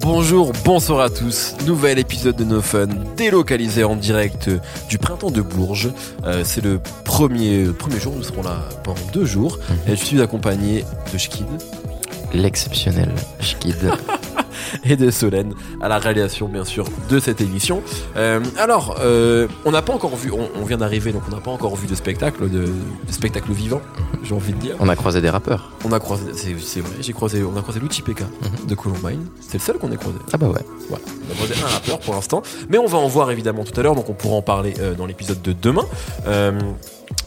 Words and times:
Bonjour, 0.00 0.52
bonsoir 0.64 1.00
à 1.00 1.10
tous. 1.10 1.54
Nouvel 1.66 1.98
épisode 1.98 2.36
de 2.36 2.44
No 2.44 2.60
Fun, 2.60 2.88
délocalisé 3.16 3.84
en 3.84 3.96
direct 3.96 4.50
du 4.88 4.98
printemps 4.98 5.30
de 5.30 5.40
Bourges. 5.40 5.90
Euh, 6.24 6.42
c'est 6.44 6.62
le 6.62 6.80
premier, 7.04 7.64
premier 7.78 8.00
jour, 8.00 8.14
nous 8.16 8.22
serons 8.22 8.42
là 8.42 8.68
pendant 8.82 9.00
deux 9.12 9.24
jours. 9.24 9.58
Et 9.86 9.96
je 9.96 10.04
suis 10.04 10.20
accompagné 10.20 10.84
de 11.12 11.18
Schkid 11.18 11.46
L'exceptionnel 12.32 13.12
Schkid. 13.40 13.76
et 14.84 14.96
de 14.96 15.10
Solène 15.10 15.54
à 15.80 15.88
la 15.88 15.98
réalisation 15.98 16.48
bien 16.48 16.64
sûr 16.64 16.86
de 17.08 17.18
cette 17.18 17.40
émission. 17.40 17.82
Euh, 18.16 18.40
alors, 18.58 18.96
euh, 19.00 19.48
on 19.64 19.70
n'a 19.70 19.82
pas 19.82 19.92
encore 19.92 20.16
vu, 20.16 20.30
on, 20.30 20.48
on 20.60 20.64
vient 20.64 20.78
d'arriver 20.78 21.12
donc 21.12 21.22
on 21.30 21.34
n'a 21.34 21.40
pas 21.40 21.50
encore 21.50 21.76
vu 21.76 21.86
de 21.86 21.94
spectacle, 21.94 22.48
de, 22.48 22.66
de 22.66 23.12
spectacle 23.12 23.52
vivant, 23.52 23.80
j'ai 24.22 24.34
envie 24.34 24.52
de 24.52 24.58
dire. 24.58 24.76
On 24.80 24.88
a 24.88 24.96
croisé 24.96 25.20
des 25.20 25.30
rappeurs. 25.30 25.72
On 25.84 25.92
a 25.92 26.00
croisé, 26.00 26.24
c'est 26.34 26.80
vrai, 26.80 26.96
j'ai 27.00 27.12
croisé, 27.12 27.42
on 27.44 27.56
a 27.56 27.62
croisé 27.62 27.80
Luchi 27.80 28.02
PK 28.02 28.22
de 28.66 28.74
Columbine. 28.74 29.26
C'est 29.40 29.58
le 29.58 29.62
seul 29.62 29.78
qu'on 29.78 29.92
ait 29.92 29.96
croisé. 29.96 30.18
Ah 30.32 30.36
bah 30.36 30.48
ouais. 30.48 30.64
Voilà, 30.88 31.04
on 31.28 31.32
a 31.32 31.34
croisé 31.34 31.54
un 31.62 31.68
rappeur 31.68 31.98
pour 32.00 32.14
l'instant, 32.14 32.42
mais 32.68 32.78
on 32.78 32.86
va 32.86 32.98
en 32.98 33.08
voir 33.08 33.30
évidemment 33.30 33.64
tout 33.64 33.78
à 33.78 33.82
l'heure, 33.82 33.94
donc 33.94 34.08
on 34.08 34.14
pourra 34.14 34.36
en 34.36 34.42
parler 34.42 34.74
euh, 34.80 34.94
dans 34.94 35.06
l'épisode 35.06 35.42
de 35.42 35.52
demain. 35.52 35.84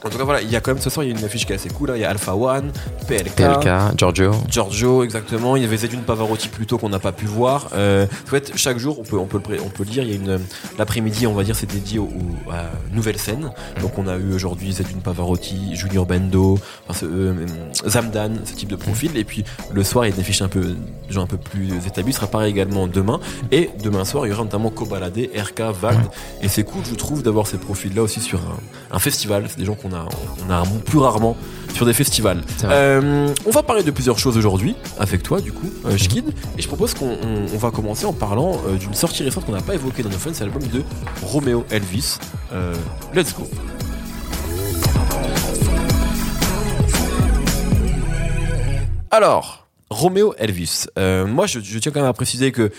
Euh, 0.03 0.07
en 0.07 0.09
tout 0.09 0.17
cas, 0.17 0.23
voilà, 0.23 0.41
il 0.41 0.49
y 0.49 0.55
a 0.55 0.61
quand 0.61 0.73
même 0.73 0.81
ce 0.81 0.89
soir, 0.89 1.03
il 1.03 1.11
y 1.11 1.15
a 1.15 1.19
une 1.19 1.25
affiche 1.25 1.45
qui 1.45 1.51
est 1.51 1.55
assez 1.55 1.69
cool. 1.69 1.91
hein. 1.91 1.93
Il 1.95 2.01
y 2.01 2.05
a 2.05 2.09
Alpha 2.09 2.35
One, 2.35 2.71
PLK, 3.07 3.35
PLK, 3.35 3.97
Giorgio. 3.97 4.31
Giorgio, 4.49 5.03
exactement. 5.03 5.55
Il 5.55 5.63
y 5.63 5.65
avait 5.65 5.77
Zedune 5.77 6.01
Pavarotti 6.01 6.47
plus 6.49 6.65
tôt 6.65 6.77
qu'on 6.77 6.89
n'a 6.89 6.99
pas 6.99 7.11
pu 7.11 7.25
voir. 7.25 7.69
Euh, 7.73 8.05
en 8.25 8.29
fait, 8.29 8.51
chaque 8.55 8.77
jour, 8.77 8.99
on 8.99 9.03
peut, 9.03 9.17
on 9.17 9.25
peut, 9.25 9.37
le, 9.37 9.43
pré- 9.43 9.59
on 9.65 9.69
peut 9.69 9.83
le 9.83 9.89
dire, 9.89 10.03
il 10.03 10.09
y 10.09 10.13
a 10.13 10.15
une 10.15 10.39
l'après-midi, 10.77 11.25
on 11.27 11.33
va 11.33 11.43
dire, 11.43 11.55
c'est 11.55 11.69
dédié 11.71 11.99
au, 11.99 12.03
au- 12.05 12.51
à 12.51 12.65
nouvelle 12.93 13.17
scène. 13.17 13.51
Donc, 13.81 13.97
on 13.97 14.07
a 14.07 14.17
eu 14.17 14.33
aujourd'hui 14.33 14.71
Zedune 14.71 15.01
Pavarotti, 15.01 15.75
Junior 15.75 16.05
Bendo, 16.05 16.59
enfin, 16.87 17.05
euh, 17.07 17.45
Zamdan, 17.87 18.31
ce 18.45 18.53
type 18.53 18.69
de 18.69 18.75
profil. 18.75 19.17
Et 19.17 19.23
puis, 19.23 19.43
le 19.73 19.83
soir, 19.83 20.05
il 20.05 20.09
y 20.09 20.11
a 20.11 20.15
une 20.15 20.21
affiche 20.21 20.41
un 20.41 20.47
peu, 20.47 20.61
des 20.61 20.77
gens 21.13 21.23
un 21.23 21.27
peu 21.27 21.37
plus 21.37 21.69
établis. 21.87 22.13
Ce 22.13 22.19
sera 22.19 22.27
pareil 22.27 22.51
également 22.51 22.87
demain. 22.87 23.19
Et 23.51 23.69
demain 23.83 24.05
soir, 24.05 24.25
il 24.25 24.29
y 24.29 24.33
aura 24.33 24.43
notamment 24.43 24.69
Kobalade, 24.69 25.17
RK, 25.35 25.61
Vald. 25.81 25.99
Et 26.41 26.47
c'est 26.47 26.63
cool, 26.63 26.83
je 26.85 26.95
trouve, 26.95 27.23
d'avoir 27.23 27.47
ces 27.47 27.57
profils-là 27.57 28.03
aussi 28.03 28.19
sur 28.21 28.39
un, 28.39 28.95
un 28.95 28.99
festival. 28.99 29.45
C'est 29.49 29.57
des 29.59 29.65
gens 29.65 29.75
qu'on 29.77 29.93
a, 29.93 30.05
on 30.47 30.51
a 30.51 30.63
plus 30.85 30.99
rarement 30.99 31.35
sur 31.73 31.85
des 31.85 31.93
festivals. 31.93 32.41
Euh, 32.63 33.33
on 33.45 33.51
va 33.51 33.61
parler 33.63 33.83
de 33.83 33.91
plusieurs 33.91 34.17
choses 34.19 34.37
aujourd'hui 34.37 34.75
avec 34.99 35.21
toi, 35.23 35.39
du 35.41 35.51
coup, 35.51 35.71
euh, 35.85 35.97
Schkid. 35.97 36.25
Et 36.57 36.61
je 36.61 36.67
propose 36.67 36.93
qu'on 36.93 37.11
on- 37.11 37.45
on 37.53 37.57
va 37.57 37.71
commencer 37.71 38.05
en 38.05 38.13
parlant 38.13 38.59
euh, 38.67 38.75
d'une 38.77 38.93
sortie 38.93 39.23
récente 39.23 39.45
qu'on 39.45 39.51
n'a 39.51 39.61
pas 39.61 39.75
évoquée 39.75 40.01
dans 40.03 40.09
nos 40.09 40.17
fun, 40.17 40.31
c'est 40.33 40.43
l'album 40.43 40.63
de 40.67 40.83
Romeo 41.23 41.65
Elvis. 41.69 42.17
Euh, 42.53 42.73
let's 43.13 43.33
go. 43.35 43.47
Alors, 49.11 49.67
Romeo 49.89 50.33
Elvis. 50.37 50.85
Moi, 50.97 51.45
je, 51.47 51.59
je 51.59 51.79
tiens 51.79 51.91
quand 51.91 52.01
même 52.01 52.09
à 52.09 52.13
préciser 52.13 52.51
que 52.51 52.71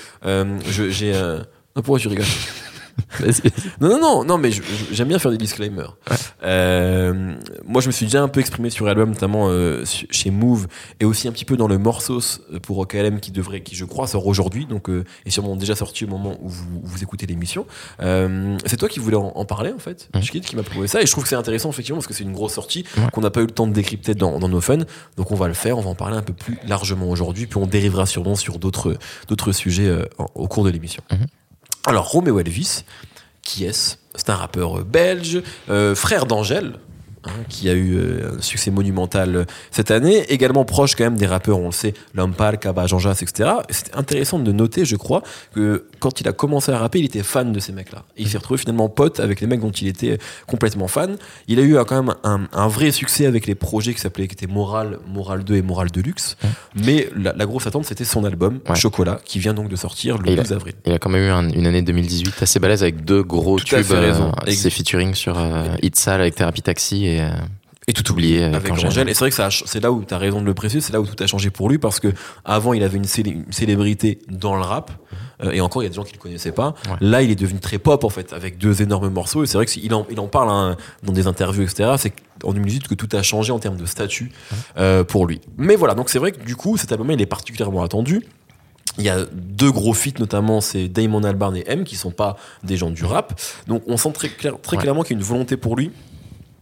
j'ai 0.66 1.14
un. 1.14 1.44
Pourquoi 1.74 1.98
tu 1.98 2.08
rigoles. 2.08 2.24
Non, 3.80 3.88
non, 3.88 4.00
non, 4.00 4.24
non, 4.24 4.38
mais 4.38 4.50
j'aime 4.92 5.08
bien 5.08 5.18
faire 5.18 5.30
des 5.30 5.38
disclaimers. 5.38 5.96
Euh, 6.42 7.34
moi, 7.66 7.80
je 7.80 7.86
me 7.88 7.92
suis 7.92 8.06
déjà 8.06 8.22
un 8.22 8.28
peu 8.28 8.40
exprimé 8.40 8.70
sur 8.70 8.86
l'album, 8.86 9.10
notamment 9.10 9.48
euh, 9.48 9.84
chez 10.10 10.30
Move, 10.30 10.66
et 11.00 11.04
aussi 11.04 11.28
un 11.28 11.32
petit 11.32 11.44
peu 11.44 11.56
dans 11.56 11.68
le 11.68 11.78
Morsos 11.78 12.40
euh, 12.52 12.58
pour 12.60 12.78
OKLM 12.78 13.20
qui 13.20 13.30
devrait, 13.30 13.60
qui 13.62 13.74
je 13.74 13.84
crois 13.84 14.06
sort 14.06 14.26
aujourd'hui, 14.26 14.66
donc 14.66 14.88
euh, 14.90 15.04
est 15.26 15.30
sûrement 15.30 15.56
déjà 15.56 15.74
sorti 15.74 16.04
au 16.04 16.08
moment 16.08 16.36
où 16.42 16.48
vous, 16.48 17.02
écoutez 17.02 17.26
l'émission. 17.26 17.66
Euh, 18.00 18.56
c'est 18.66 18.76
toi 18.76 18.88
qui 18.88 18.98
voulais 18.98 19.16
en, 19.16 19.32
en 19.34 19.44
parler 19.44 19.72
en 19.74 19.78
fait. 19.78 20.08
Schkid, 20.20 20.44
qui 20.44 20.56
m'a 20.56 20.62
prouvé 20.62 20.88
ça, 20.88 21.00
et 21.02 21.06
je 21.06 21.10
trouve 21.12 21.24
que 21.24 21.30
c'est 21.30 21.36
intéressant 21.36 21.70
effectivement 21.70 21.98
parce 21.98 22.06
que 22.06 22.14
c'est 22.14 22.24
une 22.24 22.32
grosse 22.32 22.52
sortie 22.54 22.84
Ouais. 22.96 23.04
qu'on 23.12 23.20
n'a 23.20 23.30
pas 23.30 23.40
eu 23.40 23.44
le 23.46 23.50
temps 23.50 23.66
de 23.66 23.72
décrypter 23.72 24.14
dans, 24.14 24.38
dans 24.38 24.48
nos 24.48 24.60
fun, 24.60 24.78
donc 25.16 25.30
on 25.30 25.34
va 25.34 25.46
le 25.48 25.54
faire, 25.54 25.78
on 25.78 25.82
va 25.82 25.90
en 25.90 25.94
parler 25.94 26.16
un 26.16 26.22
peu 26.22 26.32
plus 26.32 26.58
largement 26.66 27.08
aujourd'hui, 27.10 27.46
puis 27.46 27.58
on 27.58 27.66
dérivera 27.66 28.06
sûrement 28.06 28.34
sur 28.34 28.58
d'autres 28.58 28.96
d'autres 29.28 29.52
sujets 29.52 29.92
en- 30.18 30.26
au 30.34 30.48
cours 30.48 30.64
de 30.64 30.70
l'émission. 30.70 31.02
Mhm. 31.10 31.26
Alors 31.86 32.10
Romeo 32.10 32.38
Elvis, 32.38 32.84
qui 33.42 33.64
est-ce? 33.64 33.96
C'est 34.14 34.30
un 34.30 34.34
rappeur 34.34 34.80
euh, 34.80 34.84
belge, 34.84 35.42
euh, 35.70 35.94
frère 35.94 36.26
d'Angèle, 36.26 36.74
hein, 37.24 37.30
qui 37.48 37.70
a 37.70 37.72
eu 37.72 37.96
euh, 37.96 38.36
un 38.36 38.42
succès 38.42 38.70
monumental 38.70 39.46
cette 39.70 39.90
année, 39.90 40.24
également 40.28 40.64
proche 40.64 40.96
quand 40.96 41.04
même 41.04 41.16
des 41.16 41.26
rappeurs, 41.26 41.58
on 41.58 41.66
le 41.66 41.72
sait, 41.72 41.94
Lampal, 42.14 42.58
Kaba, 42.58 42.86
Jean 42.86 42.98
Jas, 42.98 43.20
etc. 43.22 43.50
Et 43.68 43.72
C'est 43.72 43.94
intéressant 43.96 44.38
de 44.38 44.52
noter, 44.52 44.84
je 44.84 44.96
crois, 44.96 45.22
que 45.54 45.86
quand 45.98 46.20
il 46.20 46.28
a 46.28 46.32
commencé 46.32 46.72
à 46.72 46.78
rapper, 46.78 46.98
il 46.98 47.04
était 47.04 47.22
fan 47.22 47.52
de 47.52 47.60
ces 47.60 47.72
mecs-là. 47.72 48.04
Et 48.16 48.22
il 48.22 48.28
s'est 48.28 48.38
retrouvé 48.38 48.58
finalement 48.58 48.88
pote 48.88 49.20
avec 49.20 49.40
les 49.40 49.46
mecs 49.46 49.60
dont 49.60 49.70
il 49.70 49.88
était 49.88 50.18
complètement 50.46 50.88
fan. 50.88 51.16
Il 51.48 51.58
a 51.58 51.62
eu 51.62 51.76
euh, 51.76 51.84
quand 51.84 52.02
même 52.02 52.14
un, 52.24 52.40
un 52.52 52.68
vrai 52.68 52.90
succès 52.90 53.26
avec 53.26 53.46
les 53.46 53.54
projets 53.54 53.94
qui 53.94 54.00
s'appelaient, 54.00 54.28
qui 54.28 54.34
étaient 54.34 54.46
Moral, 54.52 54.98
Moral 55.12 55.44
2 55.44 55.56
et 55.56 55.62
Moral 55.62 55.90
Deluxe. 55.90 56.36
Mais 56.74 57.08
la, 57.16 57.32
la 57.34 57.46
grosse 57.46 57.66
attente, 57.66 57.84
c'était 57.84 58.04
son 58.04 58.24
album, 58.24 58.60
Ouais. 58.68 58.76
Chocolat, 58.76 59.20
qui 59.24 59.38
vient 59.38 59.54
donc 59.54 59.68
de 59.68 59.76
sortir 59.76 60.18
le 60.18 60.28
Et 60.28 60.32
il 60.32 60.38
a- 60.38 60.42
12 60.42 60.52
avril. 60.52 60.74
Il 60.86 60.92
a 60.92 60.98
quand 60.98 61.10
même 61.10 61.22
eu 61.22 61.30
un- 61.30 61.48
une 61.50 61.66
année 61.66 61.82
2018 61.82 62.42
assez 62.42 62.58
balèze 62.60 62.82
avec 62.82 63.04
deux 63.04 63.22
gros 63.22 63.58
Tout 63.58 63.64
tubes. 63.64 63.84
euh, 63.92 64.12
ses 64.50 64.70
featuring 64.70 65.14
sur 65.14 65.38
euh, 65.38 65.64
avec 66.06 66.34
Therapy 66.34 66.62
Taxi 66.62 67.06
et, 67.06 67.20
euh, 67.22 67.30
Et 67.88 67.92
tout 67.94 68.08
oublié 68.12 68.44
avec, 68.44 68.56
avec 68.56 68.72
Angèle. 68.72 68.86
Angèle. 68.86 69.08
Et 69.08 69.14
c'est 69.14 69.28
vrai 69.28 69.30
que 69.30 69.54
c'est 69.66 69.80
là 69.82 69.90
où 69.90 70.04
tu 70.04 70.14
as 70.14 70.18
raison 70.18 70.40
de 70.40 70.46
le 70.46 70.54
préciser, 70.54 70.80
c'est 70.80 70.92
là 70.92 71.00
où 71.00 71.06
tout 71.06 71.20
a 71.20 71.26
changé 71.26 71.50
pour 71.50 71.68
lui 71.70 71.78
parce 71.78 71.98
que 71.98 72.12
avant 72.44 72.72
il 72.74 72.82
avait 72.84 72.98
une, 72.98 73.04
célé- 73.04 73.30
une 73.30 73.50
célébrité 73.52 74.18
dans 74.30 74.54
le 74.56 74.60
rap 74.62 74.92
euh, 75.42 75.52
et 75.52 75.60
encore 75.62 75.82
il 75.82 75.86
y 75.86 75.88
a 75.88 75.88
des 75.88 75.94
gens 75.96 76.04
qui 76.04 76.12
le 76.12 76.18
connaissaient 76.18 76.52
pas. 76.52 76.74
Ouais. 76.86 76.96
Là 77.00 77.22
il 77.22 77.30
est 77.30 77.34
devenu 77.34 77.60
très 77.60 77.78
pop 77.78 78.04
en 78.04 78.10
fait 78.10 78.32
avec 78.34 78.58
deux 78.58 78.82
énormes 78.82 79.08
morceaux 79.08 79.42
et 79.42 79.46
c'est 79.46 79.56
vrai 79.56 79.64
que 79.64 79.72
c'est- 79.72 79.80
il 79.82 79.94
en, 79.94 80.06
il 80.10 80.20
en 80.20 80.26
parle 80.28 80.50
hein, 80.50 80.76
dans 81.02 81.12
des 81.14 81.26
interviews 81.26 81.62
etc. 81.62 81.92
C'est 81.96 82.12
en 82.44 82.52
2018 82.52 82.88
que 82.88 82.94
tout 82.94 83.08
a 83.16 83.22
changé 83.22 83.52
en 83.52 83.58
termes 83.58 83.78
de 83.78 83.86
statut 83.86 84.30
euh, 84.76 85.02
pour 85.02 85.26
lui. 85.26 85.40
Mais 85.56 85.74
voilà 85.74 85.94
donc 85.94 86.10
c'est 86.10 86.18
vrai 86.18 86.32
que 86.32 86.44
du 86.44 86.56
coup 86.56 86.76
cet 86.76 86.92
album 86.92 87.10
il 87.10 87.20
est 87.22 87.26
particulièrement 87.26 87.82
attendu. 87.82 88.22
Il 88.98 89.04
y 89.04 89.08
a 89.10 89.24
deux 89.32 89.70
gros 89.70 89.94
feats, 89.94 90.18
notamment 90.18 90.60
c'est 90.60 90.88
Damon 90.88 91.22
Albarn 91.22 91.56
et 91.56 91.62
M, 91.68 91.84
qui 91.84 91.94
sont 91.94 92.10
pas 92.10 92.36
des 92.64 92.76
gens 92.76 92.90
du 92.90 93.04
rap. 93.04 93.40
Donc 93.68 93.82
on 93.86 93.96
sent 93.96 94.10
très, 94.12 94.28
clair- 94.28 94.60
très 94.60 94.76
Ouais. 94.76 94.82
clairement 94.82 95.02
qu'il 95.04 95.12
y 95.16 95.18
a 95.18 95.20
une 95.20 95.26
volonté 95.26 95.56
pour 95.56 95.76
lui 95.76 95.92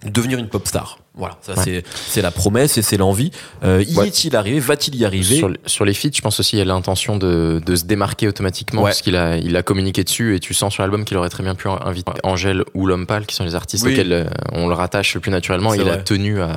devenir 0.04 0.38
une 0.38 0.48
pop 0.48 0.66
star. 0.66 0.98
Voilà, 1.18 1.38
ça 1.40 1.54
Ouais. 1.54 1.62
c'est 1.64 1.82
c'est 2.06 2.20
la 2.20 2.30
promesse 2.30 2.76
et 2.76 2.82
c'est 2.82 2.98
l'envie. 2.98 3.30
Euh, 3.64 3.82
y 3.88 3.96
Ouais. 3.96 4.08
est-il 4.08 4.36
arrivé? 4.36 4.60
Va-t-il 4.60 4.94
y 4.96 5.06
arriver? 5.06 5.36
Sur, 5.36 5.50
sur 5.64 5.86
les 5.86 5.94
feats, 5.94 6.10
je 6.12 6.20
pense 6.20 6.38
aussi 6.40 6.56
il 6.56 6.58
y 6.58 6.62
a 6.62 6.66
l'intention 6.66 7.16
de, 7.16 7.58
de 7.64 7.74
se 7.76 7.84
démarquer 7.86 8.28
automatiquement 8.28 8.82
Ouais. 8.82 8.90
parce 8.90 9.00
qu'il 9.00 9.16
a, 9.16 9.38
il 9.38 9.56
a 9.56 9.62
communiqué 9.62 10.04
dessus 10.04 10.36
et 10.36 10.40
tu 10.40 10.52
sens 10.52 10.74
sur 10.74 10.82
l'album 10.82 11.06
qu'il 11.06 11.16
aurait 11.16 11.30
très 11.30 11.42
bien 11.42 11.54
pu 11.54 11.68
inviter 11.68 12.12
Angèle 12.22 12.64
ou 12.74 12.86
L'Homme 12.86 13.06
Pâle 13.06 13.24
qui 13.24 13.34
sont 13.34 13.44
les 13.44 13.54
artistes 13.54 13.86
Oui. 13.86 13.92
auxquels 13.92 14.12
euh, 14.12 14.24
on 14.52 14.68
le 14.68 14.74
rattache 14.74 15.14
le 15.14 15.20
plus 15.20 15.30
naturellement. 15.30 15.72
Il 15.72 15.88
a 15.88 15.96
tenu 15.96 16.42
à, 16.42 16.50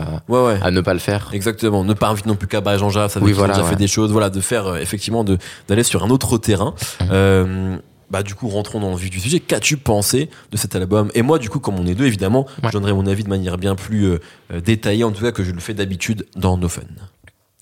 à 0.62 0.72
ne 0.72 0.82
pas 0.82 0.94
le 0.94 1.00
faire. 1.00 1.30
Exactement. 1.32 1.86
Ne 1.86 1.94
pas 1.94 2.10
inviter 2.10 2.28
non 2.28 2.36
plus 2.36 2.48
Kaba 2.50 2.76
et 2.76 2.80
Jean 2.80 2.90
Jacques, 2.90 3.12
ça 3.12 3.22
veut 3.22 3.26
Oui, 3.28 3.32
voilà, 3.32 3.54
déjà 3.54 3.66
fait 3.66 3.78
des 3.78 3.88
choses. 3.88 4.12
Voilà, 4.12 4.30
de 4.30 4.42
faire 4.42 4.68
euh, 4.68 4.78
effectivement 4.80 5.24
de 5.24 5.38
d'aller 5.70 5.84
sur 5.84 6.04
un 6.04 6.10
autre 6.10 6.38
terrain. 6.38 6.74
Mhm. 7.00 7.08
Euh, 7.14 7.78
bah 8.12 8.24
du 8.24 8.36
coup 8.36 8.48
rentrons 8.50 8.80
dans 8.80 8.92
le 8.92 8.98
vif 8.98 9.10
du 9.10 9.20
sujet. 9.20 9.40
Qu'as-tu 9.40 9.78
pensé 9.78 10.30
de 10.52 10.58
cet 10.58 10.76
album? 10.76 11.12
Et 11.14 11.22
moi 11.22 11.40
du 11.40 11.50
coup 11.50 11.60
comme 11.60 11.80
on 11.80 11.86
est 11.86 11.96
deux 11.96 12.06
évidemment, 12.06 12.46
je 12.64 12.70
donnerai 12.70 12.94
mon 12.94 13.06
avis 13.08 13.24
de 13.24 13.30
manière 13.30 13.58
bien 13.58 13.76
plus 13.76 14.06
euh, 14.06 14.20
détaillée 14.62 15.04
en 15.04 15.12
tout 15.12 15.24
cas 15.24 15.32
que 15.32 15.44
je 15.44 15.52
le 15.52 15.60
fais 15.60 15.74
d'habitude 15.74 16.26
dans 16.36 16.58
No 16.58 16.68
Fun. 16.70 16.82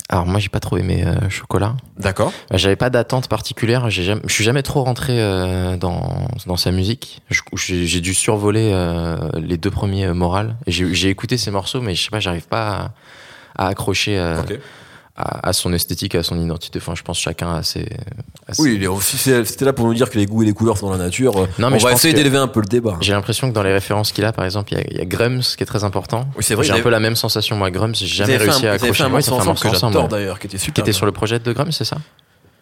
Alors 0.10 0.26
moi 0.26 0.40
j'ai 0.40 0.48
pas 0.48 0.62
trop 0.62 0.78
aimé 0.78 1.04
euh, 1.06 1.30
Chocolat. 1.30 1.76
D'accord. 1.98 2.32
Euh, 2.54 2.58
J'avais 2.58 2.78
pas 2.78 2.90
d'attente 2.90 3.28
particulière. 3.28 3.90
J'ai 3.90 4.04
jamais, 4.04 4.22
je 4.26 4.32
suis 4.34 4.46
jamais 4.46 4.64
trop 4.64 4.84
rentré 4.84 5.22
euh, 5.22 5.76
dans 5.76 6.30
dans 6.46 6.56
sa 6.56 6.72
musique. 6.72 7.22
J'ai 7.54 8.00
dû 8.00 8.14
survoler 8.14 8.72
les 9.36 9.58
deux 9.58 9.72
premiers 9.72 10.08
morales. 10.14 10.56
J'ai 10.66 11.10
écouté 11.10 11.38
ces 11.38 11.52
morceaux, 11.52 11.82
mais 11.82 11.94
je 11.94 12.04
sais 12.06 12.10
pas, 12.10 12.22
j'arrive 12.22 12.48
pas 12.48 12.94
à, 13.58 13.66
à 13.66 13.68
accrocher. 13.68 14.18
À, 15.18 15.50
à 15.50 15.54
son 15.54 15.74
esthétique, 15.74 16.14
à 16.16 16.22
son 16.24 16.40
identité. 16.40 16.80
Enfin, 16.80 16.94
je 16.96 17.02
pense 17.02 17.18
chacun 17.18 17.56
a 17.56 17.64
ses. 17.64 17.88
a 18.48 18.54
ses- 18.54 18.62
Oui, 18.62 18.76
il 18.76 18.84
est 18.84 18.88
aussi- 18.88 19.18
c'est- 19.18 19.44
c'était 19.46 19.66
là 19.66 19.74
pour 19.74 19.86
nous 19.88 19.94
dire 19.96 20.10
que 20.10 20.18
les 20.18 20.26
goûts 20.28 20.44
et 20.44 20.46
les 20.46 20.54
couleurs 20.54 20.78
sont 20.78 20.86
dans 20.88 20.92
la 20.96 21.04
nature. 21.04 21.36
euh, 21.38 21.48
Non, 21.60 21.70
mais 21.72 21.78
on 21.82 21.86
va 21.86 21.92
essayer 21.94 22.14
d'élever 22.14 22.38
un 22.38 22.48
peu 22.48 22.60
le 22.60 22.68
débat. 22.68 22.98
J'ai 23.02 23.14
l'impression 23.14 23.50
que 23.50 23.54
dans 23.54 23.64
les 23.64 23.74
références 23.74 24.12
qu'il 24.12 24.24
a, 24.26 24.32
par 24.32 24.46
exemple, 24.46 24.72
il 24.74 24.78
y 24.78 24.82
a, 24.82 24.84
il 24.92 24.98
y 24.98 25.02
a 25.02 25.06
Grums 25.06 25.42
qui 25.42 25.64
est 25.64 25.66
très 25.66 25.84
important. 25.84 26.28
Oui, 26.38 26.44
c'est 26.44 26.54
vrai. 26.56 26.64
J'ai 26.66 26.74
un 26.74 26.82
peu 26.82 26.90
la 26.90 27.00
même 27.00 27.16
sensation, 27.16 27.56
moi, 27.56 27.72
Grums. 27.72 27.96
J'ai 27.96 28.06
jamais 28.06 28.38
réussi 28.38 28.66
un- 28.66 28.70
à 28.70 28.74
accrocher. 28.74 29.04
morceau 29.10 29.32
ça 29.32 29.36
fait 29.38 29.42
un 29.42 29.46
morceau 29.46 29.68
ensemble, 29.70 30.08
d'ailleurs, 30.10 30.40
qui 30.40 30.48
était 30.48 30.58
Qui 30.58 30.66
super. 30.66 30.82
était 30.84 30.92
bien. 30.92 30.98
sur 30.98 31.06
le 31.08 31.12
projet 31.12 31.40
de 31.40 31.52
Grums, 31.54 31.72
c'est 31.72 31.84
ça? 31.86 31.98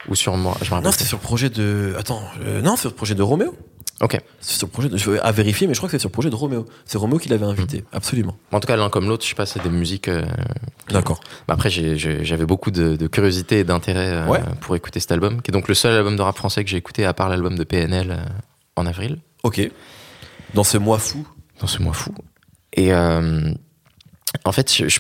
Ou 0.07 0.15
sur 0.15 0.37
moi 0.37 0.55
Je. 0.61 0.71
Non, 0.73 0.91
c'était 0.91 1.03
sur 1.05 1.17
le 1.17 1.23
projet 1.23 1.49
de. 1.49 1.95
Attends, 1.97 2.21
euh, 2.45 2.61
non, 2.61 2.75
c'est 2.75 2.81
sur 2.81 2.89
le 2.91 2.95
projet 2.95 3.15
de 3.15 3.23
Roméo. 3.23 3.55
Ok. 4.01 4.19
C'est 4.41 4.57
sur 4.57 4.67
le 4.67 4.71
projet 4.71 4.89
de. 4.89 4.97
Je 4.97 5.11
à 5.21 5.31
vérifier, 5.31 5.67
mais 5.67 5.73
je 5.73 5.79
crois 5.79 5.87
que 5.87 5.91
c'est 5.91 5.99
sur 5.99 6.09
le 6.09 6.13
projet 6.13 6.29
de 6.29 6.35
Roméo. 6.35 6.65
C'est 6.85 6.97
Roméo 6.97 7.17
qui 7.17 7.29
l'avait 7.29 7.45
invité, 7.45 7.79
Hmm. 7.81 7.95
absolument. 7.95 8.37
En 8.51 8.59
tout 8.59 8.67
cas, 8.67 8.75
l'un 8.75 8.89
comme 8.89 9.07
l'autre, 9.07 9.23
je 9.23 9.29
sais 9.29 9.35
pas, 9.35 9.45
c'est 9.45 9.63
des 9.63 9.69
musiques. 9.69 10.09
euh, 10.09 10.25
D'accord. 10.89 11.21
Bah 11.47 11.53
après, 11.53 11.69
j'avais 11.69 12.45
beaucoup 12.45 12.71
de, 12.71 12.95
de 12.97 13.07
curiosité 13.07 13.59
et 13.59 13.63
d'intérêt 13.63 14.09
euh, 14.11 14.27
Ouais. 14.27 14.41
pour 14.61 14.75
écouter 14.75 14.99
cet 14.99 15.11
album, 15.13 15.41
qui 15.41 15.51
est 15.51 15.53
donc 15.53 15.67
le 15.69 15.73
seul 15.75 15.95
album 15.95 16.17
de 16.17 16.21
rap 16.21 16.35
français 16.35 16.63
que 16.65 16.69
j'ai 16.69 16.77
écouté 16.77 17.05
à 17.05 17.13
part 17.13 17.29
l'album 17.29 17.57
de 17.57 17.63
PNL 17.63 18.11
euh, 18.11 18.17
en 18.75 18.85
avril, 18.85 19.19
Ok. 19.43 19.61
Dans 20.53 20.63
ce 20.65 20.77
mois 20.77 20.99
fou. 20.99 21.25
dans 21.61 21.67
ce 21.67 21.81
mois 21.81 21.93
fou. 21.93 22.13
Et 22.73 22.93
en 22.93 24.51
fait, 24.51 24.73
je, 24.73 24.99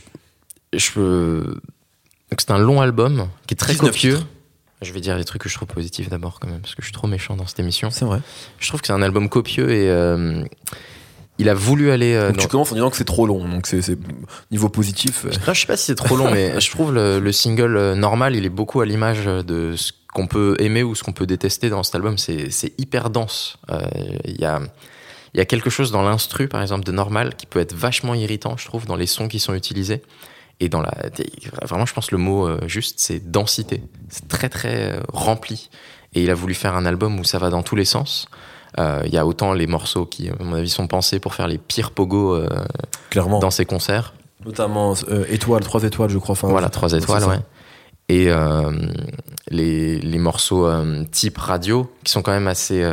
c'est 0.77 2.51
un 2.51 2.57
long 2.57 2.81
album 2.81 3.27
qui 3.47 3.53
est 3.53 3.57
très 3.57 3.73
19 3.73 3.91
copieux. 3.91 4.15
titres. 4.17 4.27
Je 4.85 4.93
vais 4.93 5.01
dire 5.01 5.17
les 5.17 5.25
trucs 5.25 5.41
que 5.41 5.49
je 5.49 5.55
trouve 5.55 5.67
positifs 5.67 6.07
d'abord 6.09 6.39
quand 6.39 6.47
même, 6.47 6.61
parce 6.61 6.75
que 6.75 6.81
je 6.81 6.85
suis 6.87 6.93
trop 6.93 7.07
méchant 7.07 7.35
dans 7.35 7.45
cette 7.47 7.59
émission. 7.59 7.89
C'est 7.91 8.05
vrai. 8.05 8.19
Je 8.59 8.67
trouve 8.69 8.79
que 8.81 8.87
c'est 8.87 8.93
un 8.93 9.01
album 9.01 9.27
copieux 9.27 9.69
et 9.71 9.89
euh, 9.89 10.43
il 11.37 11.49
a 11.49 11.53
voulu 11.53 11.91
aller. 11.91 12.13
euh, 12.13 12.27
Donc, 12.27 12.37
dans- 12.37 12.41
tu 12.43 12.47
commences 12.47 12.71
en 12.71 12.75
disant 12.75 12.89
que 12.89 12.95
c'est 12.97 13.03
trop 13.03 13.25
long. 13.25 13.45
Donc 13.47 13.67
c'est 13.67 13.81
c'est- 13.81 13.97
niveau 14.51 14.69
positif. 14.69 15.25
euh, 15.25 15.31
Là, 15.45 15.53
je 15.53 15.59
sais 15.61 15.67
pas 15.67 15.75
si 15.77 15.85
c'est 15.87 15.95
trop 15.95 16.15
long, 16.15 16.31
mais 16.31 16.59
je 16.61 16.69
trouve 16.71 16.93
le, 16.93 17.19
le 17.19 17.31
single 17.31 17.75
euh, 17.75 17.95
normal, 17.95 18.35
il 18.35 18.45
est 18.45 18.49
beaucoup 18.49 18.79
à 18.81 18.85
l'image 18.85 19.25
de 19.25 19.75
ce 19.75 19.91
qu'on 20.13 20.27
peut 20.27 20.55
aimer 20.59 20.81
ou 20.83 20.95
ce 20.95 21.03
qu'on 21.03 21.11
peut 21.11 21.25
détester 21.25 21.69
dans 21.69 21.83
cet 21.83 21.95
album. 21.95 22.17
C'est 22.17 22.49
c'est 22.51 22.73
hyper 22.79 23.09
dense. 23.09 23.57
Euh, 23.69 23.81
Il 24.23 24.39
y, 24.39 24.45
a, 24.45 24.61
il 25.33 25.37
y 25.39 25.41
a 25.41 25.45
quelque 25.45 25.69
chose 25.69 25.91
dans 25.91 26.03
l'instru, 26.03 26.47
par 26.47 26.61
exemple, 26.61 26.85
de 26.85 26.91
normal 26.93 27.35
qui 27.35 27.45
peut 27.47 27.59
être 27.59 27.73
vachement 27.73 28.13
irritant, 28.13 28.55
je 28.55 28.65
trouve, 28.65 28.85
dans 28.85 28.95
les 28.95 29.07
sons 29.07 29.27
qui 29.27 29.39
sont 29.39 29.53
utilisés. 29.53 30.01
Et 30.59 30.69
dans 30.69 30.81
la. 30.81 30.93
Vraiment, 31.63 31.85
je 31.85 31.93
pense 31.93 32.11
le 32.11 32.17
mot 32.17 32.47
euh, 32.47 32.59
juste, 32.67 32.99
c'est 32.99 33.31
densité. 33.31 33.83
C'est 34.09 34.27
très, 34.27 34.47
très 34.49 34.93
euh, 34.93 34.99
rempli. 35.11 35.69
Et 36.13 36.23
il 36.23 36.29
a 36.31 36.33
voulu 36.33 36.53
faire 36.53 36.75
un 36.75 36.85
album 36.85 37.19
où 37.19 37.23
ça 37.25 37.39
va 37.39 37.49
dans 37.49 37.61
tous 37.63 37.75
les 37.75 37.83
sens. 37.85 38.27
Euh, 38.79 39.01
Il 39.05 39.13
y 39.13 39.17
a 39.17 39.25
autant 39.25 39.51
les 39.53 39.67
morceaux 39.67 40.05
qui, 40.05 40.29
à 40.29 40.33
mon 40.41 40.53
avis, 40.55 40.69
sont 40.69 40.87
pensés 40.87 41.19
pour 41.19 41.33
faire 41.33 41.47
les 41.47 41.57
pires 41.57 41.91
pogos 41.91 42.35
euh, 42.35 42.47
clairement. 43.09 43.39
dans 43.39 43.51
ses 43.51 43.65
concerts. 43.65 44.13
Notamment 44.45 44.93
euh, 45.09 45.25
étoiles, 45.29 45.63
trois 45.63 45.83
étoiles, 45.83 46.09
je 46.09 46.17
crois. 46.19 46.33
Enfin, 46.33 46.47
Voilà, 46.47 46.69
trois 46.69 46.93
étoiles, 46.93 47.23
ouais. 47.25 47.39
Et 48.07 48.29
les, 49.49 49.99
les 49.99 50.17
morceaux 50.19 50.69
type 51.11 51.37
radio, 51.39 51.91
qui 52.03 52.11
sont 52.11 52.21
quand 52.21 52.31
même 52.31 52.47
assez 52.47 52.87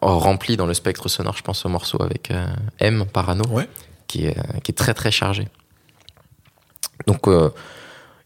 remplis 0.00 0.56
dans 0.56 0.66
le 0.66 0.74
spectre 0.74 1.08
sonore, 1.08 1.36
je 1.36 1.42
pense 1.42 1.64
au 1.66 1.68
morceau 1.68 2.00
avec 2.02 2.32
M, 2.78 3.04
Parano, 3.12 3.44
Ouais. 3.50 3.68
qui, 4.06 4.26
est, 4.26 4.36
qui 4.62 4.70
est 4.72 4.74
très 4.76 4.94
très 4.94 5.10
chargé. 5.10 5.48
Donc 7.06 7.28
euh, 7.28 7.50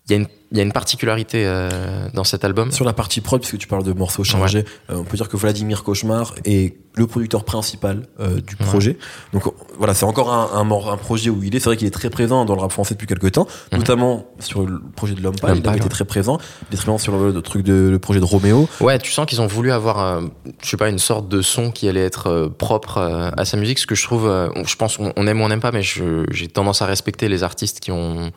il 0.08 0.12
y, 0.12 0.14
a 0.14 0.18
une- 0.18 0.26
il 0.50 0.58
y 0.58 0.60
a 0.60 0.64
une 0.64 0.72
particularité 0.72 1.44
euh, 1.46 2.08
dans 2.12 2.24
cet 2.24 2.44
album. 2.44 2.72
Sur 2.72 2.84
la 2.84 2.92
partie 2.92 3.20
prod, 3.20 3.40
puisque 3.40 3.56
tu 3.58 3.68
parles 3.68 3.84
de 3.84 3.92
morceaux 3.92 4.24
chargés, 4.24 4.64
euh, 4.90 4.96
on 4.96 5.04
peut 5.04 5.16
dire 5.16 5.28
que 5.28 5.36
Vladimir 5.36 5.84
Cauchemar 5.84 6.34
est 6.44 6.76
le 6.96 7.06
producteur 7.06 7.44
principal 7.44 8.02
euh, 8.20 8.40
du 8.40 8.56
Ouais. 8.60 8.66
projet. 8.66 8.98
Donc 9.32 9.44
voilà, 9.78 9.94
c'est 9.94 10.04
encore 10.04 10.30
un, 10.32 10.50
un, 10.58 10.64
mor- 10.64 10.90
un 10.92 10.96
projet 10.96 11.30
où 11.30 11.42
il 11.44 11.54
est. 11.54 11.60
C'est 11.60 11.66
vrai 11.66 11.76
qu'il 11.76 11.86
est 11.86 11.90
très 11.92 12.10
présent 12.10 12.44
dans 12.44 12.54
le 12.56 12.60
rap 12.60 12.72
français 12.72 12.94
depuis 12.94 13.06
quelques 13.06 13.30
temps, 13.32 13.46
notamment 13.70 14.26
sur 14.40 14.66
le 14.66 14.78
projet 14.94 15.14
de 15.14 15.22
L'Homme 15.22 15.36
Pâle. 15.40 15.56
Il 15.56 15.62
Pâle, 15.62 15.76
été 15.76 15.88
très 15.88 16.04
présent. 16.04 16.38
Il 16.70 16.74
est 16.74 16.76
très 16.76 16.84
présent 16.86 16.98
sur 16.98 17.16
le, 17.16 17.30
le 17.30 17.40
truc 17.42 17.62
de 17.64 17.88
le 17.88 17.98
projet 18.00 18.18
de 18.20 18.24
Roméo. 18.26 18.68
Ouais, 18.80 18.98
tu 18.98 19.12
sens 19.12 19.24
qu'ils 19.26 19.40
ont 19.40 19.46
voulu 19.46 19.70
avoir, 19.70 20.20
je 20.62 20.68
sais 20.68 20.76
pas, 20.76 20.88
une 20.90 20.98
sorte 20.98 21.28
de 21.28 21.40
son 21.42 21.70
qui 21.70 21.88
allait 21.88 22.04
être 22.04 22.48
propre 22.58 22.98
à 23.36 23.44
sa 23.44 23.56
musique. 23.56 23.78
Ce 23.78 23.86
que 23.86 23.94
je 23.94 24.02
trouve, 24.02 24.24
je 24.66 24.76
pense, 24.76 24.98
on 24.98 25.12
on 25.16 25.26
aime 25.28 25.40
ou 25.40 25.44
on 25.44 25.48
n'aime 25.48 25.60
pas, 25.60 25.70
mais 25.72 25.82
j'ai 25.82 26.48
tendance 26.48 26.82
à 26.82 26.86
respecter 26.86 27.28
les 27.28 27.42
artistes 27.44 27.78
qui 27.80 27.90
ont, 27.92 28.32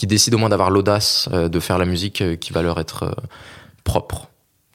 qui 0.00 0.06
décident 0.06 0.38
au 0.38 0.40
moins 0.40 0.48
d'avoir 0.48 0.70
l'audace 0.70 1.28
euh, 1.30 1.50
de 1.50 1.60
faire 1.60 1.76
la 1.76 1.84
musique 1.84 2.22
euh, 2.22 2.34
qui 2.34 2.54
va 2.54 2.62
leur 2.62 2.80
être 2.80 3.02
euh, 3.02 3.12
propre. 3.84 4.30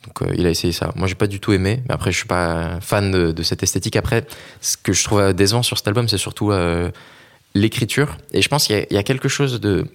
Donc 0.05 0.29
il 0.37 0.45
a 0.45 0.51
essayé 0.51 0.71
ça. 0.71 0.91
Moi 0.95 1.07
j'ai 1.07 1.15
pas 1.15 1.25
du 1.25 1.39
tout 1.39 1.51
aimé, 1.51 1.81
mais 1.89 1.95
après 1.95 2.11
je 2.11 2.17
suis 2.17 2.27
pas 2.27 2.79
fan 2.79 3.09
de, 3.09 3.31
de 3.31 3.41
cette 3.43 3.63
esthétique. 3.63 3.95
Après, 3.95 4.27
ce 4.61 4.77
que 4.77 4.93
je 4.93 5.03
trouve 5.03 5.33
décevant 5.33 5.63
sur 5.63 5.77
cet 5.79 5.87
album, 5.87 6.07
c'est 6.07 6.19
surtout 6.19 6.51
l'écriture. 7.55 8.15
Et 8.31 8.43
je 8.43 8.47
pense 8.49 8.67
qu'il 8.67 8.75
y, 8.75 8.79
a- 8.79 8.85
il 8.91 8.93
y 8.95 8.99
a 8.99 9.03
quelque 9.03 9.27
chose 9.27 9.59
de 9.59 9.85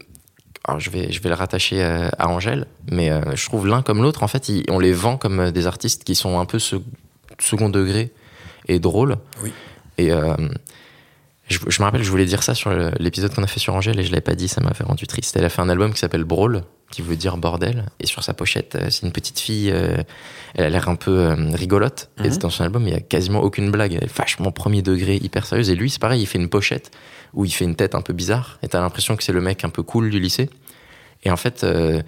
alors 0.64 0.80
je 0.80 0.90
vais, 0.90 1.12
je 1.12 1.22
vais 1.22 1.28
le 1.28 1.36
rattacher 1.36 1.80
à, 1.82 2.08
à 2.18 2.26
Angèle, 2.28 2.66
mais 2.90 3.10
euh, 3.10 3.20
je 3.36 3.46
trouve 3.46 3.66
l'un 3.68 3.82
comme 3.82 4.02
l'autre, 4.02 4.22
en 4.24 4.28
fait, 4.28 4.48
ils- 4.48 4.64
on 4.68 4.78
les 4.80 4.92
vend 4.92 5.16
comme 5.16 5.52
des 5.52 5.66
artistes 5.68 6.02
qui 6.04 6.14
sont 6.16 6.40
un 6.40 6.44
peu 6.44 6.58
se- 6.58 6.76
second 7.38 7.68
degré 7.70 8.10
et 8.66 8.78
drôles. 8.80 9.16
Oui. 9.44 9.52
Et 9.96 10.10
euh, 10.12 10.34
je, 11.50 11.58
je 11.68 11.80
me 11.82 11.84
rappelle, 11.84 12.02
je 12.02 12.10
voulais 12.10 12.24
dire 12.26 12.42
ça 12.42 12.54
sur 12.54 12.70
l'épisode 12.98 13.34
qu'on 13.34 13.42
a 13.42 13.46
fait 13.46 13.60
sur 13.60 13.74
Angèle 13.74 13.98
et 14.00 14.04
je 14.04 14.10
l'avais 14.10 14.20
pas 14.20 14.34
dit, 14.34 14.48
ça 14.48 14.60
m'a 14.60 14.72
fait 14.72 14.84
rendu 14.84 15.06
triste. 15.06 15.36
Elle 15.36 15.44
a 15.44 15.48
fait 15.50 15.60
un 15.60 15.68
album 15.68 15.92
qui 15.92 15.98
s'appelle 15.98 16.24
Brawl, 16.24 16.62
qui 16.90 17.02
veut 17.02 17.16
dire 17.16 17.36
bordel, 17.36 17.86
et 18.00 18.06
sur 18.06 18.22
sa 18.24 18.34
pochette, 18.34 18.74
euh, 18.76 18.86
c'est 18.90 19.06
une 19.06 19.12
petite 19.12 19.38
fille, 19.38 19.70
euh, 19.70 19.96
elle 20.54 20.64
a 20.64 20.70
l'air 20.70 20.88
un 20.88 20.96
peu 20.96 21.18
euh, 21.18 21.34
rigolote, 21.54 22.10
et 22.24 22.28
Mhm. 22.30 22.38
dans 22.38 22.50
son 22.50 22.64
album, 22.64 22.82
il 22.88 22.92
y 22.92 22.96
a 22.96 23.00
quasiment 23.00 23.40
aucune 23.40 23.70
blague, 23.70 23.94
elle 23.94 24.04
est 24.04 24.16
vachement 24.16 24.50
premier 24.50 24.82
degré, 24.82 25.16
hyper 25.16 25.46
sérieuse, 25.46 25.70
et 25.70 25.76
lui, 25.76 25.88
c'est 25.90 26.00
pareil, 26.00 26.20
il 26.22 26.26
fait 26.26 26.38
une 26.38 26.48
pochette 26.48 26.90
où 27.32 27.44
il 27.44 27.50
fait 27.52 27.64
une 27.64 27.76
tête 27.76 27.94
un 27.94 28.00
peu 28.02 28.12
bizarre, 28.12 28.58
et 28.64 28.68
t'as 28.68 28.80
l'impression 28.80 29.16
que 29.16 29.22
c'est 29.22 29.32
le 29.32 29.40
mec 29.40 29.64
un 29.64 29.68
peu 29.68 29.84
cool 29.84 30.10
du 30.10 30.18
lycée. 30.18 30.50
Et 31.22 31.30
en 31.30 31.36
fait, 31.36 31.62
euh, 31.62 32.02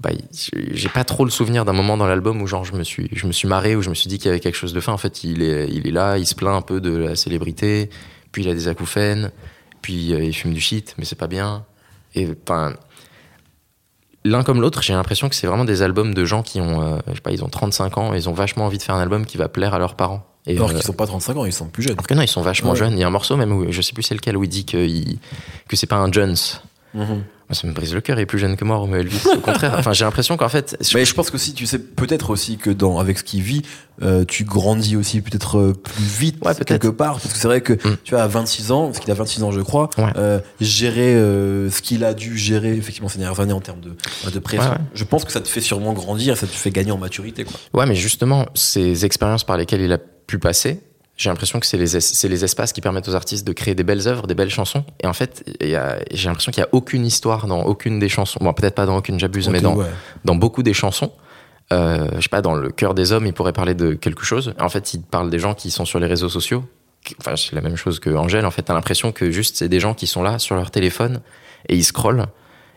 bah, 0.00 0.10
j'ai 0.52 0.88
pas 0.88 1.04
trop 1.04 1.24
le 1.24 1.30
souvenir 1.30 1.64
d'un 1.64 1.72
moment 1.72 1.96
dans 1.96 2.06
l'album 2.08 2.42
où 2.42 2.46
genre 2.48 2.64
je 2.64 2.72
me 2.72 2.82
suis, 2.82 3.08
je 3.12 3.26
me 3.28 3.32
suis 3.32 3.46
marré, 3.46 3.76
où 3.76 3.82
je 3.82 3.90
me 3.90 3.94
suis 3.94 4.08
dit 4.08 4.18
qu'il 4.18 4.26
y 4.26 4.30
avait 4.30 4.40
quelque 4.40 4.56
chose 4.56 4.72
de 4.74 4.80
fin. 4.80 4.92
En 4.92 4.98
fait, 4.98 5.22
il 5.24 5.42
est, 5.42 5.68
il 5.68 5.86
est 5.86 5.90
là, 5.92 6.18
il 6.18 6.26
se 6.26 6.34
plaint 6.34 6.54
un 6.56 6.62
peu 6.62 6.80
de 6.80 6.96
la 6.96 7.14
célébrité, 7.16 7.90
puis 8.36 8.44
il 8.44 8.50
a 8.50 8.54
des 8.54 8.68
acouphènes, 8.68 9.30
puis 9.80 10.12
euh, 10.12 10.22
il 10.22 10.34
fume 10.34 10.52
du 10.52 10.60
shit, 10.60 10.94
mais 10.98 11.06
c'est 11.06 11.16
pas 11.16 11.26
bien. 11.26 11.64
Et 12.14 12.28
enfin, 12.42 12.74
l'un 14.26 14.42
comme 14.42 14.60
l'autre, 14.60 14.82
j'ai 14.82 14.92
l'impression 14.92 15.30
que 15.30 15.34
c'est 15.34 15.46
vraiment 15.46 15.64
des 15.64 15.80
albums 15.80 16.12
de 16.12 16.24
gens 16.26 16.42
qui 16.42 16.60
ont, 16.60 16.82
euh, 16.82 16.98
je 17.08 17.14
sais 17.14 17.20
pas, 17.22 17.30
ils 17.30 17.42
ont 17.42 17.48
35 17.48 17.96
ans, 17.96 18.12
et 18.12 18.18
ils 18.18 18.28
ont 18.28 18.34
vachement 18.34 18.66
envie 18.66 18.76
de 18.76 18.82
faire 18.82 18.94
un 18.94 19.00
album 19.00 19.24
qui 19.24 19.38
va 19.38 19.48
plaire 19.48 19.72
à 19.72 19.78
leurs 19.78 19.94
parents. 19.94 20.26
Et, 20.46 20.56
Alors 20.56 20.68
euh, 20.68 20.74
qu'ils 20.74 20.82
sont 20.82 20.92
pas 20.92 21.06
35 21.06 21.34
ans, 21.38 21.44
ils 21.46 21.52
sont 21.52 21.66
plus 21.68 21.82
jeunes. 21.82 21.94
alors 21.94 22.06
que 22.06 22.12
non, 22.12 22.20
ils 22.20 22.28
sont 22.28 22.42
vachement 22.42 22.72
Ouais. 22.72 22.76
jeunes. 22.76 22.92
Il 22.92 22.98
y 22.98 23.04
a 23.04 23.06
un 23.06 23.10
morceau 23.10 23.38
même 23.38 23.52
où 23.52 23.72
je 23.72 23.80
sais 23.80 23.94
plus 23.94 24.02
c'est 24.02 24.14
lequel 24.14 24.36
où 24.36 24.44
il 24.44 24.50
dit 24.50 24.66
que, 24.66 24.76
il- 24.76 25.18
que 25.66 25.76
c'est 25.76 25.86
pas 25.86 25.96
un 25.96 26.12
Jones. 26.12 26.36
Mhm. 26.92 27.24
Ça 27.54 27.66
me 27.66 27.72
brise 27.72 27.94
le 27.94 28.00
cœur, 28.00 28.18
il 28.18 28.22
est 28.22 28.26
plus 28.26 28.38
jeune 28.38 28.56
que 28.56 28.64
moi, 28.64 28.76
Romeo 28.76 28.96
Elvis. 28.96 29.20
Au 29.36 29.40
contraire, 29.40 29.74
enfin, 29.78 29.92
j'ai 29.92 30.04
l'impression 30.04 30.36
qu'en 30.36 30.48
fait, 30.48 30.76
Mais 30.94 31.04
je 31.04 31.14
pense 31.14 31.30
que 31.30 31.38
si 31.38 31.54
tu 31.54 31.66
sais 31.66 31.78
peut-être 31.78 32.30
aussi 32.30 32.56
que 32.56 32.70
dans 32.70 32.98
avec 32.98 33.18
ce 33.18 33.24
qu'il 33.24 33.42
vit, 33.42 33.62
euh, 34.02 34.24
tu 34.26 34.44
grandis 34.44 34.96
aussi 34.96 35.20
peut-être 35.20 35.58
euh, 35.58 35.72
plus 35.72 36.02
vite 36.02 36.36
Ouais, 36.44 36.54
quelque 36.66 36.88
part 36.88 37.20
parce 37.20 37.32
que 37.32 37.38
c'est 37.38 37.48
vrai 37.48 37.60
que 37.60 37.74
Mm. 37.74 37.96
tu 38.04 38.14
vois 38.14 38.22
à 38.22 38.26
26 38.26 38.72
ans, 38.72 38.86
parce 38.86 38.98
qu'il 38.98 39.10
a 39.10 39.14
26 39.14 39.42
ans 39.44 39.52
je 39.52 39.60
crois, 39.60 39.88
Ouais. 39.96 40.12
euh, 40.16 40.40
gérer 40.60 41.14
euh, 41.14 41.70
ce 41.70 41.82
qu'il 41.82 42.04
a 42.04 42.14
dû 42.14 42.36
gérer 42.36 42.74
effectivement 42.76 43.08
ces 43.08 43.18
dernières 43.18 43.38
années 43.40 43.52
en 43.52 43.60
termes 43.60 43.80
de, 43.80 43.96
de 44.30 44.38
pression. 44.40 44.70
Ouais. 44.72 44.76
Je 44.94 45.04
pense 45.04 45.24
que 45.24 45.32
ça 45.32 45.40
te 45.40 45.48
fait 45.48 45.60
sûrement 45.60 45.92
grandir, 45.92 46.36
ça 46.36 46.46
te 46.46 46.52
fait 46.52 46.70
gagner 46.70 46.90
en 46.90 46.98
maturité 46.98 47.44
quoi. 47.44 47.54
Ouais, 47.74 47.86
mais 47.86 47.94
justement, 47.94 48.46
ces 48.54 49.04
expériences 49.04 49.44
par 49.44 49.56
lesquelles 49.56 49.80
il 49.82 49.92
a 49.92 49.98
pu 49.98 50.38
passer, 50.38 50.80
j'ai 51.16 51.30
l'impression 51.30 51.60
que 51.60 51.66
c'est 51.66 51.76
les, 51.78 51.96
es- 51.96 52.00
c'est 52.00 52.28
les 52.28 52.44
espaces 52.44 52.72
qui 52.72 52.80
permettent 52.80 53.08
aux 53.08 53.14
artistes 53.14 53.46
de 53.46 53.52
créer 53.52 53.74
des 53.74 53.84
belles 53.84 54.06
œuvres, 54.06 54.26
des 54.26 54.34
belles 54.34 54.50
chansons. 54.50 54.84
Et 55.02 55.06
en 55.06 55.12
fait, 55.12 55.44
j'ai 55.60 56.28
l'impression 56.28 56.52
qu'il 56.52 56.62
n'y 56.62 56.66
a 56.66 56.68
aucune 56.72 57.06
histoire 57.06 57.46
dans 57.46 57.62
aucune 57.62 57.98
des 57.98 58.08
chansons. 58.08 58.38
Bon, 58.42 58.52
peut-être 58.52 58.74
pas 58.74 58.86
dans 58.86 58.96
aucune, 58.98 59.18
j'abuse, 59.18 59.48
mais 59.48 59.60
dans, 59.60 59.76
ouais. 59.76 59.86
dans 60.24 60.34
beaucoup 60.34 60.62
des 60.62 60.74
chansons. 60.74 61.12
Euh, 61.72 62.06
je 62.16 62.20
sais 62.20 62.28
pas, 62.28 62.42
dans 62.42 62.54
le 62.54 62.70
cœur 62.70 62.94
des 62.94 63.12
hommes, 63.12 63.26
il 63.26 63.32
pourrait 63.32 63.52
parler 63.52 63.74
de 63.74 63.94
quelque 63.94 64.24
chose. 64.24 64.54
En 64.60 64.68
fait, 64.68 64.94
il 64.94 65.02
parle 65.02 65.30
des 65.30 65.38
gens 65.38 65.54
qui 65.54 65.70
sont 65.70 65.84
sur 65.84 65.98
les 65.98 66.06
réseaux 66.06 66.28
sociaux. 66.28 66.64
Enfin, 67.20 67.34
c'est 67.36 67.54
la 67.54 67.60
même 67.60 67.76
chose 67.76 67.98
que 67.98 68.10
Angèle. 68.10 68.44
En 68.46 68.50
fait, 68.50 68.62
t'as 68.62 68.74
l'impression 68.74 69.10
que 69.12 69.30
juste 69.30 69.56
c'est 69.56 69.68
des 69.68 69.80
gens 69.80 69.94
qui 69.94 70.06
sont 70.06 70.22
là 70.22 70.38
sur 70.38 70.54
leur 70.54 70.70
téléphone 70.70 71.20
et 71.68 71.76
ils 71.76 71.84
scrollent. 71.84 72.26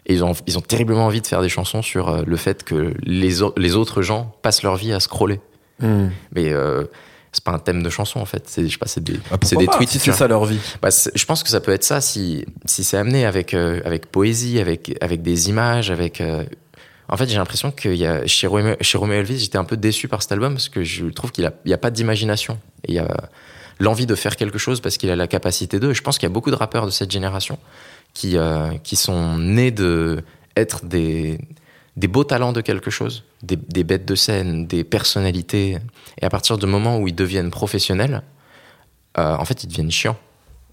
Et 0.06 0.14
ils 0.14 0.24
ont, 0.24 0.34
ils 0.48 0.58
ont 0.58 0.62
terriblement 0.62 1.06
envie 1.06 1.22
de 1.22 1.28
faire 1.28 1.42
des 1.42 1.50
chansons 1.50 1.82
sur 1.82 2.10
euh, 2.10 2.22
le 2.26 2.36
fait 2.38 2.64
que 2.64 2.94
les, 3.04 3.44
au- 3.44 3.54
les 3.58 3.76
autres 3.76 4.02
gens 4.02 4.34
passent 4.42 4.64
leur 4.64 4.76
vie 4.76 4.94
à 4.94 5.00
scroller. 5.00 5.40
Mm. 5.82 6.08
Mais 6.34 6.52
euh, 6.52 6.86
c'est 7.32 7.44
pas 7.44 7.52
un 7.52 7.60
thème 7.60 7.84
de 7.84 7.90
chanson 7.90 8.20
en 8.20 8.26
fait. 8.26 8.44
C'est, 8.48 8.66
je 8.68 8.72
sais 8.72 8.78
pas, 8.78 8.88
c'est 8.88 9.04
des, 9.04 9.20
Ah, 9.32 9.38
c'est 9.44 9.56
des 9.58 9.66
pas, 9.66 9.74
tweets. 9.78 9.90
si 9.90 10.00
c'est 10.00 10.12
ça 10.12 10.28
leur 10.28 10.46
vie. 10.46 10.60
Bah, 10.82 10.90
je 10.90 11.26
pense 11.26 11.44
que 11.44 11.50
ça 11.50 11.60
peut 11.60 11.72
être 11.72 11.84
ça 11.84 12.02
si, 12.02 12.46
si 12.66 12.84
c'est 12.84 12.98
amené 12.98 13.26
avec, 13.26 13.54
euh, 13.54 13.82
avec 13.86 14.08
poésie, 14.12 14.60
avec, 14.60 14.96
avec 15.02 15.22
des 15.22 15.50
images, 15.50 15.92
avec. 15.92 16.22
euh, 16.22 16.44
En 17.10 17.18
fait, 17.18 17.28
j'ai 17.28 17.38
l'impression 17.38 17.72
que 17.72 17.90
y 17.90 18.06
a, 18.06 18.26
chez, 18.28 18.48
Romeo, 18.48 18.76
chez 18.82 18.98
Romeo 18.98 19.14
Elvis, 19.14 19.40
j'étais 19.40 19.58
un 19.58 19.64
peu 19.64 19.78
déçu 19.78 20.08
par 20.08 20.22
cet 20.22 20.32
album 20.32 20.54
parce 20.54 20.70
que 20.70 20.84
je 20.84 21.06
trouve 21.08 21.32
qu'il 21.32 21.50
n'y 21.66 21.74
a, 21.74 21.78
pas 21.78 21.92
d'imagination. 21.92 22.58
Il 22.88 22.94
y 22.96 23.00
a 23.00 23.08
l'envie 23.80 24.06
de 24.06 24.16
faire 24.16 24.36
quelque 24.36 24.58
chose 24.58 24.82
parce 24.82 24.98
qu'il 24.98 25.10
a 25.10 25.16
la 25.16 25.28
capacité 25.28 25.80
d'eux. 25.80 25.94
Je 25.94 26.02
pense 26.02 26.18
qu'il 26.18 26.28
y 26.28 26.32
a 26.32 26.34
beaucoup 26.34 26.52
de 26.52 26.56
rappeurs 26.56 26.86
de 26.86 26.92
cette 26.92 27.12
génération 27.12 27.58
qui, 28.14 28.38
euh, 28.38 28.70
qui 28.84 28.96
sont 28.96 29.38
nés 29.38 29.72
de 29.72 30.22
être 30.58 30.84
des, 30.86 31.40
des 32.00 32.08
beaux 32.08 32.24
talents 32.24 32.54
de 32.54 32.62
quelque 32.62 32.90
chose, 32.90 33.26
des, 33.44 33.84
bêtes 33.84 34.06
de 34.06 34.16
scène, 34.16 34.66
des 34.66 34.86
personnalités. 34.86 35.78
Et 36.22 36.26
à 36.26 36.30
partir 36.30 36.58
du 36.58 36.66
moment 36.66 36.98
où 36.98 37.10
ils 37.10 37.16
deviennent 37.16 37.52
professionnels, 37.52 38.22
euh, 39.18 39.36
en 39.36 39.44
fait, 39.44 39.66
ils 39.66 39.68
deviennent 39.68 39.92
chiants. 39.92 40.18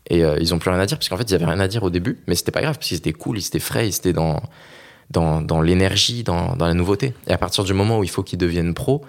Et 0.09 0.25
euh, 0.25 0.39
ils 0.41 0.55
ont 0.55 0.61
plus 0.61 0.71
rien 0.71 0.79
à 0.79 0.87
dire, 0.87 0.99
parce 0.99 1.09
qu'en 1.09 1.17
fait, 1.17 1.29
ils 1.29 1.35
avaient 1.35 1.47
rien 1.47 1.59
à 1.59 1.67
dire 1.67 1.83
au 1.83 1.91
début, 1.91 2.21
mais 2.29 2.37
c'était 2.37 2.53
pas 2.53 2.63
grave, 2.63 2.77
parce 2.77 2.87
qu'ils 2.87 2.99
étaient 2.99 3.13
cool, 3.13 3.39
ils 3.39 3.47
étaient 3.47 3.59
frais, 3.59 3.89
ils 3.89 3.97
étaient 3.97 4.13
dans, 4.13 4.41
dans, 5.11 5.41
dans 5.43 5.61
l'énergie, 5.61 6.23
dans, 6.23 6.55
dans 6.55 6.67
la 6.67 6.75
nouveauté. 6.75 7.13
Et 7.27 7.33
à 7.33 7.39
partir 7.39 7.65
du 7.65 7.75
moment 7.75 7.99
où 7.99 8.05
il 8.05 8.11
faut 8.11 8.23
qu'ils 8.23 8.39
deviennent 8.39 8.73
pro, 8.73 9.05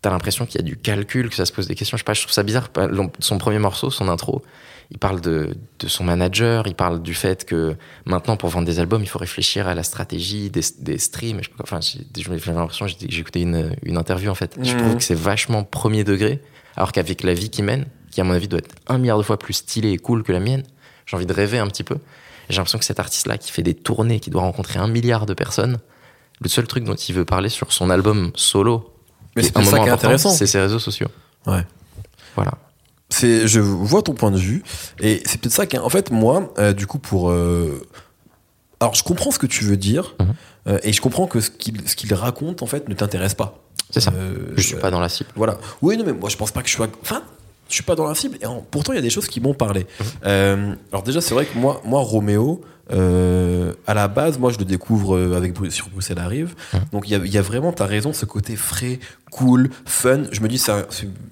t'as 0.00 0.10
l'impression 0.10 0.46
qu'il 0.46 0.56
y 0.60 0.64
a 0.64 0.66
du 0.66 0.76
calcul, 0.76 1.30
que 1.30 1.36
ça 1.36 1.46
se 1.46 1.52
pose 1.52 1.68
des 1.68 1.76
questions. 1.76 1.96
Je 1.96 2.00
sais 2.00 2.04
pas, 2.04 2.14
je 2.14 2.22
trouve 2.22 2.32
ça 2.32 2.42
bizarre. 2.42 2.70
Son 3.20 3.38
premier 3.38 3.60
morceau, 3.60 3.88
son 3.88 4.08
intro, 4.08 4.42
il 4.94 4.98
parle 4.98 5.20
de, 5.22 5.56
de 5.78 5.88
son 5.88 6.04
manager, 6.04 6.66
il 6.68 6.74
parle 6.74 7.02
du 7.02 7.14
fait 7.14 7.44
que 7.46 7.74
maintenant, 8.04 8.36
pour 8.36 8.50
vendre 8.50 8.66
des 8.66 8.78
albums, 8.78 9.02
il 9.02 9.08
faut 9.08 9.18
réfléchir 9.18 9.66
à 9.66 9.74
la 9.74 9.82
stratégie 9.82 10.50
des, 10.50 10.60
des 10.80 10.98
streams. 10.98 11.40
Je 11.42 11.48
Enfin, 11.62 11.80
j'ai 11.80 12.04
l'impression, 12.52 12.86
j'ai 12.86 13.18
écouté 13.18 13.40
une, 13.40 13.74
une 13.82 13.96
interview 13.96 14.30
en 14.30 14.34
fait. 14.34 14.54
Je 14.62 14.72
Mhm. 14.74 14.78
trouve 14.80 14.96
que 14.98 15.02
c'est 15.02 15.14
vachement 15.14 15.64
premier 15.64 16.04
degré, 16.04 16.42
alors 16.76 16.92
qu'avec 16.92 17.22
la 17.22 17.32
vie 17.34 17.48
qu'il 17.50 17.64
mène, 17.64 17.86
qui 18.10 18.20
à 18.20 18.24
mon 18.24 18.34
avis 18.34 18.48
doit 18.48 18.58
être 18.58 18.74
un 18.86 18.98
milliard 18.98 19.16
de 19.18 19.22
fois 19.22 19.38
plus 19.38 19.54
stylée 19.54 19.92
et 19.92 19.98
cool 19.98 20.22
que 20.22 20.32
la 20.32 20.40
mienne, 20.40 20.62
j'ai 21.06 21.16
envie 21.16 21.26
de 21.26 21.32
rêver 21.32 21.58
un 21.58 21.66
petit 21.68 21.84
peu. 21.84 21.96
J'ai 22.50 22.56
l'impression 22.58 22.78
que 22.78 22.84
cet 22.84 23.00
artiste-là 23.00 23.38
qui 23.38 23.50
fait 23.50 23.62
des 23.62 23.74
tournées, 23.74 24.20
qui 24.20 24.28
doit 24.28 24.42
rencontrer 24.42 24.78
un 24.78 24.88
milliard 24.88 25.24
de 25.24 25.32
personnes, 25.32 25.78
le 26.42 26.48
seul 26.50 26.66
truc 26.66 26.84
dont 26.84 26.94
il 26.96 27.14
veut 27.14 27.24
parler 27.24 27.48
sur 27.48 27.72
son 27.72 27.88
album 27.88 28.30
solo, 28.34 28.92
Mais 29.36 29.42
c'est 29.42 29.48
est 29.48 29.56
un 29.58 29.62
ça 29.64 29.70
moment 29.70 29.82
qui 29.84 29.88
est 29.88 29.92
important, 29.92 30.06
intéressant. 30.08 30.30
c'est 30.30 30.46
ses 30.46 30.60
réseaux 30.60 30.78
sociaux. 30.78 31.08
Ouais. 31.46 31.64
Voilà. 32.36 32.52
C'est, 33.12 33.46
je 33.46 33.60
vois 33.60 34.02
ton 34.02 34.14
point 34.14 34.30
de 34.30 34.38
vue, 34.38 34.62
et 35.00 35.22
c'est 35.26 35.40
peut-être 35.40 35.52
ça 35.54 35.66
qu'en 35.66 35.88
fait, 35.90 36.10
moi, 36.10 36.52
euh, 36.58 36.72
du 36.72 36.86
coup, 36.86 36.98
pour. 36.98 37.30
euh, 37.30 37.86
alors, 38.80 38.94
je 38.94 39.02
comprends 39.02 39.30
ce 39.30 39.38
que 39.38 39.46
tu 39.46 39.64
veux 39.64 39.76
dire, 39.76 40.14
Mhm. 40.18 40.26
euh, 40.68 40.78
et 40.82 40.92
je 40.92 41.00
comprends 41.00 41.26
que 41.26 41.40
ce 41.40 41.50
qu'il, 41.50 41.86
ce 41.88 41.94
qu'il 41.94 42.12
raconte, 42.14 42.62
en 42.62 42.66
fait, 42.66 42.88
ne 42.88 42.94
t'intéresse 42.94 43.34
pas. 43.34 43.58
C'est 43.90 44.00
ça. 44.00 44.12
Je 44.56 44.62
suis 44.62 44.76
pas 44.76 44.90
dans 44.90 45.00
la 45.00 45.08
cible. 45.10 45.28
Voilà. 45.36 45.58
Oui, 45.82 45.96
non, 45.98 46.04
mais 46.06 46.12
moi, 46.14 46.30
je 46.30 46.36
pense 46.36 46.50
pas 46.50 46.62
que 46.62 46.68
je 46.68 46.74
sois. 46.74 46.88
Enfin, 47.02 47.22
je 47.68 47.74
suis 47.74 47.82
pas 47.84 47.94
dans 47.94 48.06
la 48.08 48.14
cible. 48.14 48.38
Et 48.40 48.46
pourtant, 48.70 48.92
il 48.92 48.96
y 48.96 48.98
a 48.98 49.02
des 49.02 49.10
choses 49.10 49.28
qui 49.28 49.40
m'ont 49.40 49.52
parlé. 49.54 49.86
Euh, 50.24 50.74
alors 50.90 51.02
déjà, 51.02 51.20
c'est 51.20 51.34
vrai 51.34 51.44
que 51.44 51.56
moi, 51.58 51.82
moi 51.84 52.00
Roméo, 52.00 52.62
euh, 52.90 53.72
à 53.86 53.94
la 53.94 54.08
base, 54.08 54.38
moi, 54.38 54.50
je 54.50 54.58
le 54.58 54.64
découvre 54.64 55.16
euh, 55.16 55.36
avec 55.36 55.54
sur 55.70 55.88
Bruxelles 55.88 56.18
arrive. 56.18 56.54
Donc, 56.92 57.08
il 57.08 57.12
y 57.12 57.14
a, 57.14 57.18
y 57.24 57.38
a, 57.38 57.42
vraiment, 57.42 57.72
t'as 57.72 57.86
raison, 57.86 58.12
ce 58.12 58.24
côté 58.24 58.56
frais, 58.56 58.98
cool, 59.30 59.70
fun. 59.86 60.24
Je 60.30 60.40
me 60.40 60.48
dis, 60.48 60.58
c'est 60.58 60.72
un, 60.72 60.84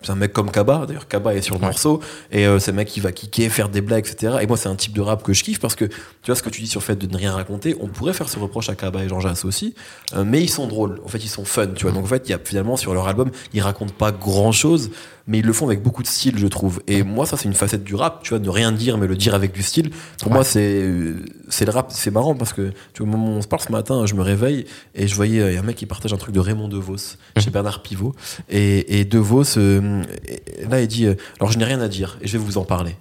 un, 0.09 0.15
mec 0.15 0.33
comme 0.33 0.51
Kaba. 0.51 0.87
D'ailleurs, 0.87 1.09
Kaba 1.09 1.35
est 1.35 1.43
sur 1.43 1.57
le 1.57 1.61
morceau. 1.61 2.01
Et 2.33 2.47
euh, 2.47 2.59
c'est 2.59 2.71
un 2.71 2.75
mec 2.75 2.89
qui 2.89 3.01
va 3.01 3.13
kicker, 3.13 3.51
faire 3.51 3.69
des 3.69 3.81
blagues, 3.81 4.07
etc. 4.07 4.39
Et 4.41 4.47
moi, 4.47 4.57
c'est 4.57 4.69
un 4.69 4.77
type 4.77 4.93
de 4.93 5.01
rap 5.01 5.23
que 5.23 5.33
je 5.33 5.45
kiffe 5.45 5.61
parce 5.61 5.75
que, 5.75 5.85
tu 5.85 5.97
vois, 6.27 6.35
ce 6.35 6.43
que 6.43 6.51
tu 6.51 6.63
dis 6.63 6.69
sur 6.69 6.81
le 6.81 6.85
fait 6.85 6.97
de 6.97 7.07
ne 7.07 7.17
rien 7.17 7.33
raconter, 7.33 7.77
on 7.81 7.89
pourrait 7.89 8.15
faire 8.15 8.29
ce 8.29 8.39
reproche 8.39 8.69
à 8.69 8.75
Kaba 8.75 9.05
et 9.05 9.09
Jean 9.09 9.21
Jass 9.21 9.45
aussi. 9.45 9.75
Euh, 10.15 10.25
mais 10.25 10.43
ils 10.43 10.51
sont 10.51 10.67
drôles. 10.67 11.01
En 11.05 11.09
fait, 11.09 11.19
ils 11.19 11.29
sont 11.29 11.45
fun, 11.45 11.69
tu 11.69 11.85
vois. 11.85 11.93
Donc, 11.93 12.05
en 12.05 12.09
fait, 12.09 12.29
il 12.29 12.31
y 12.31 12.35
a 12.35 12.41
finalement, 12.43 12.77
sur 12.77 12.95
leur 12.95 13.07
album, 13.07 13.31
ils 13.53 13.61
racontent 13.61 13.95
pas 13.97 14.13
grand 14.13 14.53
chose 14.53 14.91
mais 15.27 15.39
ils 15.39 15.47
le 15.47 15.53
font 15.53 15.67
avec 15.67 15.81
beaucoup 15.81 16.03
de 16.03 16.09
style, 16.09 16.37
je 16.39 16.47
trouve. 16.49 16.83
Et 16.89 17.05
moi, 17.05 17.25
ça, 17.25 17.37
c'est 17.37 17.45
une 17.45 17.55
facette 17.55 17.85
du 17.85 17.95
rap, 17.95 18.25
tu 18.25 18.31
vois, 18.31 18.41
ne 18.41 18.49
rien 18.49 18.73
dire, 18.73 18.99
mais 18.99 19.07
le 19.07 19.15
dire 19.15 19.33
avec 19.35 19.53
du 19.53 19.63
style. 19.63 19.91
Pour 20.21 20.33
moi, 20.33 20.43
c'est 20.43 20.85
c'est 21.51 21.65
le 21.65 21.73
rap, 21.73 21.91
c'est 21.91 22.11
marrant 22.11 22.35
parce 22.35 22.53
que, 22.53 22.73
tu 22.95 23.05
vois, 23.05 23.19
on 23.19 23.43
se 23.43 23.49
parle 23.49 23.63
ce 23.63 23.73
matin, 23.73 24.07
je 24.07 24.15
me 24.15 24.23
réveille 24.23 24.65
et 24.95 25.07
je 25.07 25.15
voyais, 25.15 25.51
il 25.51 25.55
y 25.55 25.57
a 25.57 25.61
un 25.61 25.65
mec 25.65 25.77
qui 25.77 25.87
partage 25.87 26.13
un 26.13 26.17
truc 26.17 26.35
de 26.35 26.41
Raymond 26.41 26.69
DeVos 26.69 26.97
chez 27.37 27.47
mhm. 27.47 27.53
Bernard 27.53 27.83
Pivot. 27.83 28.15
Et, 28.49 29.01
et 29.01 29.05
DeVos, 29.05 29.59
euh, 29.59 30.03
là, 30.69 30.81
il 30.81 30.89
dit, 30.89 31.07
euh, 31.07 31.15
alors 31.39 31.53
je 31.53 31.59
n'ai 31.59 31.65
rien 31.65 31.81
à 31.81 31.89
dire 31.89 32.19
et 32.23 32.27
je 32.27 32.39
vais 32.39 32.45
vous 32.45 32.59
en 32.59 32.65
parler. 32.65 32.97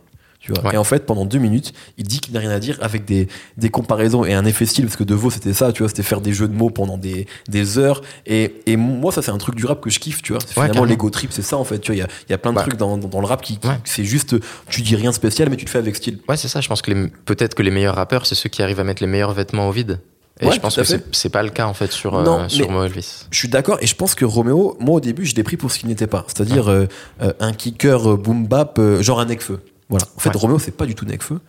Et 0.71 0.77
en 0.77 0.83
fait, 0.83 1.05
pendant 1.05 1.25
deux 1.25 1.39
minutes, 1.39 1.73
il 1.97 2.05
dit 2.05 2.19
qu'il 2.19 2.33
n'a 2.33 2.39
rien 2.39 2.51
à 2.51 2.59
dire 2.59 2.77
avec 2.81 3.05
des, 3.05 3.27
des 3.57 3.69
comparaisons 3.69 4.25
et 4.25 4.33
un 4.33 4.45
effet 4.45 4.65
style, 4.65 4.85
parce 4.85 4.95
que 4.95 5.03
De 5.03 5.15
Vos, 5.15 5.29
c'était 5.29 5.53
ça, 5.53 5.71
tu 5.71 5.83
vois, 5.83 5.89
c'était 5.89 6.03
faire 6.03 6.21
des 6.21 6.33
jeux 6.33 6.47
de 6.47 6.55
mots 6.55 6.69
pendant 6.69 6.97
des, 6.97 7.27
des 7.47 7.77
heures. 7.77 8.01
Et, 8.25 8.55
et 8.65 8.77
moi, 8.77 9.11
ça, 9.11 9.21
c'est 9.21 9.31
un 9.31 9.37
truc 9.37 9.55
du 9.55 9.65
rap 9.65 9.81
que 9.81 9.89
je 9.89 9.99
kiffe, 9.99 10.21
tu 10.21 10.33
vois. 10.33 10.41
Finalement, 10.45 10.85
l'ego 10.85 11.09
trip, 11.09 11.31
c'est 11.31 11.41
ça, 11.41 11.57
en 11.57 11.63
fait. 11.63 11.79
Tu 11.79 11.91
vois, 11.91 11.95
il 11.95 11.99
y 11.99 12.03
a, 12.03 12.07
y 12.29 12.33
a, 12.33 12.37
plein 12.37 12.53
de 12.53 12.59
trucs 12.59 12.77
dans, 12.77 12.97
dans, 12.97 13.21
le 13.21 13.27
rap 13.27 13.41
qui, 13.41 13.59
c'est 13.85 14.03
juste, 14.03 14.35
tu 14.69 14.81
dis 14.81 14.95
rien 14.95 15.11
spécial, 15.11 15.49
mais 15.49 15.55
tu 15.55 15.65
te 15.65 15.69
fais 15.69 15.79
avec 15.79 15.95
style. 15.95 16.19
Ouais, 16.27 16.37
c'est 16.37 16.47
ça. 16.47 16.61
Je 16.61 16.67
pense 16.67 16.81
que 16.81 17.07
peut-être 17.25 17.55
que 17.55 17.63
les 17.63 17.71
meilleurs 17.71 17.95
rappeurs, 17.95 18.25
c'est 18.25 18.35
ceux 18.35 18.49
qui 18.49 18.61
arrivent 18.61 18.79
à 18.79 18.83
mettre 18.83 19.01
les 19.01 19.07
meilleurs 19.07 19.33
vêtements 19.33 19.67
au 19.67 19.71
vide. 19.71 19.99
Et 20.41 20.51
je 20.51 20.59
pense 20.59 20.75
que 20.75 20.83
c'est 21.11 21.29
pas 21.29 21.43
le 21.43 21.49
cas 21.49 21.67
en 21.67 21.73
fait 21.73 21.91
sur, 21.91 22.15
euh, 22.15 22.47
sur 22.47 22.71
Elvis. 22.83 23.25
Je 23.29 23.37
suis 23.37 23.49
d'accord 23.49 23.77
et 23.81 23.87
je 23.87 23.95
pense 23.95 24.15
que 24.15 24.23
Roméo, 24.25 24.77
moi 24.79 24.95
au 24.95 24.99
début, 24.99 25.25
je 25.25 25.35
l'ai 25.35 25.43
pris 25.43 25.57
pour 25.57 25.71
ce 25.71 25.79
qu'il 25.79 25.89
n'était 25.89 26.07
pas. 26.07 26.23
C'est-à-dire 26.27 26.69
euh, 26.69 26.85
euh, 27.21 27.33
un 27.39 27.51
kicker 27.51 28.17
boom 28.17 28.47
bap, 28.47 28.79
genre 29.01 29.19
un 29.19 29.25
Necfeu. 29.25 29.59
Voilà. 29.89 30.05
En 30.15 30.19
fait, 30.19 30.35
Roméo, 30.35 30.59
c'est 30.59 30.75
pas 30.75 30.85
du 30.85 30.93
tout 30.93 31.05
Necfeu. 31.05 31.39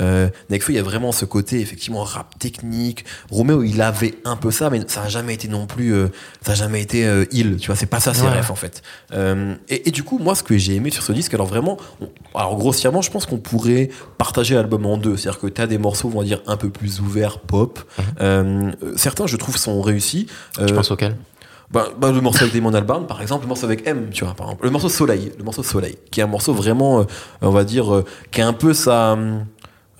Euh, 0.00 0.30
Necfeu, 0.48 0.72
il 0.72 0.76
y 0.76 0.78
a 0.78 0.82
vraiment 0.82 1.12
ce 1.12 1.26
côté, 1.26 1.60
effectivement, 1.60 2.02
rap 2.02 2.38
technique. 2.38 3.04
Roméo, 3.30 3.62
il 3.62 3.82
avait 3.82 4.14
un 4.24 4.36
peu 4.36 4.50
ça, 4.50 4.70
mais 4.70 4.80
ça 4.86 5.02
a 5.02 5.08
jamais 5.08 5.34
été 5.34 5.48
non 5.48 5.66
plus, 5.66 5.92
euh, 5.92 6.08
ça 6.40 6.52
a 6.52 6.54
jamais 6.54 6.80
été 6.80 7.06
euh, 7.06 7.26
il, 7.30 7.58
tu 7.58 7.66
vois, 7.66 7.76
c'est 7.76 7.84
pas 7.84 8.00
ça, 8.00 8.14
c'est 8.14 8.26
ref, 8.26 8.50
en 8.50 8.54
fait. 8.54 8.82
Euh, 9.12 9.54
et, 9.68 9.88
et, 9.88 9.90
du 9.90 10.02
coup, 10.02 10.18
moi, 10.18 10.34
ce 10.34 10.42
que 10.42 10.56
j'ai 10.56 10.76
aimé 10.76 10.90
sur 10.90 11.02
ce 11.02 11.12
disque, 11.12 11.34
alors 11.34 11.46
vraiment, 11.46 11.76
alors 12.34 12.56
grossièrement, 12.56 13.02
je 13.02 13.10
pense 13.10 13.26
qu'on 13.26 13.38
pourrait 13.38 13.90
partager 14.16 14.54
l'album 14.54 14.86
en 14.86 14.96
deux. 14.96 15.18
C'est-à-dire 15.18 15.40
que 15.40 15.48
t'as 15.48 15.66
des 15.66 15.78
morceaux, 15.78 16.10
on 16.14 16.18
va 16.18 16.24
dire, 16.24 16.40
un 16.46 16.56
peu 16.56 16.70
plus 16.70 17.00
ouverts, 17.00 17.38
pop. 17.40 17.80
Mhm. 17.98 18.04
Euh, 18.22 18.72
certains, 18.96 19.26
je 19.26 19.36
trouve, 19.36 19.58
sont 19.58 19.82
réussis. 19.82 20.26
Tu 20.66 20.72
penses 20.72 20.90
auquel? 20.90 21.16
Bah, 21.70 21.88
bah, 21.96 22.10
le 22.10 22.20
morceau 22.20 22.42
avec 22.42 22.54
Damon 22.54 22.74
Albarn, 22.74 23.06
par 23.06 23.22
exemple, 23.22 23.44
le 23.44 23.48
morceau 23.48 23.64
avec 23.64 23.86
M, 23.86 24.08
tu 24.10 24.24
vois, 24.24 24.34
par 24.34 24.46
exemple. 24.48 24.64
Le 24.64 24.70
morceau 24.70 24.88
Soleil, 24.88 25.32
le 25.38 25.44
morceau 25.44 25.62
Soleil, 25.62 25.96
qui 26.10 26.20
est 26.20 26.24
un 26.24 26.26
morceau 26.26 26.52
vraiment, 26.52 27.00
euh, 27.00 27.04
on 27.42 27.50
va 27.50 27.64
dire, 27.64 27.94
euh, 27.94 28.04
qui 28.32 28.40
est 28.40 28.44
un 28.44 28.52
peu 28.52 28.74
sa, 28.74 29.16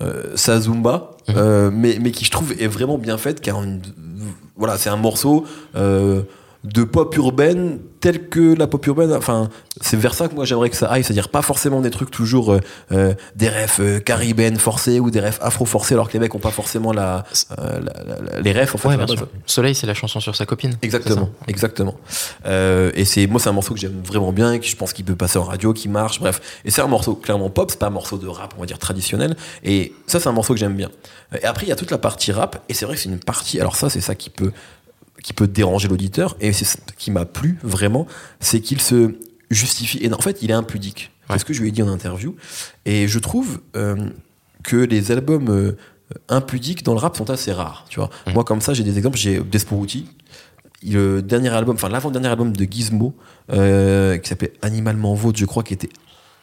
euh, 0.01 0.35
sa 0.35 0.59
Zumba, 0.59 1.11
mhm. 1.29 1.71
mais, 1.73 1.97
mais 2.01 2.11
qui 2.11 2.25
je 2.25 2.31
trouve 2.31 2.51
est 2.61 2.67
vraiment 2.67 2.97
bien 2.97 3.17
faite, 3.17 3.39
car 3.39 3.61
voilà, 4.57 4.77
c'est 4.77 4.89
un 4.89 4.97
morceau 4.97 5.45
de 6.63 6.83
pop 6.83 7.15
urbaine 7.17 7.79
tel 8.01 8.29
que 8.29 8.55
la 8.55 8.67
pop 8.67 8.85
urbaine 8.85 9.13
enfin 9.13 9.49
c'est 9.79 9.97
vers 9.97 10.13
ça 10.13 10.27
que 10.27 10.35
moi 10.35 10.45
j'aimerais 10.45 10.69
que 10.69 10.75
ça 10.75 10.87
aille 10.87 11.03
c'est-à-dire 11.03 11.29
pas 11.29 11.41
forcément 11.41 11.81
des 11.81 11.89
trucs 11.89 12.11
toujours 12.11 12.53
euh, 12.53 12.59
euh 12.91 13.13
des 13.35 13.49
refs 13.49 13.79
euh, 13.79 13.99
caribéennes 13.99 14.57
forcés 14.57 14.99
ou 14.99 15.09
des 15.09 15.21
refs 15.21 15.39
afro 15.41 15.65
forcés 15.65 15.95
alors 15.95 16.07
que 16.07 16.13
les 16.13 16.19
mecs 16.19 16.35
ont 16.35 16.39
pas 16.39 16.51
forcément 16.51 16.93
la, 16.93 17.23
euh, 17.57 17.79
les 18.43 18.51
refs 18.51 18.75
en 18.75 18.77
fait 18.77 18.89
Soleil 19.47 19.73
c'est 19.73 19.87
la 19.87 19.95
chanson 19.95 20.19
sur 20.19 20.35
sa 20.35 20.45
copine. 20.45 20.77
Exactement 20.81 21.29
exactement. 21.47 21.95
Et 22.45 23.05
c'est 23.05 23.25
moi 23.25 23.39
c'est 23.39 23.49
un 23.49 23.53
morceau 23.53 23.73
que 23.73 23.79
j'aime 23.79 24.01
vraiment 24.03 24.31
bien 24.31 24.53
et 24.53 24.59
que 24.59 24.65
je 24.65 24.75
pense 24.75 24.93
qu'il 24.93 25.05
peut 25.05 25.15
passer 25.15 25.39
en 25.39 25.43
radio 25.43 25.73
qui 25.73 25.89
marche 25.89 26.19
bref. 26.19 26.41
Et 26.63 26.71
c'est 26.71 26.81
un 26.81 26.87
morceau 26.87 27.15
clairement 27.15 27.49
pop 27.49 27.71
c'est 27.71 27.79
pas 27.79 27.87
un 27.87 27.91
morceau 27.91 28.17
de 28.17 28.27
rap 28.27 28.53
on 28.57 28.61
va 28.61 28.67
dire 28.67 28.79
traditionnel. 28.79 29.35
Et 29.63 29.93
ça 30.05 30.19
c'est 30.19 30.29
un 30.29 30.33
morceau 30.33 30.53
que 30.53 30.59
j'aime 30.59 30.75
bien. 30.75 30.89
Et 31.41 31.45
après 31.45 31.65
il 31.65 31.69
y 31.69 31.71
a 31.71 31.75
toute 31.75 31.91
la 31.91 31.97
partie 31.97 32.31
rap 32.31 32.63
et 32.69 32.73
c'est 32.73 32.85
vrai 32.85 32.95
que 32.95 33.01
c'est 33.01 33.09
une 33.09 33.19
partie 33.19 33.59
alors 33.59 33.75
ça 33.75 33.89
c'est 33.89 34.01
ça 34.01 34.15
qui 34.15 34.29
peut 34.29 34.51
qui 35.23 35.33
peut 35.33 35.47
déranger 35.47 35.87
l'auditeur. 35.87 36.35
Et 36.39 36.53
c'est 36.53 36.65
ce 36.65 36.77
qui 36.97 37.11
m'a 37.11 37.25
plu 37.25 37.57
vraiment, 37.63 38.07
c'est 38.39 38.61
qu'il 38.61 38.81
se 38.81 39.15
justifie. 39.49 39.99
Et 40.01 40.11
en 40.13 40.19
fait, 40.19 40.39
il 40.41 40.51
est 40.51 40.55
impudique. 40.55 41.11
C'est 41.29 41.39
ce 41.39 41.45
que 41.45 41.53
je 41.53 41.61
lui 41.61 41.69
ai 41.69 41.71
dit 41.71 41.81
en 41.81 41.87
interview. 41.87 42.35
Et 42.85 43.07
je 43.07 43.19
trouve 43.19 43.61
euh, 43.75 44.09
que 44.63 44.75
les 44.75 45.11
albums 45.11 45.49
euh, 45.49 45.77
impudiques 46.27 46.83
dans 46.83 46.93
le 46.93 46.99
rap 46.99 47.15
sont 47.15 47.29
assez 47.29 47.53
rares. 47.53 47.85
Tu 47.89 47.99
vois, 47.99 48.09
mmh. 48.27 48.33
moi 48.33 48.43
comme 48.43 48.59
ça, 48.59 48.73
j'ai 48.73 48.83
des 48.83 48.97
exemples. 48.97 49.17
J'ai 49.17 49.39
Desporuti, 49.39 50.07
le 50.83 51.21
dernier 51.21 51.49
album, 51.49 51.75
enfin 51.75 51.89
l'avant-dernier 51.89 52.27
album 52.27 52.55
de 52.55 52.65
Gizmo, 52.65 53.13
euh, 53.51 54.17
qui 54.17 54.29
s'appelait 54.29 54.53
Animalement 54.61 55.13
Vôtre, 55.13 55.39
je 55.39 55.45
crois, 55.45 55.63
qui 55.63 55.73
était 55.73 55.89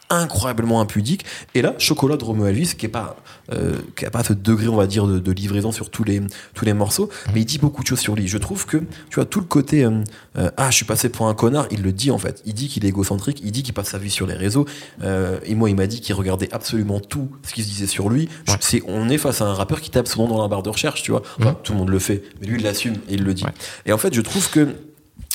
incroyablement 0.09 0.81
impudique. 0.81 1.25
Et 1.55 1.61
là, 1.61 1.75
Chocolat 1.77 2.17
de 2.17 2.23
Romeo 2.23 2.47
Elvis, 2.47 2.75
qui 2.75 2.85
est 2.85 2.89
pas, 2.89 3.17
euh, 3.51 3.77
qui 3.95 4.05
a 4.05 4.11
pas 4.11 4.23
ce 4.23 4.33
degré, 4.33 4.67
on 4.67 4.75
va 4.75 4.87
dire, 4.87 5.07
de, 5.07 5.19
de, 5.19 5.31
livraison 5.31 5.71
sur 5.71 5.89
tous 5.89 6.03
les, 6.03 6.21
tous 6.53 6.65
les 6.65 6.73
morceaux, 6.73 7.09
mais 7.33 7.41
il 7.41 7.45
dit 7.45 7.59
beaucoup 7.59 7.83
de 7.83 7.87
choses 7.87 7.99
sur 7.99 8.15
lui. 8.15 8.27
Je 8.27 8.37
trouve 8.37 8.65
que, 8.65 8.77
tu 8.77 9.15
vois, 9.15 9.25
tout 9.25 9.39
le 9.39 9.45
côté, 9.45 9.83
euh, 9.85 10.03
euh, 10.37 10.49
ah, 10.57 10.69
je 10.71 10.75
suis 10.75 10.85
passé 10.85 11.09
pour 11.09 11.27
un 11.27 11.33
connard, 11.33 11.67
il 11.71 11.81
le 11.81 11.91
dit 11.91 12.11
en 12.11 12.17
fait. 12.17 12.41
Il 12.45 12.53
dit 12.53 12.67
qu'il 12.67 12.85
est 12.85 12.89
égocentrique, 12.89 13.41
il 13.43 13.51
dit 13.51 13.63
qu'il 13.63 13.73
passe 13.73 13.89
sa 13.89 13.97
vie 13.97 14.09
sur 14.09 14.25
les 14.25 14.33
réseaux. 14.33 14.65
Euh, 15.03 15.39
et 15.45 15.55
moi, 15.55 15.69
il 15.69 15.75
m'a 15.75 15.87
dit 15.87 16.01
qu'il 16.01 16.15
regardait 16.15 16.49
absolument 16.51 16.99
tout 16.99 17.29
ce 17.43 17.53
qui 17.53 17.63
se 17.63 17.67
disait 17.67 17.87
sur 17.87 18.09
lui. 18.09 18.29
Ouais. 18.47 18.81
On 18.87 19.09
est 19.09 19.17
face 19.17 19.41
à 19.41 19.45
un 19.45 19.53
rappeur 19.53 19.81
qui 19.81 19.89
tape 19.89 20.07
son 20.07 20.27
nom 20.27 20.35
dans 20.35 20.41
la 20.41 20.47
barre 20.47 20.63
de 20.63 20.69
recherche, 20.69 21.03
tu 21.03 21.11
vois. 21.11 21.21
Enfin, 21.39 21.51
mmh. 21.51 21.55
Tout 21.63 21.73
le 21.73 21.79
monde 21.79 21.89
le 21.89 21.99
fait, 21.99 22.23
mais 22.41 22.47
lui, 22.47 22.57
il 22.57 22.63
l'assume 22.63 22.95
et 23.09 23.13
il 23.13 23.23
le 23.23 23.33
dit. 23.33 23.43
Ouais. 23.43 23.53
Et 23.85 23.93
en 23.93 23.97
fait, 23.97 24.13
je 24.13 24.21
trouve 24.21 24.49
que 24.49 24.75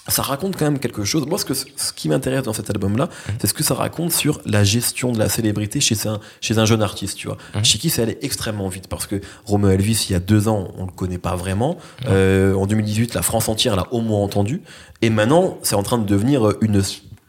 ça 0.08 0.22
raconte 0.22 0.56
quand 0.56 0.64
même 0.66 0.78
quelque 0.78 1.04
chose. 1.04 1.26
Moi, 1.26 1.38
ce, 1.38 1.44
que, 1.44 1.54
ce 1.54 1.92
qui 1.94 2.08
m'intéresse 2.08 2.42
dans 2.42 2.52
cet 2.52 2.68
album-là, 2.70 3.06
mmh. 3.06 3.32
c'est 3.40 3.46
ce 3.46 3.54
que 3.54 3.62
ça 3.62 3.74
raconte 3.74 4.12
sur 4.12 4.40
la 4.44 4.62
gestion 4.62 5.12
de 5.12 5.18
la 5.18 5.28
célébrité 5.28 5.80
chez 5.80 6.06
un, 6.06 6.20
chez 6.40 6.58
un 6.58 6.66
jeune 6.66 6.82
artiste, 6.82 7.16
tu 7.16 7.28
vois. 7.28 7.38
Mmh. 7.54 7.64
Chez 7.64 7.78
qui 7.78 7.90
ça 7.90 8.02
allait 8.02 8.18
extrêmement 8.20 8.68
vite 8.68 8.88
parce 8.88 9.06
que 9.06 9.20
Romeo 9.46 9.70
Elvis, 9.70 10.06
il 10.08 10.12
y 10.12 10.16
a 10.16 10.20
deux 10.20 10.48
ans, 10.48 10.68
on 10.76 10.84
le 10.86 10.92
connaît 10.92 11.18
pas 11.18 11.36
vraiment. 11.36 11.74
Mmh. 11.74 12.06
Euh, 12.08 12.54
en 12.54 12.66
2018, 12.66 13.14
la 13.14 13.22
France 13.22 13.48
entière 13.48 13.76
l'a 13.76 13.86
au 13.92 14.00
moins 14.00 14.20
entendu. 14.20 14.62
Et 15.00 15.10
maintenant, 15.10 15.58
c'est 15.62 15.74
en 15.74 15.82
train 15.82 15.98
de 15.98 16.06
devenir 16.06 16.52
une 16.60 16.82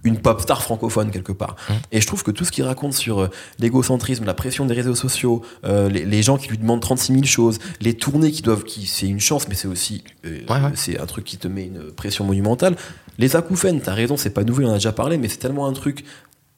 une 0.05 0.19
pop 0.19 0.39
star 0.39 0.61
francophone 0.61 1.11
quelque 1.11 1.33
part. 1.33 1.55
Mmh. 1.67 1.73
Et 1.91 2.01
je 2.01 2.07
trouve 2.07 2.23
que 2.23 2.31
tout 2.31 2.45
ce 2.45 2.51
qu'il 2.51 2.63
raconte 2.63 2.93
sur 2.93 3.19
euh, 3.19 3.29
l'égocentrisme, 3.59 4.23
la 4.23 4.33
pression 4.33 4.65
des 4.65 4.73
réseaux 4.73 4.95
sociaux, 4.95 5.41
euh, 5.65 5.89
les, 5.89 6.05
les, 6.05 6.23
gens 6.23 6.37
qui 6.37 6.47
lui 6.47 6.57
demandent 6.57 6.81
36 6.81 7.13
000 7.13 7.25
choses, 7.25 7.59
les 7.81 7.95
tournées 7.95 8.31
qui 8.31 8.41
doivent, 8.41 8.63
qui 8.63 8.85
c'est 8.85 9.07
une 9.07 9.19
chance, 9.19 9.47
mais 9.49 9.55
c'est 9.55 9.67
aussi, 9.67 10.03
euh, 10.25 10.39
ouais, 10.47 10.61
ouais. 10.61 10.71
c'est 10.75 10.99
un 10.99 11.05
truc 11.05 11.25
qui 11.25 11.37
te 11.37 11.47
met 11.47 11.65
une 11.65 11.91
pression 11.91 12.23
monumentale. 12.23 12.75
Les 13.17 13.35
acouphènes, 13.35 13.81
t'as 13.81 13.93
raison, 13.93 14.15
c'est 14.15 14.29
pas 14.29 14.43
nouveau, 14.43 14.63
on 14.63 14.67
en 14.67 14.71
a 14.71 14.73
déjà 14.75 14.91
parlé, 14.91 15.17
mais 15.17 15.27
c'est 15.27 15.37
tellement 15.37 15.67
un 15.67 15.73
truc 15.73 16.05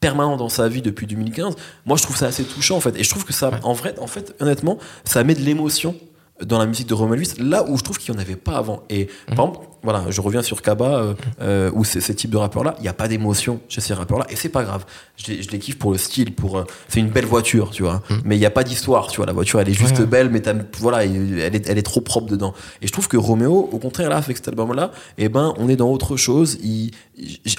permanent 0.00 0.36
dans 0.36 0.48
sa 0.48 0.68
vie 0.68 0.82
depuis 0.82 1.06
2015. 1.06 1.56
Moi, 1.86 1.96
je 1.96 2.02
trouve 2.02 2.16
ça 2.16 2.26
assez 2.26 2.44
touchant 2.44 2.76
en 2.76 2.80
fait, 2.80 2.96
et 2.96 3.02
je 3.02 3.10
trouve 3.10 3.24
que 3.24 3.32
ça, 3.32 3.48
ouais. 3.48 3.58
en 3.62 3.72
vrai, 3.72 3.94
en 3.98 4.06
fait, 4.06 4.36
honnêtement, 4.40 4.78
ça 5.04 5.24
met 5.24 5.34
de 5.34 5.40
l'émotion 5.40 5.96
dans 6.44 6.58
la 6.58 6.66
musique 6.66 6.88
de 6.88 6.94
Romain 6.94 7.16
Luis, 7.16 7.30
là 7.38 7.64
où 7.68 7.76
je 7.76 7.82
trouve 7.82 7.98
qu'il 7.98 8.12
n'y 8.14 8.18
en 8.18 8.22
avait 8.22 8.36
pas 8.36 8.56
avant. 8.56 8.82
Et 8.90 9.04
mmh. 9.04 9.34
par 9.34 9.46
exemple, 9.46 9.66
voilà, 9.82 10.04
je 10.08 10.20
reviens 10.20 10.42
sur 10.42 10.62
Kaba, 10.62 10.98
euh, 10.98 11.14
euh, 11.40 11.70
ou 11.74 11.84
ces 11.84 12.14
types 12.14 12.30
de 12.30 12.36
rappeurs-là, 12.36 12.74
il 12.78 12.82
n'y 12.82 12.88
a 12.88 12.92
pas 12.92 13.08
d'émotion 13.08 13.60
chez 13.68 13.80
ces 13.80 13.94
rappeurs-là, 13.94 14.26
et 14.28 14.36
c'est 14.36 14.48
pas 14.48 14.64
grave. 14.64 14.84
Je 15.16 15.32
les, 15.32 15.42
je 15.42 15.50
les, 15.50 15.58
kiffe 15.58 15.78
pour 15.78 15.92
le 15.92 15.98
style, 15.98 16.34
pour, 16.34 16.58
euh, 16.58 16.64
c'est 16.88 17.00
une 17.00 17.10
belle 17.10 17.26
voiture, 17.26 17.70
tu 17.70 17.82
vois. 17.82 18.02
Mmh. 18.08 18.14
Mais 18.24 18.36
il 18.36 18.40
n'y 18.40 18.46
a 18.46 18.50
pas 18.50 18.64
d'histoire, 18.64 19.08
tu 19.08 19.18
vois. 19.18 19.26
La 19.26 19.32
voiture, 19.32 19.60
elle 19.60 19.68
est 19.68 19.74
juste 19.74 19.98
ouais. 19.98 20.06
belle, 20.06 20.30
mais 20.30 20.42
voilà, 20.78 21.04
elle 21.04 21.54
est, 21.54 21.68
elle 21.68 21.78
est 21.78 21.82
trop 21.82 22.00
propre 22.00 22.26
dedans. 22.26 22.54
Et 22.82 22.86
je 22.86 22.92
trouve 22.92 23.08
que 23.08 23.16
Roméo, 23.16 23.68
au 23.72 23.78
contraire, 23.78 24.08
là, 24.08 24.16
avec 24.16 24.36
cet 24.36 24.48
album-là, 24.48 24.92
eh 25.16 25.28
ben, 25.28 25.54
on 25.58 25.68
est 25.68 25.76
dans 25.76 25.90
autre 25.90 26.16
chose. 26.16 26.58
Il, 26.62 26.90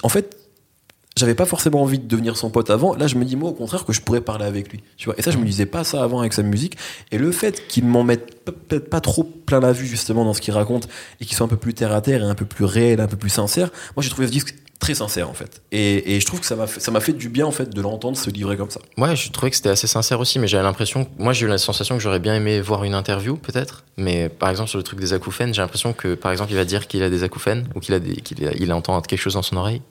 en 0.02 0.08
fait, 0.08 0.36
j'avais 1.16 1.34
pas 1.34 1.44
forcément 1.44 1.82
envie 1.82 1.98
de 1.98 2.06
devenir 2.06 2.36
son 2.36 2.50
pote 2.50 2.70
avant. 2.70 2.94
Là, 2.94 3.06
je 3.06 3.16
me 3.16 3.24
dis, 3.24 3.36
moi, 3.36 3.50
au 3.50 3.52
contraire, 3.52 3.84
que 3.84 3.92
je 3.92 4.00
pourrais 4.00 4.20
parler 4.20 4.44
avec 4.44 4.70
lui. 4.70 4.80
Tu 4.96 5.06
vois. 5.06 5.14
Et 5.18 5.22
ça, 5.22 5.30
je 5.30 5.38
me 5.38 5.44
disais 5.44 5.66
pas 5.66 5.84
ça 5.84 6.02
avant 6.02 6.20
avec 6.20 6.32
sa 6.32 6.42
musique. 6.42 6.76
Et 7.10 7.18
le 7.18 7.32
fait 7.32 7.66
qu'il 7.68 7.84
m'en 7.84 8.04
mette 8.04 8.44
peut-être 8.44 8.88
pas 8.88 9.00
trop 9.00 9.24
plein 9.24 9.60
la 9.60 9.72
vue, 9.72 9.86
justement, 9.86 10.24
dans 10.24 10.34
ce 10.34 10.40
qu'il 10.40 10.54
raconte, 10.54 10.88
et 11.20 11.26
qu'il 11.26 11.36
soit 11.36 11.46
un 11.46 11.48
peu 11.48 11.56
plus 11.56 11.74
terre 11.74 11.92
à 11.92 12.00
terre 12.00 12.22
et 12.22 12.26
un 12.26 12.34
peu 12.34 12.44
plus 12.44 12.64
réel, 12.64 13.00
un 13.00 13.06
peu 13.06 13.16
plus 13.16 13.30
sincère, 13.30 13.70
moi, 13.96 14.02
j'ai 14.02 14.10
trouvé 14.10 14.28
ce 14.28 14.32
disque 14.32 14.54
très 14.78 14.94
sincère, 14.94 15.28
en 15.28 15.34
fait. 15.34 15.60
Et, 15.72 16.14
et 16.14 16.20
je 16.20 16.26
trouve 16.26 16.40
que 16.40 16.46
ça 16.46 16.56
m'a 16.56 16.66
fait, 16.66 17.00
fait 17.00 17.12
du 17.12 17.28
bien, 17.28 17.44
en 17.44 17.50
fait, 17.50 17.68
de 17.68 17.80
l'entendre 17.82 18.16
se 18.16 18.30
livrer 18.30 18.56
comme 18.56 18.70
ça. 18.70 18.80
Ouais, 18.96 19.14
je 19.14 19.30
trouvais 19.30 19.50
que 19.50 19.56
c'était 19.56 19.68
assez 19.68 19.86
sincère 19.86 20.20
aussi, 20.20 20.38
mais 20.38 20.48
j'avais 20.48 20.62
l'impression, 20.62 21.06
moi, 21.18 21.34
j'ai 21.34 21.44
eu 21.44 21.48
la 21.48 21.58
sensation 21.58 21.96
que 21.96 22.02
j'aurais 22.02 22.20
bien 22.20 22.34
aimé 22.34 22.60
voir 22.62 22.84
une 22.84 22.94
interview, 22.94 23.36
peut-être. 23.36 23.84
Mais 23.98 24.30
par 24.30 24.48
exemple, 24.48 24.70
sur 24.70 24.78
le 24.78 24.84
truc 24.84 24.98
des 25.00 25.12
acouphènes, 25.12 25.52
j'ai 25.52 25.60
l'impression 25.60 25.92
que, 25.92 26.14
par 26.14 26.32
exemple, 26.32 26.52
il 26.52 26.56
va 26.56 26.64
dire 26.64 26.86
qu'il 26.86 27.02
a 27.02 27.10
des 27.10 27.24
acouphènes, 27.24 27.68
ou 27.74 27.80
qu'il 27.80 27.94
a, 27.94 27.98
il 28.58 28.72
entend 28.72 28.98
quelque 29.02 29.20
chose 29.20 29.34
dans 29.34 29.42
son 29.42 29.56
oreille. 29.56 29.82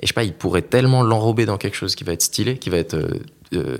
Et 0.00 0.06
je 0.06 0.08
sais 0.08 0.14
pas, 0.14 0.24
il 0.24 0.32
pourrait 0.32 0.62
tellement 0.62 1.02
l'enrober 1.02 1.46
dans 1.46 1.56
quelque 1.56 1.76
chose 1.76 1.94
qui 1.94 2.04
va 2.04 2.12
être 2.12 2.22
stylé, 2.22 2.58
qui 2.58 2.70
va 2.70 2.78
être 2.78 2.94
euh, 2.94 3.18
euh, 3.54 3.76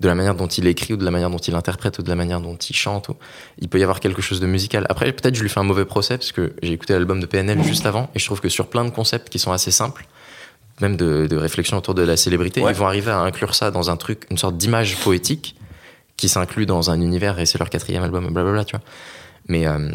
de 0.00 0.08
la 0.08 0.14
manière 0.14 0.34
dont 0.34 0.46
il 0.46 0.66
écrit 0.66 0.94
ou 0.94 0.96
de 0.96 1.04
la 1.04 1.10
manière 1.10 1.30
dont 1.30 1.38
il 1.38 1.54
interprète 1.54 1.98
ou 1.98 2.02
de 2.02 2.08
la 2.08 2.16
manière 2.16 2.40
dont 2.40 2.56
il 2.56 2.74
chante. 2.74 3.08
Ou... 3.10 3.16
Il 3.58 3.68
peut 3.68 3.78
y 3.78 3.82
avoir 3.82 4.00
quelque 4.00 4.22
chose 4.22 4.40
de 4.40 4.46
musical. 4.46 4.86
Après, 4.88 5.12
peut-être 5.12 5.34
je 5.34 5.42
lui 5.42 5.48
fais 5.48 5.60
un 5.60 5.64
mauvais 5.64 5.84
procès 5.84 6.16
parce 6.16 6.32
que 6.32 6.54
j'ai 6.62 6.72
écouté 6.72 6.94
l'album 6.94 7.20
de 7.20 7.26
PNL 7.26 7.62
juste 7.62 7.86
avant 7.86 8.10
et 8.14 8.18
je 8.18 8.24
trouve 8.24 8.40
que 8.40 8.48
sur 8.48 8.68
plein 8.68 8.84
de 8.84 8.90
concepts 8.90 9.28
qui 9.28 9.38
sont 9.38 9.52
assez 9.52 9.70
simples, 9.70 10.06
même 10.80 10.96
de, 10.96 11.26
de 11.26 11.36
réflexion 11.36 11.76
autour 11.76 11.94
de 11.94 12.02
la 12.02 12.16
célébrité. 12.16 12.62
Ouais. 12.62 12.72
Ils 12.72 12.76
vont 12.76 12.86
arriver 12.86 13.10
à 13.10 13.20
inclure 13.20 13.54
ça 13.54 13.70
dans 13.70 13.90
un 13.90 13.96
truc, 13.96 14.26
une 14.30 14.38
sorte 14.38 14.56
d'image 14.56 14.96
poétique 14.96 15.54
qui 16.16 16.28
s'inclut 16.28 16.66
dans 16.66 16.90
un 16.90 17.00
univers 17.00 17.38
et 17.38 17.46
c'est 17.46 17.58
leur 17.58 17.70
quatrième 17.70 18.02
album, 18.02 18.32
blablabla, 18.32 18.64
tu 18.64 18.76
vois. 18.76 18.84
Mais 19.48 19.66
euh, 19.66 19.90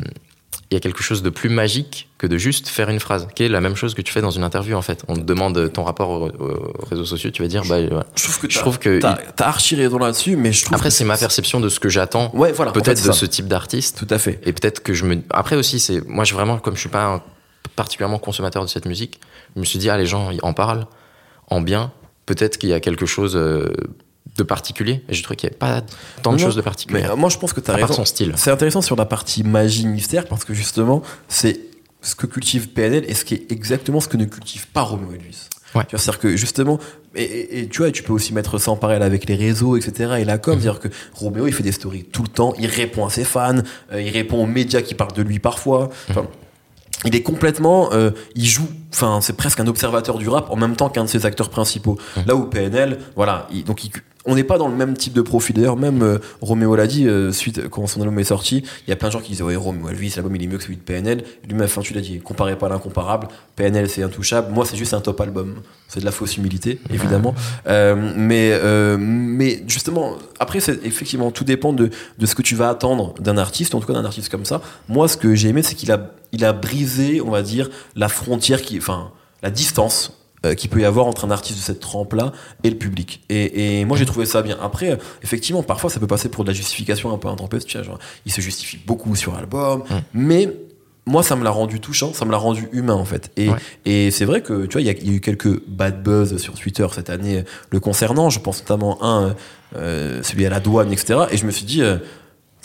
il 0.75 0.77
y 0.77 0.82
a 0.82 0.82
quelque 0.82 1.03
chose 1.03 1.24
de 1.24 1.29
plus 1.29 1.50
magique 1.50 2.10
que 2.17 2.27
de 2.27 2.38
juste 2.38 2.67
faire 2.67 2.89
une 2.89 3.00
phrase, 3.00 3.27
qui 3.36 3.44
est 3.44 3.50
la 3.50 3.62
même 3.62 3.75
chose 3.75 3.94
que 3.94 4.01
tu 4.01 4.12
fais 4.12 4.22
dans 4.22 4.32
une 4.32 4.44
interview 4.44 4.75
en 4.75 4.82
fait. 4.82 5.03
On 5.08 5.15
te 5.15 5.22
demande 5.22 5.72
ton 5.74 5.84
rapport 5.84 6.10
aux, 6.10 6.27
aux 6.29 6.86
réseaux 6.89 7.05
sociaux, 7.05 7.29
tu 7.32 7.41
vas 7.41 7.48
dire, 7.48 7.63
bah 7.67 7.77
voilà. 7.88 8.05
Je 8.15 8.24
trouve 8.24 8.39
que 8.39 8.50
Je 8.50 8.60
trouve 8.60 8.79
que 8.79 9.00
t'as 9.00 9.17
archi 9.46 9.75
raison 9.75 9.98
là-dessus, 9.98 10.36
mais 10.36 10.51
je 10.51 10.63
trouve 10.65 10.75
Après, 10.75 10.89
c'est 10.91 11.05
ma 11.05 11.17
perception 11.17 11.60
de 11.60 11.70
ce 11.70 11.79
que 11.79 11.89
j'attends, 11.89 12.29
Ouais, 12.36 12.51
voilà. 12.51 12.72
en 12.72 12.74
fait, 12.74 12.82
peut-être 12.82 12.98
de 13.01 13.03
ça. 13.12 13.13
ce 13.13 13.25
type 13.25 13.48
d'artiste. 13.48 13.98
Tout 13.98 14.13
à 14.13 14.17
fait. 14.20 14.39
Et 14.44 14.53
peut-être 14.53 14.82
que 14.84 14.94
je 14.94 15.05
me. 15.05 15.22
Après 15.29 15.55
aussi, 15.55 15.79
c'est 15.79 16.05
moi, 16.08 16.24
je 16.25 16.34
vraiment, 16.34 16.58
comme 16.58 16.75
je 16.75 16.79
suis 16.82 16.89
pas 16.89 17.05
un 17.05 17.22
particulièrement 17.75 18.20
consommateur 18.20 18.63
de 18.63 18.70
cette 18.70 18.86
musique, 18.86 19.20
je 19.55 19.60
me 19.62 19.65
suis 19.65 19.79
dit, 19.79 19.89
ah, 19.89 19.98
les 19.98 20.05
gens 20.05 20.32
ils 20.32 20.39
en 20.44 20.53
parlent 20.53 20.86
en 21.50 21.62
bien. 21.62 21.91
Peut-être 22.25 22.58
qu'il 22.58 22.70
y 22.70 22.74
a 22.74 22.79
quelque 22.79 23.05
chose 23.05 23.36
euh, 23.36 23.70
de 24.38 24.44
particulier. 24.44 25.04
Et 25.10 25.13
je 25.13 25.24
trouvais 25.24 25.36
qu'il 25.36 25.48
n'y 25.50 25.56
avait 25.56 25.58
pas 25.82 25.82
tant 26.22 26.34
de 26.34 26.38
Non, 26.38 26.44
choses 26.44 26.56
de 26.56 26.60
Mais 26.62 26.65
particulier. 26.65 27.04
euh, 27.06 27.15
moi, 27.15 27.30
je 27.30 27.38
pense 27.38 27.54
que 27.54 27.60
tu 27.62 27.72
as 27.72 27.75
à 27.75 27.77
part 27.77 27.89
raison. 27.89 28.01
son 28.01 28.06
style. 28.06 28.34
C'est 28.36 28.51
intéressant 28.51 28.82
sur 28.82 28.96
la 28.96 29.06
partie 29.06 29.44
magie 29.44 29.88
mystère 29.88 30.25
parce 30.25 30.44
que 30.46 30.54
justement, 30.54 31.01
c'est 31.27 31.60
ce 32.01 32.15
que 32.15 32.27
cultive 32.27 32.70
PNL 32.70 33.04
et 33.08 33.13
ce 33.13 33.25
qui 33.25 33.34
est 33.36 33.51
exactement 33.51 34.00
ce 34.00 34.08
que 34.08 34.18
ne 34.18 34.25
cultive 34.25 34.68
pas 34.68 34.82
Romeo 34.82 35.12
Elvis. 35.13 35.48
Ouais. 35.74 35.84
Tu 35.86 35.92
vois, 35.96 36.00
c'est-à-dire 36.00 36.20
que 36.20 36.36
justement, 36.38 36.80
et, 37.15 37.24
et- 37.24 37.60
et 37.62 37.68
tu 37.68 37.80
vois, 37.80 37.92
tu 37.92 38.04
peux 38.04 38.13
aussi 38.13 38.34
mettre 38.34 38.58
ça 38.60 38.72
en 38.72 38.77
parallèle 38.77 39.04
avec 39.04 39.27
les 39.27 39.36
réseaux, 39.36 39.75
etc. 39.75 40.15
Et 40.20 40.25
la 40.25 40.36
Mhm. 40.36 40.39
com, 40.42 40.60
c'est-à-dire 40.62 40.80
que 40.80 40.88
Roméo, 41.13 41.48
il 41.48 41.54
fait 41.54 41.63
des 41.63 41.72
stories 41.74 42.04
tout 42.06 42.22
le 42.24 42.30
temps, 42.30 42.54
il 42.60 42.68
répond 42.68 43.06
à 43.06 43.10
ses 43.10 43.24
fans, 43.25 43.56
euh, 43.92 44.01
il 44.01 44.10
répond 44.10 44.42
aux 44.42 44.46
médias 44.46 44.82
qui 44.82 44.94
parlent 44.96 45.12
de 45.13 45.22
lui 45.22 45.39
parfois. 45.39 45.89
Enfin, 46.10 46.22
Mhm. 46.22 46.27
il 47.06 47.15
est 47.15 47.24
complètement, 47.24 47.92
euh, 47.92 48.12
il 48.36 48.46
joue, 48.46 48.70
enfin, 48.94 49.20
c'est 49.22 49.36
presque 49.36 49.60
un 49.60 49.68
observateur 49.68 50.18
du 50.18 50.30
rap 50.30 50.50
en 50.50 50.56
même 50.56 50.75
temps 50.77 50.88
qu'un 50.89 51.04
de 51.04 51.10
ses 51.10 51.25
acteurs 51.25 51.50
principaux. 51.50 51.98
Mhm. 52.18 52.24
Là 52.27 52.36
où 52.36 52.46
PNL, 52.46 53.00
voilà, 53.18 53.48
il- 53.51 53.63
donc 53.65 53.84
il- 53.84 53.92
on 54.25 54.36
n'est 54.36 54.44
pas 54.44 54.58
dans 54.58 54.67
le 54.67 54.75
même 54.75 54.96
type 54.96 55.13
de 55.13 55.22
profil. 55.22 55.55
D'ailleurs, 55.55 55.77
même 55.77 56.01
euh, 56.01 56.20
Roméo 56.41 56.75
l'a 56.75 56.88
dit, 56.88 57.08
euh, 57.08 57.32
suite 57.32 57.70
quand 57.70 57.86
son 57.88 58.01
album 58.01 58.17
est 58.20 58.25
sorti, 58.25 58.63
il 58.86 58.89
y 58.89 58.94
a 58.94 58.96
plein 58.96 59.10
de 59.10 59.13
gens 59.13 59.20
qui 59.20 59.32
disaient 59.32 59.44
ouais 59.44 59.55
Roméo 59.55 59.89
Elvis, 59.89 60.13
l'album 60.15 60.36
il 60.36 60.44
est 60.44 60.48
mieux 60.48 60.58
que 60.58 60.63
celui 60.63 60.77
de 60.77 60.82
PNL. 60.82 61.24
Lui-même, 61.48 61.65
enfin 61.65 61.82
tu 61.82 61.94
l'as 61.94 62.01
dit, 62.01 62.20
comparez 62.20 62.58
pas 62.58 62.70
l'incomparable. 62.70 63.27
PNL 63.55 63.89
c'est 63.89 64.03
intouchable. 64.03 64.51
Moi 64.51 64.65
c'est 64.65 64.77
juste 64.77 64.94
un 64.94 65.01
top 65.01 65.22
album. 65.22 65.62
C'est 65.88 66.00
de 66.00 66.05
la 66.05 66.12
fausse 66.12 66.38
humilité, 66.38 66.79
évidemment. 66.89 67.36
Euh, 67.67 68.13
mais 68.15 68.51
euh, 68.53 68.98
mais 69.00 69.63
justement, 69.67 70.15
après 70.39 70.60
c'est 70.60 70.84
effectivement 70.86 71.32
tout 71.32 71.44
dépend 71.44 71.74
de 71.74 71.89
de 72.17 72.25
ce 72.25 72.36
que 72.36 72.41
tu 72.41 72.55
vas 72.55 72.70
attendre 72.70 73.13
d'un 73.20 73.38
artiste, 73.38 73.75
en 73.75 73.79
tout 73.79 73.88
cas 73.88 73.94
d'un 73.94 74.05
artiste 74.05 74.29
comme 74.29 74.46
ça. 74.46 74.62
Moi, 74.89 75.08
ce 75.08 75.17
que 75.17 75.36
j'ai 75.36 75.50
aimé, 75.50 75.62
c'est 75.62 75.75
qu'il 75.75 75.91
a 75.91 76.12
il 76.32 76.44
a 76.44 76.53
brisé, 76.53 77.22
on 77.22 77.29
va 77.29 77.41
dire, 77.41 77.70
la 77.96 78.10
frontière 78.10 78.62
qui, 78.62 78.77
enfin, 78.77 79.12
la 79.41 79.51
distance 79.51 80.25
qu'il 80.53 80.69
peut 80.69 80.81
y 80.81 80.85
avoir 80.85 81.07
entre 81.07 81.25
un 81.25 81.31
artiste 81.31 81.57
de 81.59 81.63
cette 81.63 81.79
trempe-là 81.79 82.31
et 82.63 82.69
le 82.69 82.75
public. 82.77 83.23
Et, 83.29 83.79
et 83.79 83.85
moi, 83.85 83.97
j'ai 83.97 84.05
trouvé 84.05 84.25
ça 84.25 84.41
bien. 84.41 84.57
Après, 84.61 84.91
euh, 84.91 84.95
effectivement, 85.23 85.63
parfois, 85.63 85.89
ça 85.89 85.99
peut 85.99 86.07
passer 86.07 86.29
pour 86.29 86.43
de 86.43 86.49
la 86.49 86.53
justification 86.53 87.11
un 87.13 87.17
peu 87.17 87.27
intempestive. 87.29 87.89
Il 88.25 88.31
se 88.31 88.41
justifie 88.41 88.77
beaucoup 88.85 89.15
sur 89.15 89.33
l'album, 89.33 89.83
mais 90.13 90.49
moi, 91.07 91.21
ça 91.23 91.35
me 91.35 91.43
l'a 91.43 91.51
rendu 91.51 91.79
touchant, 91.79 92.13
ça 92.13 92.25
me 92.25 92.31
l'a 92.31 92.37
rendu 92.37 92.67
humain, 92.71 92.95
en 92.95 93.05
fait. 93.05 93.31
Et, 93.37 93.49
Ouais. 93.49 93.57
et 93.85 94.11
c'est 94.11 94.25
vrai 94.25 94.41
que, 94.41 94.65
tu 94.65 94.73
vois, 94.73 94.81
il 94.81 94.87
y, 94.87 94.89
a- 94.89 94.93
il 94.93 95.07
y 95.07 95.13
a 95.13 95.13
eu 95.17 95.21
quelques 95.21 95.63
bad 95.67 96.01
buzz 96.03 96.37
sur 96.37 96.55
Twitter 96.55 96.87
cette 96.93 97.09
année 97.11 97.39
euh, 97.39 97.43
le 97.69 97.79
concernant. 97.79 98.29
Je 98.31 98.39
pense 98.39 98.59
notamment 98.61 99.03
un, 99.03 99.23
euh, 99.29 99.33
euh, 99.75 100.23
celui 100.23 100.45
à 100.45 100.49
la 100.49 100.59
douane, 100.59 100.91
etc. 100.91 101.19
Et 101.31 101.37
je 101.37 101.45
me 101.45 101.51
suis 101.51 101.65
dit, 101.65 101.81
euh, 101.83 101.97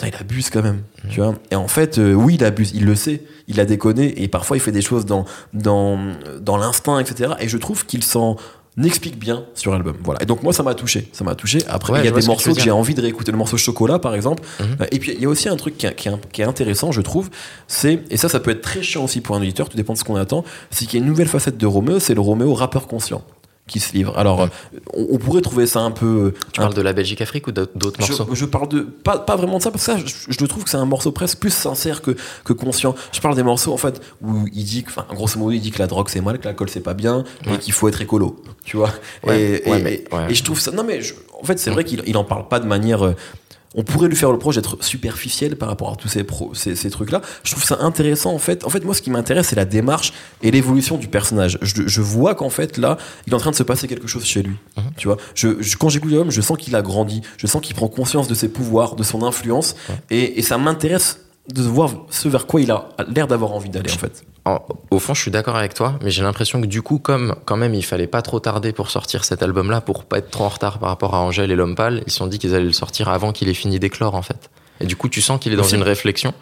il 0.07 0.15
abuse 0.15 0.49
quand 0.49 0.61
même, 0.63 0.81
tu 1.09 1.21
vois. 1.21 1.35
Et 1.51 1.55
en 1.55 1.67
fait, 1.67 1.97
euh, 1.97 2.13
oui, 2.13 2.35
il 2.35 2.43
abuse, 2.43 2.71
il 2.73 2.85
le 2.85 2.95
sait, 2.95 3.23
il 3.47 3.59
a 3.59 3.65
déconné, 3.65 4.21
et 4.23 4.27
parfois 4.27 4.57
il 4.57 4.59
fait 4.59 4.71
des 4.71 4.81
choses 4.81 5.05
dans, 5.05 5.25
dans, 5.53 5.99
dans 6.39 6.57
l'instinct, 6.57 6.99
etc. 6.99 7.33
Et 7.39 7.47
je 7.47 7.57
trouve 7.57 7.85
qu'il 7.85 8.03
s'en 8.03 8.37
explique 8.81 9.19
bien 9.19 9.43
sur 9.53 9.73
l'album. 9.73 9.97
Voilà. 10.01 10.21
Et 10.23 10.25
donc 10.25 10.43
moi, 10.43 10.53
ça 10.53 10.63
m'a 10.63 10.73
touché, 10.75 11.09
ça 11.11 11.23
m'a 11.25 11.35
touché. 11.35 11.59
Après, 11.67 11.91
Ouais, 11.93 11.99
il 11.99 12.05
y 12.05 12.07
a 12.07 12.11
des 12.11 12.21
que 12.21 12.25
morceaux 12.25 12.53
que, 12.53 12.61
j'ai 12.61 12.71
envie 12.71 12.93
de 12.95 13.01
réécouter. 13.01 13.31
Le 13.31 13.37
morceau 13.37 13.57
Chocolat, 13.57 13.99
par 13.99 14.15
exemple. 14.15 14.43
Mhm. 14.61 14.65
Euh, 14.81 14.85
Et 14.91 14.99
puis, 14.99 15.11
il 15.13 15.21
y 15.21 15.25
a 15.25 15.29
aussi 15.29 15.49
un 15.49 15.57
truc 15.57 15.77
qui 15.77 15.85
est, 15.87 15.93
qui 15.95 16.07
est- 16.07 16.31
qui 16.31 16.41
est 16.41 16.45
intéressant, 16.45 16.91
je 16.93 17.01
trouve, 17.01 17.29
c'est, 17.67 17.99
et 18.09 18.15
ça, 18.17 18.29
ça 18.29 18.39
peut 18.39 18.51
être 18.51 18.61
très 18.61 18.81
chiant 18.81 19.03
aussi 19.03 19.19
pour 19.19 19.35
un 19.35 19.41
éditeur, 19.41 19.67
tout 19.67 19.75
dépend 19.75 19.91
de 19.93 19.97
ce 19.97 20.05
qu'on 20.05 20.15
attend, 20.15 20.45
c'est 20.69 20.85
qu'il 20.85 20.99
y 20.99 21.01
a 21.01 21.05
une 21.05 21.09
nouvelle 21.09 21.27
facette 21.27 21.57
de 21.57 21.65
Roméo, 21.65 21.99
c'est 21.99 22.13
le 22.13 22.21
Roméo 22.21 22.53
rappeur 22.53 22.87
conscient 22.87 23.23
qui 23.71 23.79
se 23.79 23.93
livre. 23.93 24.17
Alors, 24.17 24.41
euh, 24.41 24.47
on, 24.93 25.07
on 25.11 25.17
pourrait 25.17 25.41
trouver 25.41 25.65
ça 25.65 25.79
un 25.79 25.91
peu... 25.91 26.33
Tu 26.53 26.59
un 26.59 26.63
parles 26.63 26.75
de 26.75 26.81
la 26.81 26.93
Belgique-Afrique 26.93 27.47
ou 27.47 27.51
d'autres 27.51 27.99
morceaux 27.99 28.27
je, 28.33 28.45
parle 28.45 28.67
de 28.67 28.81
pas, 28.81 29.17
pas 29.19 29.35
vraiment 29.35 29.57
de 29.57 29.63
ça 29.63 29.71
parce 29.71 29.85
que 29.85 29.91
ça 29.93 29.97
je, 30.29 30.45
trouve 30.45 30.63
que 30.63 30.69
c'est 30.69 30.77
un 30.77 30.85
morceau 30.85 31.11
presque 31.11 31.39
plus 31.39 31.53
sincère 31.53 32.01
que, 32.01 32.15
que 32.43 32.53
conscient. 32.53 32.93
Je 33.11 33.21
parle 33.21 33.35
des 33.35 33.43
morceaux 33.43 33.73
en 33.73 33.77
fait 33.77 34.01
où 34.21 34.45
il 34.53 34.63
dit 34.65 34.83
que 34.83 34.89
enfin 34.89 35.05
grosso 35.13 35.39
modo 35.39 35.51
il 35.51 35.61
dit 35.61 35.71
que 35.71 35.79
la 35.79 35.87
drogue 35.87 36.09
c'est 36.09 36.21
mal, 36.21 36.37
que 36.39 36.45
l'alcool 36.45 36.69
c'est 36.69 36.81
pas 36.81 36.93
bien 36.93 37.23
et 37.45 37.49
Ouais. 37.51 37.57
qu'il 37.59 37.73
faut 37.73 37.87
être 37.87 38.01
écolo, 38.01 38.41
tu 38.65 38.77
vois. 38.77 38.89
Ouais, 39.25 39.61
et, 39.65 39.69
ouais, 39.69 39.79
et- 39.79 39.83
mais- 39.83 39.93
et- 40.11 40.15
ouais. 40.15 40.31
et 40.31 40.33
je 40.35 40.43
trouve 40.43 40.59
ça 40.59 40.71
non 40.71 40.83
mais 40.83 41.01
je- 41.01 41.13
en 41.39 41.43
fait 41.45 41.57
c'est 41.59 41.69
vrai 41.71 41.83
qu'il 41.83 42.03
il 42.05 42.17
en 42.17 42.23
parle 42.23 42.47
pas 42.47 42.59
de 42.59 42.67
manière 42.67 43.05
euh, 43.05 43.15
on 43.73 43.83
pourrait 43.83 44.09
lui 44.09 44.15
faire 44.17 44.29
le 44.29 44.35
reproche 44.35 44.55
d'être 44.55 44.77
superficiel 44.83 45.55
par 45.55 45.69
rapport 45.69 45.93
à 45.93 45.95
tous 45.95 46.07
ces, 46.09 46.23
pro- 46.23 46.53
ces, 46.53 46.75
ces 46.75 46.89
trucs-là. 46.89 47.21
Je 47.43 47.51
trouve 47.51 47.63
ça 47.63 47.77
intéressant, 47.81 48.33
en 48.33 48.37
fait. 48.37 48.65
En 48.65 48.69
fait, 48.69 48.83
moi, 48.83 48.93
ce 48.93 49.01
qui 49.01 49.09
m'intéresse, 49.09 49.47
c'est 49.47 49.55
la 49.55 49.65
démarche 49.65 50.11
et 50.41 50.51
l'évolution 50.51 50.97
du 50.97 51.07
personnage. 51.07 51.57
Je, 51.61 51.87
je 51.87 52.01
vois 52.01 52.35
qu'en 52.35 52.49
fait, 52.49 52.77
là, 52.77 52.97
il 53.27 53.31
est 53.33 53.35
en 53.35 53.39
train 53.39 53.51
de 53.51 53.55
se 53.55 53.63
passer 53.63 53.87
quelque 53.87 54.07
chose 54.07 54.25
chez 54.25 54.43
lui. 54.43 54.55
Mhm. 54.77 54.83
Tu 54.97 55.07
vois, 55.07 55.17
je, 55.35 55.61
je- 55.61 55.77
quand 55.77 55.89
j'écoute 55.89 56.11
l'homme, 56.11 56.31
je 56.31 56.41
sens 56.41 56.57
qu'il 56.57 56.75
a 56.75 56.81
grandi. 56.81 57.21
Je 57.37 57.47
sens 57.47 57.61
qu'il 57.61 57.75
prend 57.75 57.87
conscience 57.87 58.27
de 58.27 58.35
ses 58.35 58.49
pouvoirs, 58.49 58.95
de 58.95 59.03
son 59.03 59.23
influence. 59.23 59.75
Et 60.09 60.41
ça 60.41 60.57
m'intéresse 60.57 61.19
de 61.53 61.61
voir 61.63 61.91
ce 62.09 62.27
vers 62.29 62.47
quoi 62.47 62.61
il 62.61 62.71
a 62.71 62.89
l'air 63.13 63.27
d'avoir 63.27 63.51
envie 63.51 63.69
d'aller, 63.69 63.91
en 63.91 63.97
fait. 63.97 64.23
En- 64.45 64.59
au 64.89 64.99
fond, 64.99 65.13
je 65.13 65.21
suis 65.21 65.31
d'accord 65.31 65.55
avec 65.55 65.73
toi, 65.73 65.99
mais 66.03 66.09
j'ai 66.09 66.23
l'impression 66.23 66.59
que 66.61 66.65
du 66.65 66.81
coup, 66.81 66.97
comme 66.97 67.35
quand 67.45 67.57
même 67.57 67.73
il 67.75 67.83
fallait 67.85 68.07
pas 68.07 68.21
trop 68.23 68.39
tarder 68.39 68.71
pour 68.71 68.89
sortir 68.89 69.23
cet 69.23 69.43
album-là, 69.43 69.81
pour 69.81 70.05
pas 70.05 70.17
être 70.17 70.31
trop 70.31 70.45
en 70.45 70.49
retard 70.49 70.79
par 70.79 70.89
rapport 70.89 71.13
à 71.13 71.19
Angèle 71.19 71.51
et 71.51 71.55
L'Homme 71.55 71.75
Pâle, 71.75 72.01
ils 72.07 72.11
se 72.11 72.17
sont 72.17 72.27
dit 72.27 72.39
qu'ils 72.39 72.55
allaient 72.55 72.65
le 72.65 72.71
sortir 72.73 73.09
avant 73.09 73.31
qu'il 73.33 73.49
ait 73.49 73.53
fini 73.53 73.77
d'éclore 73.79 74.15
en 74.15 74.21
fait. 74.23 74.49
Et 74.79 74.85
du 74.85 74.95
coup, 74.95 75.09
tu 75.09 75.21
sens 75.21 75.39
qu'il 75.39 75.53
est 75.53 75.57
dans 75.57 75.63
une 75.63 75.83
réflexion 75.83 76.33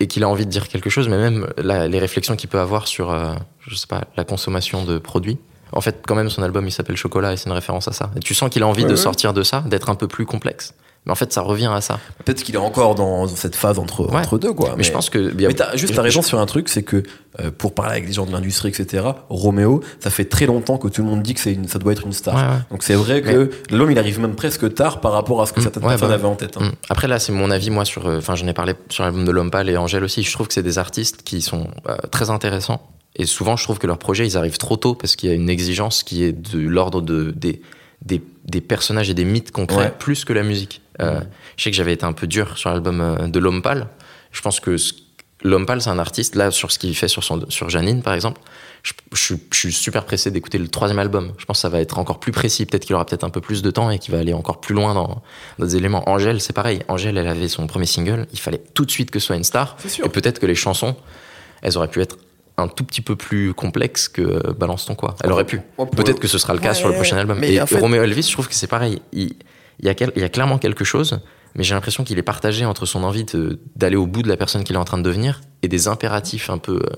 et 0.00 0.06
qu'il 0.06 0.22
a 0.22 0.28
envie 0.28 0.44
de 0.46 0.50
dire 0.50 0.68
quelque 0.68 0.90
chose, 0.90 1.08
mais 1.08 1.16
même 1.18 1.48
la- 1.56 1.88
les 1.88 1.98
réflexions 1.98 2.36
qu'il 2.36 2.48
peut 2.50 2.60
avoir 2.60 2.86
sur, 2.86 3.10
euh, 3.10 3.34
je 3.66 3.74
sais 3.74 3.86
pas, 3.86 4.02
la 4.16 4.24
consommation 4.24 4.84
de 4.84 4.98
produits. 4.98 5.38
En 5.72 5.80
fait, 5.80 6.02
quand 6.06 6.14
même, 6.14 6.30
son 6.30 6.42
album 6.42 6.66
il 6.66 6.70
s'appelle 6.72 6.96
Chocolat 6.96 7.32
et 7.32 7.36
c'est 7.36 7.46
une 7.48 7.54
référence 7.54 7.88
à 7.88 7.92
ça. 7.92 8.10
Et 8.16 8.20
tu 8.20 8.34
sens 8.34 8.50
qu'il 8.50 8.62
a 8.62 8.66
envie 8.66 8.82
Ouais, 8.82 8.88
de 8.88 8.94
ouais. 8.94 9.00
sortir 9.00 9.32
de 9.32 9.42
ça, 9.42 9.62
d'être 9.66 9.88
un 9.90 9.94
peu 9.94 10.08
plus 10.08 10.24
complexe. 10.26 10.74
Mais 11.08 11.12
en 11.12 11.16
fait, 11.16 11.32
ça 11.32 11.40
revient 11.40 11.70
à 11.72 11.80
ça. 11.80 11.98
Peut-être 12.24 12.42
qu'il 12.44 12.54
est 12.54 12.58
encore 12.58 12.94
dans 12.94 13.26
cette 13.26 13.56
phase 13.56 13.78
entre, 13.78 14.02
Ouais. 14.10 14.16
entre 14.18 14.38
deux, 14.38 14.52
quoi. 14.52 14.74
Mais, 14.76 14.84
je 14.84 14.92
pense 14.92 15.08
que. 15.10 15.32
Mais 15.34 15.52
t'as 15.54 15.74
juste 15.74 15.94
t'as 15.94 16.02
raison 16.02 16.20
sur 16.22 16.38
un 16.38 16.44
truc, 16.46 16.68
c'est 16.68 16.82
que 16.82 17.02
euh, 17.40 17.50
pour 17.50 17.74
parler 17.74 17.92
avec 17.92 18.06
des 18.06 18.12
gens 18.12 18.26
de 18.26 18.30
l'industrie, 18.32 18.68
etc., 18.68 19.04
Roméo, 19.30 19.82
ça 20.00 20.10
fait 20.10 20.26
très 20.26 20.44
longtemps 20.46 20.76
que 20.76 20.86
tout 20.88 21.02
le 21.02 21.08
monde 21.08 21.22
dit 21.22 21.32
que 21.34 21.48
une, 21.48 21.66
ça 21.66 21.78
doit 21.78 21.92
être 21.92 22.04
une 22.04 22.12
star. 22.12 22.34
Ouais, 22.36 22.42
ouais. 22.42 22.62
Donc 22.70 22.82
c'est 22.82 22.94
vrai 22.94 23.22
que 23.22 23.50
l'homme, 23.70 23.90
il 23.90 23.98
arrive 23.98 24.20
même 24.20 24.34
presque 24.36 24.74
tard 24.74 25.00
par 25.00 25.12
rapport 25.12 25.40
à 25.40 25.46
ce 25.46 25.52
que 25.54 25.60
Mm, 25.60 25.62
certaines 25.62 25.82
personnes 25.82 26.08
bah, 26.08 26.14
avaient 26.14 26.24
en 26.26 26.36
tête. 26.36 26.56
hein. 26.60 26.66
Mm. 26.66 26.72
Après 26.90 27.08
là, 27.08 27.18
c'est 27.18 27.32
mon 27.32 27.50
avis 27.50 27.70
moi 27.70 27.84
sur. 27.86 28.06
euh, 28.06 28.18
Enfin, 28.18 28.34
j'en 28.34 28.46
ai 28.46 28.52
parlé 28.52 28.74
sur 28.90 29.02
l'album 29.04 29.24
de 29.24 29.30
L'Homme 29.30 29.50
Pâle 29.50 29.70
et 29.70 29.76
Angèle 29.78 30.04
aussi. 30.04 30.22
Je 30.22 30.32
trouve 30.32 30.46
que 30.48 30.52
c'est 30.54 30.62
des 30.62 30.76
artistes 30.78 31.22
qui 31.22 31.40
sont 31.40 31.68
euh, 31.88 31.96
très 32.10 32.28
intéressants. 32.28 32.82
Et 33.16 33.24
souvent, 33.24 33.56
je 33.56 33.64
trouve 33.64 33.78
que 33.78 33.86
leurs 33.86 33.98
projets, 33.98 34.26
ils 34.26 34.36
arrivent 34.36 34.58
trop 34.58 34.76
tôt 34.76 34.94
parce 34.94 35.16
qu'il 35.16 35.30
y 35.30 35.32
a 35.32 35.34
une 35.34 35.48
exigence 35.48 36.02
qui 36.02 36.22
est 36.24 36.32
de 36.32 36.58
l'ordre 36.58 37.00
de 37.00 37.30
des, 37.34 37.62
des 38.04 38.20
des 38.44 38.60
personnages 38.60 39.10
et 39.10 39.14
des 39.14 39.24
mythes 39.24 39.50
qu'on 39.50 39.66
crée 39.66 39.76
Ouais. 39.78 39.92
plus 39.98 40.24
que 40.24 40.32
la 40.32 40.42
musique. 40.42 40.80
Euh. 41.00 41.20
Je 41.56 41.62
sais 41.64 41.70
que 41.70 41.76
j'avais 41.76 41.92
été 41.92 42.04
un 42.04 42.12
peu 42.12 42.26
dur 42.26 42.56
sur 42.58 42.70
l'album 42.70 43.00
euh, 43.00 43.26
de 43.28 43.38
L'Homme 43.38 43.62
Pâle. 43.62 43.86
Je 44.32 44.40
pense 44.40 44.60
que 44.60 44.76
L'Homme 45.44 45.66
Pâle, 45.66 45.80
c'est 45.80 45.90
un 45.90 45.98
artiste 46.00 46.34
là 46.34 46.50
sur 46.50 46.72
ce 46.72 46.78
qu'il 46.78 46.94
fait 46.96 47.06
sur 47.08 47.22
son 47.22 47.48
sur 47.48 47.70
Janine 47.70 48.02
par 48.02 48.14
exemple. 48.14 48.40
Je, 48.82 48.92
je 49.12 49.18
suis- 49.20 49.40
je 49.52 49.56
suis 49.58 49.72
super 49.72 50.04
pressé 50.04 50.30
d'écouter 50.30 50.58
le 50.58 50.68
troisième 50.68 50.98
album. 50.98 51.32
Je 51.38 51.44
pense 51.44 51.58
que 51.58 51.60
ça 51.62 51.68
va 51.68 51.80
être 51.80 51.98
encore 51.98 52.18
plus 52.20 52.32
précis. 52.32 52.64
Peut-être 52.66 52.84
qu'il 52.84 52.94
aura 52.94 53.04
peut-être 53.06 53.24
un 53.24 53.30
peu 53.30 53.40
plus 53.40 53.62
de 53.62 53.70
temps 53.70 53.90
et 53.90 53.98
qu'il 53.98 54.12
va 54.14 54.20
aller 54.20 54.32
encore 54.32 54.60
plus 54.60 54.74
loin 54.74 54.94
dans, 54.94 55.22
des 55.58 55.76
éléments. 55.76 56.08
Angèle, 56.08 56.40
c'est 56.40 56.52
pareil. 56.52 56.80
Angèle, 56.88 57.16
elle 57.18 57.26
avait 57.28 57.48
son 57.48 57.66
premier 57.66 57.86
single. 57.86 58.26
Il 58.32 58.38
fallait 58.40 58.62
tout 58.74 58.84
de 58.84 58.90
suite 58.90 59.10
que 59.10 59.18
ce 59.20 59.26
soit 59.28 59.36
une 59.36 59.44
star. 59.44 59.76
Et 60.04 60.08
peut-être 60.08 60.38
que 60.40 60.46
les 60.46 60.54
chansons, 60.54 60.96
elles 61.62 61.76
auraient 61.76 61.88
pu 61.88 62.00
être 62.00 62.16
un 62.56 62.66
tout 62.66 62.82
petit 62.84 63.00
peu 63.02 63.14
plus 63.14 63.54
complexes 63.54 64.08
que 64.08 64.22
euh, 64.22 64.52
Balance 64.58 64.86
ton 64.86 64.96
quoi. 64.96 65.14
Elle 65.22 65.30
aurait 65.32 65.44
pu. 65.46 65.60
Peut-être 65.96 66.18
que 66.18 66.26
ce 66.28 66.38
sera 66.38 66.52
le 66.54 66.58
cas 66.60 66.70
Ouais, 66.70 66.74
sur 66.74 66.88
le 66.88 66.94
prochain 66.94 67.16
album. 67.16 67.38
mais 67.38 67.52
Et 67.52 67.60
en 67.60 67.66
fait- 67.66 67.78
Romeo 67.78 68.02
Elvis, 68.02 68.22
je 68.24 68.32
trouve 68.32 68.48
que 68.48 68.54
c'est 68.54 68.66
pareil. 68.66 69.00
Il, 69.12 69.34
il 69.80 69.86
y 69.86 70.24
a, 70.24 70.28
clairement 70.28 70.58
quelque 70.58 70.84
chose, 70.84 71.20
mais 71.54 71.64
j'ai 71.64 71.74
l'impression 71.74 72.04
qu'il 72.04 72.18
est 72.18 72.22
partagé 72.22 72.64
entre 72.64 72.86
son 72.86 73.04
envie 73.04 73.24
d'aller 73.76 73.96
au 73.96 74.06
bout 74.06 74.22
de 74.22 74.28
la 74.28 74.36
personne 74.36 74.64
qu'il 74.64 74.76
est 74.76 74.78
en 74.78 74.84
train 74.84 74.98
de 74.98 75.02
devenir 75.02 75.40
et 75.62 75.68
des 75.68 75.88
impératifs 75.88 76.50
un 76.50 76.58
peu 76.58 76.80
euh, 76.82 76.96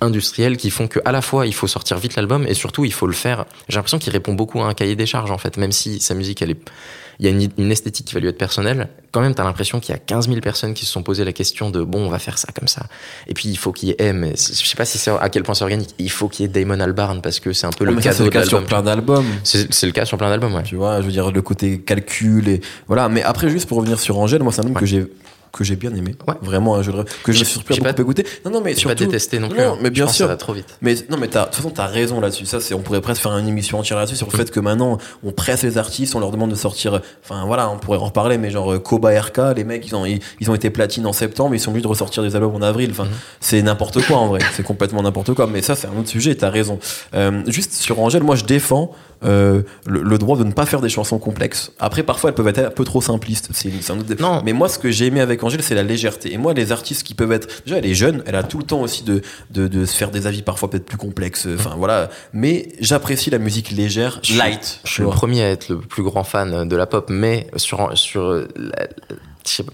industriels 0.00 0.56
qui 0.56 0.70
font 0.70 0.88
que 0.88 1.00
à 1.04 1.12
la 1.12 1.22
fois 1.22 1.46
il 1.46 1.54
faut 1.54 1.66
sortir 1.66 1.98
vite 1.98 2.16
l'album 2.16 2.46
et 2.46 2.54
surtout 2.54 2.84
il 2.84 2.92
faut 2.92 3.06
le 3.06 3.12
faire. 3.12 3.44
J'ai 3.68 3.76
l'impression 3.76 3.98
qu'il 3.98 4.12
répond 4.12 4.34
beaucoup 4.34 4.60
à 4.60 4.66
un 4.66 4.74
cahier 4.74 4.96
des 4.96 5.06
charges 5.06 5.30
en 5.30 5.38
fait, 5.38 5.56
même 5.56 5.72
si 5.72 6.00
sa 6.00 6.14
musique 6.14 6.42
elle 6.42 6.50
est 6.50 6.70
il 7.18 7.24
y 7.26 7.28
a 7.28 7.30
une, 7.32 7.48
une 7.58 7.70
esthétique 7.72 8.06
qui 8.06 8.14
va 8.14 8.20
lui 8.20 8.28
être 8.28 8.38
personnelle. 8.38 8.88
Quand 9.12 9.20
même, 9.20 9.34
t'as 9.34 9.44
l'impression 9.44 9.80
qu'il 9.80 9.92
y 9.94 9.96
a 9.96 9.98
15 9.98 10.28
000 10.28 10.40
personnes 10.40 10.74
qui 10.74 10.84
se 10.84 10.92
sont 10.92 11.02
posé 11.02 11.24
la 11.24 11.32
question 11.32 11.70
de 11.70 11.82
bon, 11.82 12.04
on 12.06 12.08
va 12.10 12.18
faire 12.18 12.36
ça 12.38 12.48
comme 12.54 12.68
ça. 12.68 12.82
Et 13.26 13.34
puis 13.34 13.48
il 13.48 13.56
faut 13.56 13.72
qu'il 13.72 13.88
y 13.88 13.92
ait 13.92 13.96
M. 13.98 14.32
Je 14.36 14.42
sais 14.66 14.76
pas 14.76 14.84
si 14.84 14.98
c'est 14.98 15.10
à 15.10 15.28
quel 15.30 15.42
point 15.42 15.54
c'est 15.54 15.64
organique. 15.64 15.90
Il 15.98 16.10
faut 16.10 16.28
qu'il 16.28 16.44
y 16.44 16.46
ait 16.46 16.52
Damon 16.52 16.80
Albarn 16.80 17.22
parce 17.22 17.40
que 17.40 17.52
c'est 17.52 17.66
un 17.66 17.70
peu 17.70 17.84
Ouais, 17.84 17.90
le 17.90 17.96
mais 17.96 18.02
ça, 18.02 18.10
c'est 18.12 18.18
cadeau 18.18 18.24
le 18.26 18.30
cas 18.30 18.44
sur 18.44 18.64
plein 18.64 18.82
d'albums. 18.82 19.24
C'est 19.44 19.86
le 19.86 19.92
cas 19.92 20.04
sur 20.04 20.18
plein 20.18 20.28
d'albums, 20.28 20.54
ouais. 20.54 20.62
Tu 20.64 20.76
vois, 20.76 21.00
je 21.00 21.06
veux 21.06 21.12
dire, 21.12 21.30
le 21.30 21.42
côté 21.42 21.78
calcul 21.80 22.48
et 22.48 22.60
voilà. 22.88 23.08
Mais 23.08 23.22
après, 23.22 23.48
juste 23.48 23.68
pour 23.68 23.78
revenir 23.78 23.98
sur 23.98 24.18
Angèle, 24.18 24.42
moi, 24.42 24.52
c'est 24.52 24.62
un 24.64 24.68
Ouais. 24.68 24.74
que 24.74 24.84
j'ai 24.86 25.06
que 25.56 25.64
j'ai 25.64 25.76
bien 25.76 25.94
aimé. 25.94 26.14
Ouais. 26.28 26.34
Vraiment, 26.42 26.76
un 26.76 26.82
jeu 26.82 26.92
de 26.92 26.98
rêve 26.98 27.06
que 27.24 27.32
je 27.32 27.38
me 27.40 27.44
suis 27.44 27.54
surpris 27.54 27.74
à 27.74 27.76
j'ai 27.76 27.82
pas- 27.82 27.90
beaucoup 27.92 28.02
écouter. 28.12 28.26
Non, 28.44 28.50
non, 28.52 28.60
mais 28.60 28.70
J'ai 28.70 28.82
pas 28.84 28.90
surtout. 28.90 29.04
détesté 29.06 29.38
non 29.38 29.48
plus. 29.48 29.58
Non, 29.58 29.72
hein. 29.74 29.78
mais 29.82 29.90
bien 29.90 30.06
sûr. 30.06 30.26
Ça 30.26 30.28
va 30.28 30.36
trop 30.36 30.52
vite. 30.52 30.66
Mais 30.82 30.94
non, 31.10 31.16
mais 31.18 31.28
t'as- 31.28 31.40
de 31.40 31.46
toute 31.46 31.56
façon, 31.56 31.70
t'as 31.70 31.86
raison 31.86 32.20
là-dessus. 32.20 32.46
Ça, 32.46 32.60
c'est, 32.60 32.74
on 32.74 32.80
pourrait 32.80 33.00
presque 33.00 33.22
faire 33.22 33.36
une 33.36 33.48
émission 33.48 33.78
entière 33.78 33.98
là-dessus 33.98 34.16
sur 34.16 34.26
le 34.26 34.32
Mm. 34.32 34.36
fait 34.36 34.50
que 34.50 34.60
maintenant, 34.60 34.98
on 35.24 35.32
presse 35.32 35.62
les 35.62 35.78
artistes, 35.78 36.14
on 36.14 36.20
leur 36.20 36.30
demande 36.30 36.50
de 36.50 36.54
sortir. 36.56 37.00
Enfin, 37.24 37.44
voilà, 37.46 37.68
on 37.70 37.78
pourrait 37.78 37.98
en 37.98 38.04
reparler, 38.06 38.38
mais 38.38 38.50
genre 38.50 38.72
euh, 38.72 38.78
Koba 38.78 39.10
RK, 39.20 39.54
les 39.56 39.64
mecs, 39.64 39.86
ils 39.86 39.94
ont, 39.96 40.04
ils, 40.06 40.20
ils 40.40 40.50
ont 40.50 40.54
été 40.54 40.70
platine 40.70 41.06
en 41.06 41.12
septembre, 41.12 41.54
ils 41.54 41.60
sont 41.60 41.70
obligés 41.70 41.82
de 41.84 41.88
ressortir 41.88 42.22
des 42.22 42.36
albums 42.36 42.54
en 42.54 42.62
avril. 42.62 42.90
Enfin, 42.92 43.04
Mhm. 43.04 43.10
c'est 43.40 43.62
n'importe 43.62 44.02
quoi 44.06 44.18
en 44.18 44.28
vrai. 44.28 44.40
C'est 44.54 44.62
complètement 44.62 45.02
n'importe 45.02 45.32
quoi. 45.34 45.46
Mais 45.46 45.62
ça, 45.62 45.74
c'est 45.74 45.86
un 45.88 45.96
autre 45.98 46.08
sujet. 46.08 46.34
T'as 46.34 46.50
raison. 46.50 46.78
Euh, 47.14 47.42
juste 47.46 47.72
sur 47.72 48.00
Angèle, 48.00 48.22
moi, 48.22 48.36
je 48.36 48.44
défends. 48.44 48.92
Euh, 49.24 49.62
le, 49.86 50.02
le 50.02 50.18
droit 50.18 50.36
de 50.38 50.44
ne 50.44 50.52
pas 50.52 50.66
faire 50.66 50.80
des 50.80 50.88
chansons 50.88 51.18
complexes. 51.18 51.72
Après, 51.78 52.02
parfois, 52.02 52.30
elles 52.30 52.34
peuvent 52.34 52.48
être 52.48 52.58
un 52.58 52.70
peu 52.70 52.84
trop 52.84 53.00
simplistes. 53.00 53.48
C'est, 53.52 53.70
c'est 53.80 53.92
un 53.92 53.98
autre 53.98 54.06
dé- 54.08 54.16
Non. 54.22 54.42
Mais 54.44 54.52
moi, 54.52 54.68
ce 54.68 54.78
que 54.78 54.90
j'ai 54.90 55.06
aimé 55.06 55.20
avec 55.20 55.42
Angèle, 55.42 55.62
c'est 55.62 55.74
la 55.74 55.82
légèreté. 55.82 56.32
Et 56.32 56.38
moi, 56.38 56.52
les 56.54 56.72
artistes 56.72 57.02
qui 57.02 57.14
peuvent 57.14 57.32
être. 57.32 57.48
Déjà, 57.64 57.78
elle 57.78 57.86
est 57.86 57.94
jeune, 57.94 58.22
elle 58.26 58.36
a 58.36 58.42
tout 58.42 58.58
le 58.58 58.64
temps 58.64 58.80
aussi 58.82 59.04
de, 59.04 59.22
de, 59.50 59.68
de 59.68 59.84
se 59.86 59.96
faire 59.96 60.10
des 60.10 60.26
avis 60.26 60.42
parfois 60.42 60.68
peut-être 60.70 60.86
plus 60.86 60.98
complexes. 60.98 61.48
Enfin, 61.54 61.74
voilà. 61.76 62.10
Mais 62.32 62.68
j'apprécie 62.80 63.30
la 63.30 63.38
musique 63.38 63.70
légère, 63.70 64.18
Je 64.22 64.30
suis- 64.32 64.38
light. 64.38 64.80
Je 64.84 64.90
suis 64.92 65.02
le 65.02 65.08
premier 65.08 65.42
à 65.42 65.48
être 65.50 65.68
le 65.68 65.78
plus 65.80 66.02
grand 66.02 66.24
fan 66.24 66.68
de 66.68 66.76
la 66.76 66.86
pop, 66.86 67.06
mais 67.10 67.46
sur, 67.56 67.96
sur 67.96 68.46
la- 68.56 68.86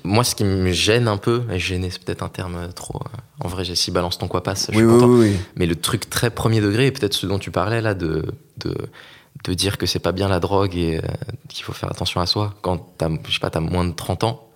moi, 0.04 0.22
ce 0.22 0.34
qui 0.34 0.44
me 0.44 0.70
gêne 0.70 1.08
un 1.08 1.16
peu, 1.16 1.42
et 1.50 1.58
gêner, 1.58 1.88
c'est 1.90 2.02
peut-être 2.02 2.22
un 2.22 2.28
terme 2.28 2.68
trop. 2.74 2.98
euh, 2.98 3.44
En 3.44 3.48
vrai, 3.48 3.64
j'ai 3.64 3.74
si 3.74 3.90
balance 3.90 4.18
ton 4.18 4.28
quoi 4.28 4.42
passe, 4.42 4.66
je 4.70 4.76
suis 4.76 4.84
oui, 4.84 4.92
content. 4.92 5.06
oui, 5.08 5.30
oui. 5.30 5.36
Mais 5.56 5.64
le 5.66 5.74
truc 5.76 6.10
très 6.10 6.28
premier 6.30 6.60
degré, 6.60 6.86
et 6.86 6.90
peut-être 6.92 7.14
ce 7.14 7.24
dont 7.26 7.38
tu 7.38 7.50
parlais 7.50 7.80
là, 7.80 7.94
de, 7.94 8.26
de, 8.58 8.74
de 9.44 9.54
dire 9.54 9.76
que 9.78 9.86
c'est 9.86 9.98
pas 9.98 10.12
bien 10.12 10.28
la 10.28 10.40
drogue 10.40 10.76
et 10.76 10.98
euh, 10.98 11.00
qu'il 11.48 11.64
faut 11.64 11.72
faire 11.72 11.90
attention 11.90 12.20
à 12.20 12.26
soi 12.26 12.54
quand 12.62 12.78
t'as, 12.98 13.08
je 13.26 13.32
sais 13.32 13.40
pas, 13.40 13.50
t'as 13.50 13.60
moins 13.60 13.84
de 13.84 13.92
30 13.92 14.24
ans. 14.24 14.46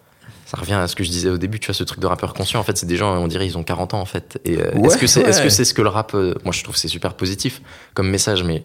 Ça 0.45 0.57
revient 0.59 0.75
à 0.75 0.87
ce 0.87 0.95
que 0.95 1.03
je 1.03 1.11
disais 1.11 1.29
au 1.29 1.39
début, 1.39 1.59
tu 1.59 1.67
vois, 1.67 1.75
ce 1.75 1.83
truc 1.83 1.99
de 1.99 2.07
rappeur 2.07 2.33
conscient. 2.33 2.61
En 2.61 2.63
fait, 2.63 2.77
c'est 2.79 2.87
des 2.87 2.97
gens, 2.97 3.17
on 3.17 3.27
dirait, 3.27 3.47
ils 3.47 3.59
ont 3.59 3.65
40 3.65 3.95
ans, 3.95 4.01
en 4.01 4.05
fait. 4.05 4.41
Et 4.45 4.59
euh, 4.59 4.71
Ouais, 4.77 4.87
est-ce 4.87 4.97
que 4.97 5.09
c'est, 5.09 5.25
ouais. 5.27 5.43
que 5.43 5.49
c'est 5.49 5.65
ce 5.65 5.75
que 5.75 5.83
le 5.83 5.89
rap, 5.89 6.15
euh, 6.15 6.35
moi, 6.45 6.53
je 6.53 6.63
trouve 6.63 6.77
c'est 6.77 6.87
super 6.87 7.15
positif 7.15 7.61
comme 7.95 8.09
message, 8.09 8.45
mais 8.45 8.63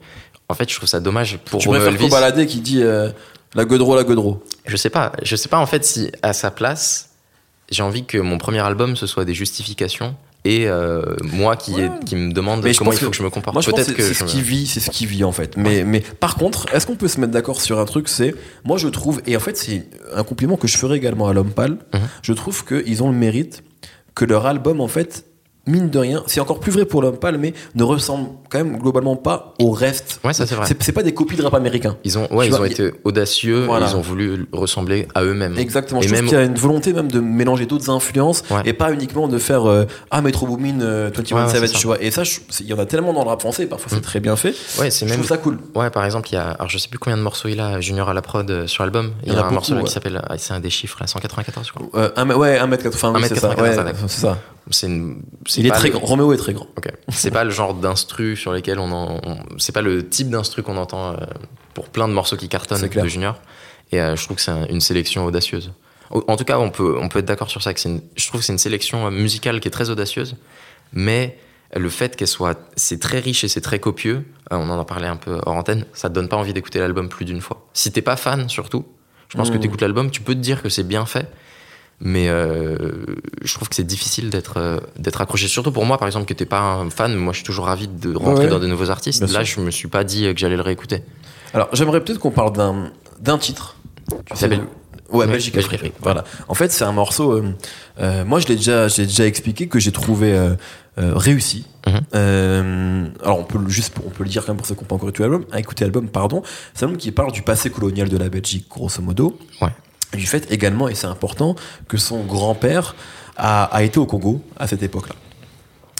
en 0.47 0.53
fait, 0.53 0.69
je 0.69 0.75
trouve 0.75 0.87
ça 0.87 0.99
dommage 0.99 1.37
pour 1.39 1.59
Tu 1.59 1.69
préfères 1.69 1.87
Elvis. 1.87 2.09
balader 2.09 2.45
qui 2.45 2.61
dit 2.61 2.83
euh, 2.83 3.09
la 3.55 3.65
godro, 3.65 3.95
la 3.95 4.03
godro. 4.03 4.43
Je 4.67 4.77
sais 4.77 4.91
pas, 4.91 5.11
je 5.23 5.35
sais 5.35 5.49
pas 5.49 5.57
en 5.57 5.65
fait 5.65 5.83
si 5.83 6.11
à 6.21 6.33
sa 6.33 6.51
place, 6.51 7.09
j'ai 7.71 7.81
envie 7.81 8.05
que 8.05 8.19
mon 8.19 8.37
premier 8.37 8.59
album 8.59 8.95
ce 8.95 9.07
soit 9.07 9.25
des 9.25 9.33
justifications 9.33 10.15
et 10.43 10.67
euh, 10.67 11.03
moi 11.23 11.55
qui, 11.55 11.73
Ouais. 11.73 11.83
est- 11.83 12.05
qui 12.05 12.15
me 12.15 12.31
demande 12.33 12.63
Mais 12.63 12.73
comment 12.73 12.91
il 12.91 12.97
faut 12.97 13.05
que- 13.05 13.11
que 13.11 13.17
je 13.17 13.23
me 13.23 13.29
comporte. 13.29 13.53
Moi, 13.53 13.61
je 13.61 13.69
pense 13.69 13.79
que 13.81 13.85
Peut-être 13.85 13.89
c'est 13.97 14.01
que 14.01 14.07
c'est 14.07 14.25
je 14.25 14.29
ce 14.31 14.35
qui 14.35 14.41
vit, 14.41 14.65
c'est 14.67 14.79
ce 14.79 14.89
qui 14.89 15.05
vit 15.05 15.23
en 15.23 15.31
fait. 15.31 15.55
Mais, 15.57 15.83
mais 15.83 15.99
par 16.19 16.35
contre, 16.35 16.65
est-ce 16.73 16.87
qu'on 16.87 16.95
peut 16.95 17.07
se 17.07 17.19
mettre 17.19 17.31
d'accord 17.31 17.61
sur 17.61 17.79
un 17.79 17.85
truc? 17.85 18.09
C'est, 18.09 18.33
moi, 18.65 18.77
je 18.77 18.87
trouve, 18.87 19.21
et 19.27 19.37
en 19.37 19.39
fait, 19.39 19.55
c'est 19.57 19.87
un 20.15 20.23
compliment 20.23 20.57
que 20.57 20.67
je 20.67 20.77
ferai 20.77 20.97
également 20.97 21.27
à 21.27 21.33
l'homme 21.33 21.51
pâle. 21.51 21.77
Mhm. 21.93 21.99
Je 22.23 22.33
trouve 22.33 22.65
qu'ils 22.65 23.03
ont 23.03 23.11
le 23.11 23.17
mérite 23.17 23.63
que 24.15 24.25
leur 24.25 24.45
album, 24.47 24.81
en 24.81 24.87
fait, 24.87 25.25
mine 25.67 25.89
de 25.89 25.99
rien, 25.99 26.23
c'est 26.25 26.39
encore 26.39 26.59
plus 26.59 26.71
vrai 26.71 26.85
pour 26.85 27.01
l'homme 27.01 27.17
pâle, 27.17 27.37
mais 27.37 27.53
ne 27.75 27.83
ressemble 27.83 28.29
quand 28.49 28.57
même 28.57 28.77
globalement 28.77 29.15
pas 29.15 29.53
au 29.59 29.71
reste. 29.71 30.19
Ouais, 30.23 30.33
ça 30.33 30.47
c'est 30.47 30.55
vrai. 30.55 30.65
C'est 30.79 30.91
pas 30.91 31.03
des 31.03 31.13
copies 31.13 31.35
de 31.35 31.43
rap 31.43 31.53
américain. 31.53 31.97
Ils 32.03 32.17
ont, 32.17 32.27
ouais, 32.33 32.47
ils 32.47 32.49
vois, 32.49 32.61
ont 32.61 32.65
été 32.65 32.91
audacieux, 33.03 33.65
Voilà. 33.65 33.87
ils 33.89 33.95
ont 33.95 34.01
voulu 34.01 34.47
ressembler 34.51 35.07
à 35.13 35.23
eux-mêmes. 35.23 35.57
Exactement. 35.57 36.01
Et 36.01 36.07
je 36.07 36.13
même- 36.15 36.25
qu'il 36.25 36.33
y 36.33 36.41
a 36.41 36.43
une 36.43 36.55
volonté 36.55 36.93
même 36.93 37.11
de 37.11 37.19
mélanger 37.19 37.65
d'autres 37.67 37.89
influences 37.91 38.43
Ouais. 38.49 38.61
et 38.65 38.73
pas 38.73 38.91
uniquement 38.91 39.27
de 39.27 39.37
faire 39.37 39.69
euh, 39.69 39.85
ah 40.09 40.21
Metro 40.21 40.47
Boomin, 40.47 40.81
euh, 40.81 41.11
21 41.15 41.45
Ouais, 41.45 41.51
Savage, 41.51 41.73
tu 41.73 41.85
vois. 41.85 42.01
Et 42.01 42.09
ça, 42.11 42.23
je- 42.23 42.39
il 42.61 42.65
y 42.65 42.73
en 42.73 42.79
a 42.79 42.85
tellement 42.87 43.13
dans 43.13 43.23
le 43.23 43.29
rap 43.29 43.41
français. 43.41 43.67
Parfois, 43.67 43.89
c'est 43.91 43.97
Mm. 43.97 44.01
très 44.01 44.19
bien 44.19 44.35
fait. 44.35 44.55
Ouais, 44.79 44.89
c'est 44.89 45.05
Je 45.05 45.11
même. 45.11 45.19
trouve 45.19 45.27
ça 45.27 45.37
cool. 45.37 45.59
Ouais, 45.75 45.89
par 45.91 46.03
exemple, 46.05 46.27
il 46.31 46.33
y 46.33 46.37
a, 46.37 46.49
alors 46.51 46.69
je 46.69 46.77
sais 46.79 46.89
plus 46.89 46.97
combien 46.99 47.17
de 47.17 47.21
morceaux 47.23 47.47
il 47.49 47.59
a, 47.59 47.79
Junior 47.81 48.09
à 48.09 48.13
la 48.15 48.21
prod 48.23 48.49
euh, 48.49 48.65
sur 48.67 48.83
l'album. 48.83 49.11
Il 49.23 49.29
y, 49.29 49.31
Il 49.31 49.35
y 49.35 49.39
a 49.39 49.45
un 49.45 49.51
morceau 49.51 49.75
là 49.75 49.83
qui 49.83 49.91
s'appelle, 49.91 50.19
ah, 50.27 50.37
c'est 50.39 50.53
un 50.53 50.59
des 50.59 50.69
chiffres 50.71 50.97
là, 50.99 51.05
194 51.07 51.67
je 51.67 51.71
crois. 51.73 51.87
Euh, 52.01 52.09
un, 52.15 52.29
ouais, 52.31 52.57
1m80, 52.59 53.13
oui, 53.15 53.21
c'est 53.27 53.35
ça. 53.39 53.49
1m94, 53.49 53.61
Ouais, 53.61 53.75
d'accord. 53.75 53.99
c'est 54.07 54.21
ça. 54.21 54.37
C'est 54.69 54.85
une, 54.87 55.23
c'est 55.51 55.61
Il 55.61 55.67
est 55.67 55.69
pas 55.69 55.77
très 55.77 55.87
le- 55.89 55.93
grand. 55.95 56.05
Roméo 56.05 56.33
est 56.33 56.37
très 56.37 56.53
grand. 56.53 56.67
C'est 57.09 57.31
pas 57.31 57.43
le 57.43 57.49
genre 57.51 57.73
d'instru 57.73 58.35
sur 58.35 58.53
lesquels 58.53 58.79
on 58.79 58.91
en. 58.91 59.19
on- 59.23 59.37
c'est 59.57 59.71
pas 59.71 59.81
le 59.81 60.07
type 60.07 60.29
d'instru 60.29 60.63
qu'on 60.63 60.77
entend 60.77 61.11
euh, 61.13 61.15
pour 61.73 61.89
plein 61.89 62.07
de 62.07 62.13
morceaux 62.13 62.37
qui 62.37 62.49
cartonnent 62.49 62.87
de 62.87 63.07
Junior. 63.07 63.39
Et 63.91 63.99
euh, 64.01 64.15
je 64.15 64.23
trouve 64.23 64.37
que 64.37 64.41
c'est 64.43 64.51
un- 64.51 64.65
une 64.67 64.81
sélection 64.81 65.25
audacieuse. 65.25 65.71
Au- 66.09 66.23
En 66.27 66.37
tout 66.37 66.43
cas, 66.45 66.57
on 66.59 66.69
peut, 66.69 66.97
on 66.99 67.09
peut 67.09 67.19
être 67.19 67.25
d'accord 67.25 67.49
sur 67.49 67.61
ça. 67.61 67.73
Que 67.73 67.79
c'est 67.79 67.89
une- 67.89 68.01
je 68.15 68.27
trouve 68.27 68.39
que 68.41 68.45
c'est 68.45 68.53
une 68.53 68.59
sélection 68.59 69.07
euh, 69.07 69.09
musicale 69.11 69.59
qui 69.59 69.67
est 69.67 69.71
très 69.71 69.89
audacieuse. 69.89 70.35
Mais 70.93 71.37
le 71.75 71.89
fait 71.89 72.15
qu'elle 72.15 72.27
soit. 72.27 72.57
C'est 72.75 72.99
très 72.99 73.19
riche 73.19 73.43
et 73.43 73.47
c'est 73.47 73.61
très 73.61 73.79
copieux. 73.79 74.25
on 74.53 74.69
en 74.69 74.79
a 74.79 74.83
parlé 74.85 75.07
un 75.07 75.15
peu 75.15 75.39
hors 75.45 75.55
antenne. 75.55 75.85
Ça 75.93 76.09
te 76.09 76.13
donne 76.15 76.27
pas 76.27 76.35
envie 76.35 76.51
d'écouter 76.53 76.79
l'album 76.79 77.07
plus 77.07 77.23
d'une 77.23 77.39
fois. 77.39 77.65
Si 77.73 77.91
t'es 77.93 78.01
pas 78.01 78.17
fan, 78.17 78.49
surtout, 78.49 78.85
je 79.29 79.37
pense 79.37 79.49
que 79.49 79.55
Mm. 79.55 79.59
tu 79.61 79.67
écoutes 79.67 79.81
l'album, 79.81 80.11
tu 80.11 80.21
peux 80.21 80.33
te 80.33 80.39
dire 80.39 80.61
que 80.61 80.67
c'est 80.67 80.83
bien 80.83 81.05
fait. 81.05 81.25
Mais 82.03 82.29
euh, 82.29 82.75
je 83.43 83.53
trouve 83.53 83.69
que 83.69 83.75
c'est 83.75 83.83
difficile 83.85 84.29
d'être 84.31 84.57
euh, 84.57 84.79
d'être 84.97 85.21
accroché. 85.21 85.47
Surtout 85.47 85.71
pour 85.71 85.85
moi, 85.85 85.97
par 85.99 86.07
exemple, 86.07 86.25
qui 86.25 86.33
n'étais 86.33 86.45
pas 86.47 86.59
un 86.61 86.89
fan. 86.89 87.13
Moi, 87.15 87.31
je 87.31 87.37
suis 87.37 87.45
toujours 87.45 87.65
ravi 87.65 87.87
de 87.87 88.15
rentrer 88.15 88.45
Ouais. 88.45 88.49
dans 88.49 88.59
de 88.59 88.65
nouveaux 88.67 88.89
artistes. 88.89 89.21
Là, 89.31 89.43
je 89.43 89.59
me 89.59 89.69
suis 89.69 89.87
pas 89.87 90.03
dit 90.03 90.23
que 90.33 90.37
j'allais 90.39 90.55
le 90.55 90.63
réécouter. 90.63 91.03
Alors, 91.53 91.69
j'aimerais 91.73 92.03
peut-être 92.03 92.19
qu'on 92.19 92.31
parle 92.31 92.53
d'un 92.53 92.91
d'un 93.19 93.37
titre. 93.37 93.75
Tu 94.35 94.47
le- 94.47 94.57
Ouais, 95.11 95.25
Oui, 95.25 95.31
Belgique 95.33 95.57
Afrique. 95.57 95.93
Voilà. 96.01 96.23
En 96.47 96.53
fait, 96.53 96.71
c'est 96.71 96.85
un 96.85 96.91
morceau. 96.93 97.33
euh, 97.33 97.53
euh, 97.99 98.23
moi, 98.23 98.39
je 98.39 98.47
l'ai 98.47 98.55
déjà, 98.55 98.87
j'ai 98.87 99.05
déjà 99.05 99.25
expliqué 99.27 99.67
que 99.67 99.77
j'ai 99.77 99.91
trouvé 99.91 100.31
euh, 100.33 100.55
réussi. 100.97 101.65
Mhm. 101.85 103.11
Alors, 103.21 103.39
on 103.39 103.43
peut 103.43 103.57
le- 103.59 103.69
juste, 103.69 103.93
on 104.05 104.09
peut 104.09 104.23
le 104.23 104.29
dire 104.29 104.43
quand 104.45 104.53
même 104.53 104.57
pour 104.57 104.65
ceux 104.65 104.73
qui 104.75 104.81
n'ont 104.81 104.87
pas 104.87 104.95
encore 104.95 105.09
écouté 105.09 105.23
l'album. 105.23 105.45
Écouté 105.57 105.83
l'album, 105.83 106.07
pardon. 106.07 106.41
C'est 106.73 106.83
un 106.85 106.87
album 106.87 106.97
qui 106.97 107.11
parle 107.11 107.31
du 107.31 107.41
passé 107.41 107.69
colonial 107.69 108.09
de 108.09 108.17
la 108.17 108.29
Belgique, 108.29 108.67
grosso 108.69 109.01
modo. 109.01 109.37
Ouais. 109.61 109.69
Du 110.13 110.27
fait 110.27 110.51
également, 110.51 110.89
et 110.89 110.95
c'est 110.95 111.07
important, 111.07 111.55
que 111.87 111.97
son 111.97 112.23
grand-père 112.23 112.95
a 113.37 113.83
été 113.83 113.97
au 113.97 114.05
Congo 114.05 114.41
à 114.57 114.67
cette 114.67 114.83
époque-là. 114.83 115.15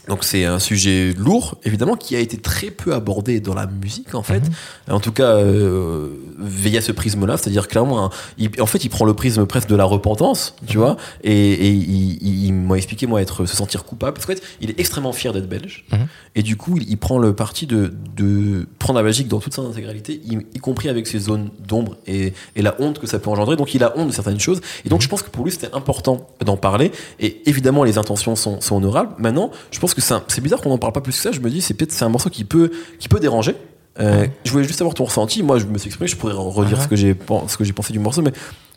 Donc 0.07 0.23
c'est 0.23 0.45
un 0.45 0.57
sujet 0.59 1.13
lourd, 1.17 1.57
évidemment, 1.63 1.95
qui 1.95 2.15
a 2.15 2.19
été 2.19 2.37
très 2.37 2.71
peu 2.71 2.93
abordé 2.93 3.39
dans 3.39 3.53
la 3.53 3.67
musique, 3.67 4.15
en 4.15 4.23
fait. 4.23 4.41
En 4.89 4.99
tout 4.99 5.11
cas, 5.11 5.35
euh, 5.35 6.09
via 6.39 6.81
ce 6.81 6.91
prisme-là, 6.91 7.37
c'est-à-dire 7.37 7.67
clairement, 7.67 8.05
un- 8.05 8.09
il- 8.39 8.49
en 8.61 8.65
fait, 8.65 8.83
il 8.83 8.89
prend 8.89 9.05
le 9.05 9.13
prisme 9.13 9.45
presque 9.45 9.69
de 9.69 9.75
la 9.75 9.83
repentance, 9.85 10.55
tu 10.65 10.77
vois, 10.77 10.97
et, 11.23 11.31
et 11.51 11.69
il, 11.69 12.17
il- 12.23 12.45
il 12.45 12.53
m'a 12.53 12.77
expliqué, 12.77 13.05
moi, 13.05 13.21
être, 13.21 13.45
se 13.45 13.55
sentir 13.55 13.83
coupable, 13.85 14.13
parce 14.13 14.25
qu'en 14.25 14.33
fait, 14.33 14.41
il 14.59 14.71
est 14.71 14.79
extrêmement 14.79 15.13
fier 15.13 15.33
d'être 15.33 15.47
belge, 15.47 15.85
Mhm. 15.91 16.07
et 16.35 16.41
du 16.43 16.57
coup, 16.57 16.77
il, 16.77 16.89
il 16.89 16.97
prend 16.97 17.19
le 17.19 17.33
parti 17.33 17.67
de, 17.67 17.93
de 18.15 18.67
prendre 18.79 18.97
la 18.97 19.03
Belgique 19.03 19.27
dans 19.27 19.39
toute 19.39 19.53
son 19.53 19.67
intégralité, 19.69 20.19
y, 20.25 20.33
y 20.55 20.59
compris 20.59 20.89
avec 20.89 21.05
ses 21.05 21.19
zones 21.19 21.49
d'ombre 21.67 21.95
et, 22.07 22.33
et 22.55 22.61
la 22.63 22.75
honte 22.81 22.97
que 22.99 23.05
ça 23.07 23.19
peut 23.19 23.29
engendrer. 23.29 23.55
Donc, 23.55 23.75
il 23.75 23.83
a 23.83 23.95
honte 23.97 24.07
de 24.07 24.13
certaines 24.13 24.39
choses, 24.39 24.61
et 24.83 24.89
donc, 24.89 25.01
je 25.01 25.07
pense 25.07 25.21
que 25.21 25.29
pour 25.29 25.45
lui, 25.45 25.51
c'était 25.51 25.73
important 25.73 26.27
d'en 26.43 26.57
parler, 26.57 26.91
et 27.19 27.47
évidemment, 27.47 27.83
les 27.83 27.99
intentions 27.99 28.35
sont, 28.35 28.59
sont 28.61 28.77
honorables. 28.77 29.13
Maintenant, 29.19 29.51
je 29.69 29.79
pense 29.79 29.90
que 29.93 30.01
c'est 30.01 30.41
bizarre 30.41 30.61
qu'on 30.61 30.69
n'en 30.69 30.77
parle 30.77 30.93
pas 30.93 31.01
plus 31.01 31.13
que 31.15 31.21
ça. 31.21 31.31
Je 31.31 31.39
me 31.39 31.49
dis, 31.49 31.61
c'est 31.61 31.73
peut-être 31.73 31.91
c'est 31.91 32.05
un 32.05 32.09
morceau 32.09 32.29
qui 32.29 32.43
peut, 32.45 32.71
qui 32.99 33.07
peut 33.09 33.19
déranger. 33.19 33.55
Euh, 33.99 34.25
Je 34.45 34.51
voulais 34.51 34.63
juste 34.63 34.77
savoir 34.79 34.93
ton 34.93 35.03
ressenti. 35.05 35.43
Moi, 35.43 35.59
je 35.59 35.65
me 35.65 35.77
suis 35.77 35.87
exprimé, 35.87 36.07
je 36.07 36.15
pourrais 36.15 36.33
redire 36.33 36.77
Ouais. 36.77 36.83
ce 36.83 36.87
que 36.89 36.95
j'ai 36.95 37.13
pen- 37.13 37.47
ce 37.47 37.57
que 37.57 37.63
j'ai 37.63 37.73
pensé 37.73 37.91
du 37.93 37.99
morceau, 37.99 38.21
mais 38.21 38.31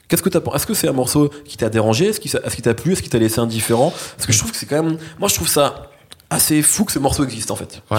qu'est-ce 0.08 0.22
que 0.22 0.28
t'as 0.28 0.40
Est-ce 0.54 0.66
que 0.66 0.74
c'est 0.74 0.88
un 0.88 0.92
morceau 0.92 1.30
qui 1.44 1.56
t'a 1.56 1.68
dérangé? 1.70 2.06
Est-ce 2.08 2.20
qu'il 2.20 2.34
est 2.34 2.60
t'a 2.62 2.74
plu? 2.74 2.92
Est-ce 2.92 3.02
qu'il 3.02 3.10
t'a 3.10 3.18
laissé 3.18 3.38
indifférent? 3.40 3.92
Parce 4.16 4.26
que 4.26 4.32
je 4.32 4.38
trouve 4.38 4.50
que 4.50 4.56
c'est 4.56 4.66
quand 4.66 4.82
même. 4.82 4.98
Moi, 5.18 5.28
je 5.28 5.34
trouve 5.34 5.48
ça 5.48 5.90
assez 6.30 6.62
fou 6.62 6.84
que 6.84 6.92
ce 6.92 6.98
morceau 6.98 7.22
existe 7.24 7.50
en 7.50 7.56
fait. 7.56 7.82
ouais. 7.90 7.98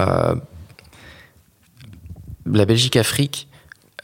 Euh, 0.00 0.34
la 2.46 2.64
Belgique-Afrique, 2.66 3.48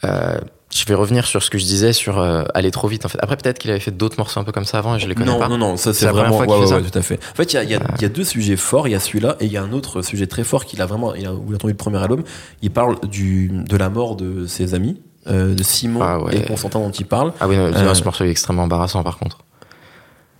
euh, 0.03 0.39
je 0.73 0.85
vais 0.85 0.93
revenir 0.93 1.25
sur 1.25 1.43
ce 1.43 1.49
que 1.49 1.57
je 1.57 1.65
disais 1.65 1.91
sur 1.93 2.19
euh, 2.19 2.43
aller 2.53 2.71
trop 2.71 2.87
vite. 2.87 3.05
En 3.05 3.09
fait. 3.09 3.19
Après, 3.21 3.35
peut-être 3.37 3.59
qu'il 3.59 3.69
avait 3.71 3.79
fait 3.79 3.91
d'autres 3.91 4.15
morceaux 4.17 4.39
un 4.39 4.43
peu 4.43 4.51
comme 4.51 4.65
ça 4.65 4.77
avant 4.79 4.95
et 4.95 4.99
je 4.99 5.07
les 5.07 5.15
connais 5.15 5.29
non, 5.31 5.37
pas. 5.39 5.47
non, 5.49 5.57
non, 5.57 5.77
ça 5.77 5.93
C'est 5.93 6.07
vraiment. 6.07 6.37
fois 6.37 6.47
ouais, 6.59 6.71
ouais, 6.73 6.81
tout 6.89 6.97
à 6.97 7.01
fait. 7.01 7.19
En 7.31 7.35
fait, 7.35 7.51
il 7.53 7.55
y 7.55 7.59
a, 7.59 7.63
il 7.63 7.69
y 7.69 7.75
a- 7.75 7.79
il 7.97 8.01
y 8.01 8.05
a 8.05 8.09
deux 8.09 8.23
sujets 8.23 8.55
forts. 8.55 8.87
Il 8.87 8.91
y 8.91 8.95
a 8.95 8.99
celui-là 8.99 9.35
et 9.39 9.45
il 9.45 9.51
y 9.51 9.57
a 9.57 9.63
un 9.63 9.73
autre 9.73 10.01
sujet 10.01 10.27
très 10.27 10.43
fort 10.43 10.65
qu'il 10.65 10.81
a 10.81 10.85
vraiment. 10.85 11.13
Il 11.15 11.25
a, 11.27 11.33
où 11.33 11.43
il 11.49 11.53
a 11.53 11.55
entendu 11.55 11.73
le 11.73 11.77
premier 11.77 11.97
album. 11.97 12.23
Il 12.61 12.71
parle 12.71 12.95
du, 13.09 13.49
de 13.49 13.75
la 13.77 13.89
mort 13.89 14.15
de 14.15 14.47
ses 14.47 14.73
amis, 14.73 15.01
euh, 15.27 15.53
de 15.55 15.63
Simon 15.63 16.01
Ah 16.01 16.19
et 16.31 16.41
Constantin 16.43 16.79
dont 16.79 16.91
il 16.91 17.05
parle. 17.05 17.33
Ah 17.41 17.47
oui, 17.47 17.57
non, 17.57 17.63
Euh, 17.65 17.93
ce 17.93 18.03
morceau 18.03 18.23
est 18.23 18.29
extrêmement 18.29 18.63
embarrassant 18.63 19.03
par 19.03 19.17
contre. 19.17 19.39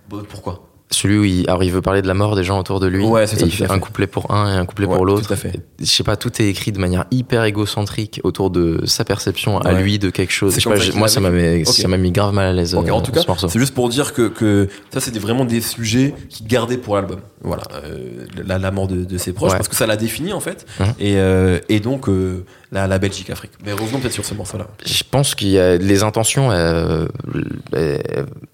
Bon, 0.08 0.22
Pourquoi? 0.28 0.62
Celui 0.92 1.18
où 1.18 1.24
il, 1.24 1.48
alors 1.48 1.64
il 1.64 1.72
veut 1.72 1.82
parler 1.82 2.02
de 2.02 2.06
la 2.06 2.14
mort 2.14 2.36
des 2.36 2.44
gens 2.44 2.58
autour 2.58 2.78
de 2.80 2.86
lui. 2.86 3.04
Ouais, 3.04 3.26
c'est 3.26 3.38
ça, 3.38 3.46
il 3.46 3.52
fait 3.52 3.70
un 3.70 3.78
couplet 3.78 4.06
pour 4.06 4.30
un 4.30 4.52
et 4.54 4.56
un 4.56 4.64
couplet 4.64 4.86
Ouais, 4.86 4.94
pour 4.96 5.04
l'autre. 5.04 5.26
tout 5.26 5.32
à 5.32 5.36
fait. 5.36 5.60
Je 5.80 5.84
sais 5.86 6.04
pas, 6.04 6.16
tout 6.16 6.30
est 6.40 6.46
écrit 6.46 6.70
de 6.72 6.78
manière 6.78 7.06
hyper 7.10 7.44
égocentrique 7.44 8.20
autour 8.24 8.50
de 8.50 8.82
sa 8.84 9.04
perception 9.04 9.58
à 9.58 9.72
lui 9.72 9.98
de 9.98 10.10
quelque 10.10 10.32
chose. 10.32 10.56
Pas, 10.62 10.74
moi, 10.94 11.08
ça 11.08 11.20
m'a 11.20 11.30
mis, 11.96 12.12
grave 12.12 12.32
mal 12.34 12.46
à 12.46 12.52
l'aise. 12.52 12.74
Ok, 12.74 12.88
euh, 12.88 12.92
en 12.92 13.00
tout 13.00 13.12
cas, 13.12 13.22
ce 13.38 13.48
c'est 13.48 13.58
juste 13.58 13.74
pour 13.74 13.88
dire 13.88 14.12
que, 14.12 14.28
que 14.28 14.68
ça, 14.92 15.00
c'était 15.00 15.18
vraiment 15.18 15.44
des 15.44 15.60
sujets 15.60 16.14
qu'il 16.28 16.46
gardait 16.46 16.76
pour 16.78 16.96
l'album. 16.96 17.20
Voilà, 17.42 17.64
euh, 17.74 18.26
la, 18.46 18.58
la 18.58 18.70
mort 18.70 18.86
de, 18.86 19.04
de 19.04 19.18
ses 19.18 19.32
proches, 19.32 19.52
parce 19.52 19.68
que 19.68 19.74
ça 19.74 19.86
l'a 19.86 19.96
défini 19.96 20.32
en 20.32 20.40
fait. 20.40 20.66
Et, 21.00 21.16
euh, 21.16 21.58
et 21.68 21.80
donc, 21.80 22.08
euh, 22.08 22.44
la, 22.72 22.86
la 22.88 22.98
Belgique-Afrique. 22.98 23.52
Mais 23.64 23.72
revenons 23.72 24.00
peut-être 24.00 24.12
sur 24.14 24.24
ce 24.24 24.34
morceau-là. 24.34 24.66
Je 24.84 25.02
pense 25.08 25.34
qu'il 25.34 25.48
y 25.50 25.58
a 25.58 25.76
les 25.76 26.02
intentions, 26.02 26.50
euh, 26.50 27.06
euh, 27.74 27.98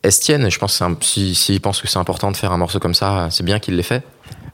elles 0.03 0.13
se 0.13 0.21
tiennent. 0.21 0.51
Je 0.51 0.59
pense 0.59 0.73
que 0.73 0.79
c'est 0.79 0.85
un- 0.85 0.97
si 1.01 1.35
s'il 1.35 1.61
pense 1.61 1.81
que 1.81 1.89
c'est 1.89 1.99
important 1.99 2.31
de 2.33 2.37
faire 2.37 2.53
un 2.53 2.59
morceau 2.59 2.81
comme 2.81 2.95
ça, 2.95 3.29
c'est 3.31 3.45
bien 3.45 3.59
qu'il 3.61 3.77
l'ait 3.77 3.83
fait. 3.83 4.03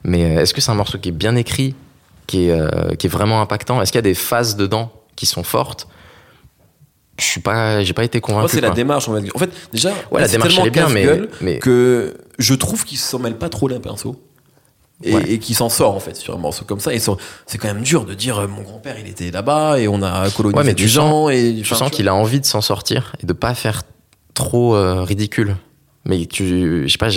Mais 0.05 0.37
euh, 0.37 0.43
est-ce 0.43 0.53
que 0.55 0.61
c'est 0.61 0.71
un 0.71 0.75
morceau 0.75 0.99
qui 0.99 1.09
est 1.09 1.13
bien 1.13 1.35
écrit, 1.35 1.75
qui 2.27 2.49
est, 2.49 2.51
euh, 2.53 2.95
qui 2.97 3.07
est 3.07 3.11
vraiment 3.11 3.41
impactant? 3.41 3.81
Est-ce 3.81 3.91
qu'il 3.91 3.99
y 3.99 4.01
a 4.01 4.03
des 4.03 4.15
phases 4.15 4.55
dedans 4.57 4.93
qui 5.17 5.25
sont 5.27 5.43
fortes? 5.43 5.89
Je 7.19 7.25
suis 7.25 7.41
pas, 7.41 7.83
j'ai 7.85 7.93
pas 7.93 8.05
été 8.05 8.21
convaincu. 8.21 8.57
C'est 8.57 8.61
la 8.61 8.71
démarche, 8.71 9.09
on 9.09 9.13
va 9.13 9.21
dire. 9.21 9.33
En 9.35 9.39
fait, 9.39 9.51
déjà, 9.73 9.91
Ouais, 10.11 10.21
la 10.21 10.29
démarche, 10.29 10.59
elle 10.59 10.67
est 10.67 10.71
bien, 10.71 10.89
mais- 11.41 11.59
que 11.59 12.15
je 12.39 12.55
trouve 12.55 12.85
qu'il 12.85 12.99
s'en 12.99 13.19
mêle 13.21 13.37
pas 13.37 13.49
trop 13.49 13.69
les 13.69 13.79
pinceaux. 13.79 14.21
Et, 15.07 15.15
Ouais. 15.15 15.23
et 15.33 15.39
qu'il 15.39 15.55
s'en 15.55 15.69
sort 15.69 15.95
en 15.95 16.01
fait 16.01 16.17
sur 16.17 16.35
un 16.35 16.39
morceau 16.39 16.65
comme 16.65 16.81
ça 16.81 16.95
et 16.95 16.99
c'est 16.99 17.59
quand 17.59 17.69
même 17.69 17.83
dur 17.83 18.07
de 18.07 18.15
dire 18.15 18.39
euh, 18.39 18.47
mon 18.49 18.63
grand 18.63 18.79
père 18.79 18.97
il 18.99 19.07
était 19.07 19.31
là-bas 19.31 19.79
et 19.79 19.87
on 19.87 20.03
a 20.03 20.31
colonisé 20.31 20.59
Ouais, 20.59 20.65
mais 20.65 20.73
des 20.75 20.89
gens 20.89 21.29
et 21.29 21.61
Tu 21.63 21.75
sens 21.75 21.91
qu'il 21.91 22.09
a 22.09 22.15
envie 22.15 22.41
de 22.41 22.47
s'en 22.47 22.63
sortir 22.63 23.15
et 23.23 23.27
de 23.27 23.33
pas 23.35 23.55
faire 23.55 23.83
trop 24.33 24.75
euh, 24.75 25.03
ridicule. 25.03 25.57
Mais 26.07 26.25
tu, 26.27 26.85
je 26.87 26.93
sais 26.93 26.99
pas, 26.99 27.09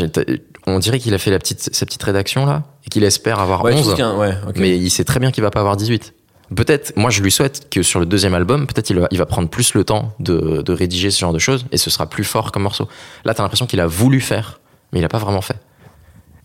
on 0.66 0.80
dirait 0.80 1.00
qu'il 1.00 1.14
a 1.14 1.18
fait 1.18 1.32
la 1.32 1.40
petite, 1.40 1.74
sa 1.76 1.86
petite 1.86 2.04
rédaction 2.04 2.46
là 2.46 2.64
et 2.86 2.90
qu'il 2.90 3.04
espère 3.04 3.40
avoir 3.40 3.64
ouais, 3.64 3.72
je 3.74 3.78
11. 3.78 3.84
trouve 3.84 3.96
qu'un- 3.96 4.18
ouais, 4.18 4.34
ok. 4.48 4.56
Mais 4.58 4.78
il 4.78 4.90
sait 4.90 5.04
très 5.06 5.20
bien 5.20 5.32
qu'il 5.32 5.44
va 5.44 5.50
pas 5.52 5.60
avoir 5.62 5.78
18. 5.78 6.14
Peut-être, 6.56 6.94
moi 6.98 7.10
je 7.10 7.22
lui 7.22 7.32
souhaite 7.32 7.70
que 7.70 7.84
sur 7.84 8.00
le 8.00 8.06
deuxième 8.06 8.34
album, 8.34 8.68
peut-être 8.68 8.90
il 8.90 9.00
va, 9.00 9.08
il 9.12 9.18
va 9.18 9.26
prendre 9.26 9.50
plus 9.50 9.74
le 9.74 9.84
temps 9.84 10.14
de, 10.20 10.62
de 10.62 10.74
rédiger 10.74 11.12
ce 11.12 11.20
genre 11.20 11.34
de 11.34 11.40
choses 11.40 11.66
et 11.72 11.78
ce 11.78 11.90
sera 11.90 12.08
plus 12.10 12.24
fort 12.24 12.52
comme 12.54 12.64
morceau. 12.64 12.88
Là, 13.26 13.34
t'as 13.34 13.44
l'impression 13.44 13.66
qu'il 13.66 13.80
a 13.82 13.88
voulu 13.88 14.20
faire, 14.22 14.60
mais 14.94 15.00
il 15.00 15.06
a 15.06 15.10
pas 15.10 15.18
vraiment 15.20 15.42
fait. 15.42 15.58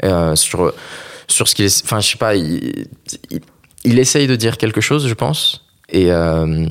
Euh, 0.04 0.34
sur, 0.34 0.72
sur 1.28 1.48
ce 1.48 1.54
qu'il 1.54 1.64
est. 1.64 1.82
Enfin, 1.84 2.00
je 2.00 2.08
sais 2.10 2.18
pas, 2.18 2.34
il, 2.36 2.86
il, 3.30 3.40
il 3.84 3.98
essaye 3.98 4.26
de 4.26 4.36
dire 4.36 4.56
quelque 4.58 4.80
chose, 4.80 5.06
je 5.08 5.14
pense. 5.14 5.64
Et, 5.88 6.10
euh, 6.10 6.66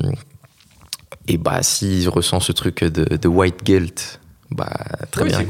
et 1.28 1.36
bah, 1.38 1.62
s'il 1.62 2.08
ressent 2.08 2.40
ce 2.40 2.52
truc 2.52 2.82
de, 2.84 3.16
de 3.16 3.28
white 3.28 3.62
guilt, 3.64 4.20
bah, 4.50 4.70
très 5.10 5.22
Oui, 5.22 5.28
bien 5.30 5.44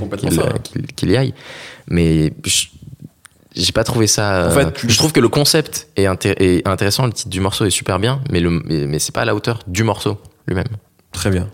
qu'il 0.62 0.87
qu'il 0.87 1.11
y 1.11 1.17
aille. 1.17 1.35
Mais 1.88 2.33
je- 2.45 2.67
j'ai 3.55 3.73
pas 3.73 3.85
trouvé 3.85 4.07
ça. 4.07 4.49
En 4.49 4.57
euh, 4.59 4.71
fait, 4.73 4.88
je 4.91 4.97
trouve 4.97 5.12
que 5.12 5.21
le 5.21 5.29
concept 5.29 5.88
est, 5.97 6.07
est 6.27 6.67
intéressant, 6.69 7.07
le 7.07 7.12
titre 7.12 7.29
du 7.31 7.41
morceau 7.41 7.65
est 7.67 7.71
super 7.71 7.99
bien, 7.99 8.23
mais, 8.31 8.41
le, 8.41 8.51
mais, 8.51 8.87
mais 8.87 8.99
c'est 8.99 9.12
pas 9.12 9.23
à 9.23 9.25
la 9.25 9.35
hauteur 9.35 9.61
du 9.67 9.83
morceau 9.85 10.19
lui-même. 10.47 10.67
très 11.12 11.31
bien 11.31 11.49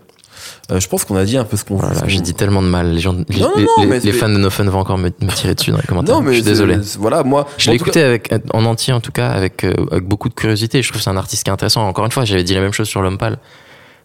je 0.71 0.87
pense 0.87 1.05
qu'on 1.05 1.15
a 1.15 1.25
dit 1.25 1.37
un 1.37 1.43
peu 1.43 1.57
ce 1.57 1.63
qu'on 1.65 1.75
Voilà, 1.77 2.07
j'ai 2.07 2.19
dit 2.21 2.33
tellement 2.33 2.61
de 2.61 2.67
mal. 2.67 2.91
Les, 2.93 2.99
gens, 2.99 3.13
les, 3.27 3.39
non, 3.39 3.51
les- 3.55 3.63
non, 3.63 3.69
les- 3.79 3.85
mais 3.87 3.99
les 3.99 4.11
c'est- 4.11 4.17
fans 4.17 4.29
de 4.29 4.37
No 4.37 4.49
Fun 4.49 4.65
vont 4.65 4.79
encore 4.79 4.97
me, 4.97 5.09
me 5.21 5.31
tirer 5.33 5.55
dessus 5.55 5.71
dans 5.71 5.77
les 5.77 5.83
commentaires. 5.87 6.15
non 6.15 6.21
mais 6.21 6.31
je 6.31 6.37
suis 6.37 6.43
désolé. 6.43 6.77
voilà 6.99 7.23
moi 7.23 7.47
Je 7.57 7.69
l'ai 7.69 7.75
écouté 7.75 8.01
avec, 8.03 8.31
en 8.53 8.65
entier, 8.65 8.93
en 8.93 9.01
tout 9.01 9.11
cas, 9.11 9.29
avec, 9.29 9.63
euh, 9.63 9.73
avec 9.91 10.03
beaucoup 10.05 10.29
de 10.29 10.33
curiosité. 10.33 10.81
Je 10.81 10.87
trouve 10.89 10.99
que 10.99 11.03
c'est 11.03 11.09
un 11.09 11.17
artiste 11.17 11.43
qui 11.43 11.49
est 11.49 11.53
intéressant. 11.53 11.87
Encore 11.87 12.05
une 12.05 12.11
fois, 12.11 12.25
j'avais 12.25 12.43
dit 12.43 12.53
la 12.53 12.61
même 12.61 12.73
chose 12.73 12.87
sur 12.87 13.01
L'Homme 13.01 13.17
Pâle. 13.17 13.37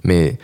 Mais 0.04 0.38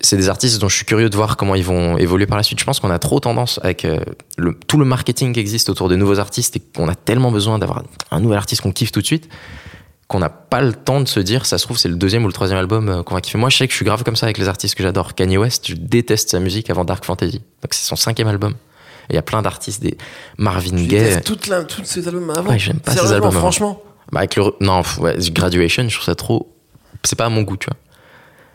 c'est 0.00 0.16
des 0.16 0.28
artistes 0.28 0.60
dont 0.60 0.68
je 0.68 0.74
suis 0.76 0.84
curieux 0.84 1.08
de 1.10 1.14
voir 1.16 1.36
comment 1.36 1.54
ils 1.54 1.62
vont 1.64 1.96
évoluer 1.96 2.26
par 2.26 2.36
la 2.36 2.42
suite. 2.42 2.58
Je 2.58 2.64
pense 2.64 2.80
qu'on 2.80 2.90
a 2.90 2.98
trop 2.98 3.20
tendance, 3.20 3.60
avec 3.62 3.84
euh, 3.84 4.00
le, 4.36 4.58
tout 4.66 4.76
le 4.78 4.84
marketing 4.84 5.32
qui 5.32 5.38
existe 5.40 5.68
autour 5.70 5.88
des 5.88 5.96
nouveaux 5.96 6.18
artistes, 6.18 6.56
et 6.56 6.60
qu'on 6.74 6.88
a 6.88 6.94
tellement 6.96 7.30
besoin 7.30 7.58
d'avoir 7.60 7.84
un 8.10 8.18
nouvel 8.20 8.38
artiste 8.38 8.62
qu'on 8.62 8.72
kiffe 8.72 8.90
tout 8.90 9.00
de 9.00 9.06
suite, 9.06 9.28
qu'on 10.12 10.18
n'a 10.18 10.28
pas 10.28 10.60
le 10.60 10.74
temps 10.74 11.00
de 11.00 11.08
se 11.08 11.18
dire, 11.20 11.46
ça 11.46 11.56
se 11.56 11.64
trouve, 11.64 11.78
c'est 11.78 11.88
le 11.88 11.96
deuxième 11.96 12.22
ou 12.24 12.26
le 12.26 12.32
troisième 12.34 12.58
album 12.58 12.88
euh, 12.88 13.02
qu'on 13.02 13.14
va 13.14 13.22
kiffer. 13.22 13.38
Moi, 13.38 13.48
je 13.48 13.56
sais 13.56 13.66
que 13.66 13.72
je 13.72 13.76
suis 13.76 13.84
grave 13.86 14.04
comme 14.04 14.14
ça 14.14 14.26
avec 14.26 14.36
les 14.36 14.46
artistes 14.46 14.74
que 14.74 14.82
j'adore. 14.82 15.14
Kanye 15.14 15.38
West, 15.38 15.66
je 15.68 15.74
déteste 15.74 16.28
sa 16.30 16.38
musique 16.38 16.68
avant 16.68 16.84
Dark 16.84 17.04
Fantasy. 17.04 17.38
Donc 17.38 17.72
c'est 17.72 17.86
son 17.86 17.96
cinquième 17.96 18.28
album. 18.28 18.54
Il 19.08 19.14
y 19.16 19.18
a 19.18 19.22
plein 19.22 19.40
d'artistes, 19.42 19.82
des 19.82 19.96
Marvin 20.38 20.76
Gaye. 20.84 21.20
toute 21.22 21.46
la, 21.48 21.64
tous 21.64 21.84
ces 21.84 22.06
albums 22.08 22.30
avant 22.30 22.50
Ouais, 22.50 22.58
j'aime 22.58 22.78
pas 22.78 22.92
ces 22.92 23.12
albums 23.12 23.32
franchement 23.32 23.82
Bah 24.12 24.20
avec 24.20 24.36
le 24.36 24.44
non 24.60 24.82
ouais, 25.00 25.16
graduation 25.30 25.88
je 25.88 25.94
trouve 25.94 26.04
ça 26.04 26.14
trop 26.14 26.54
c'est 27.02 27.16
pas 27.18 27.24
à 27.26 27.28
mon 27.28 27.42
goût 27.42 27.56
tu 27.56 27.66
vois 27.68 27.76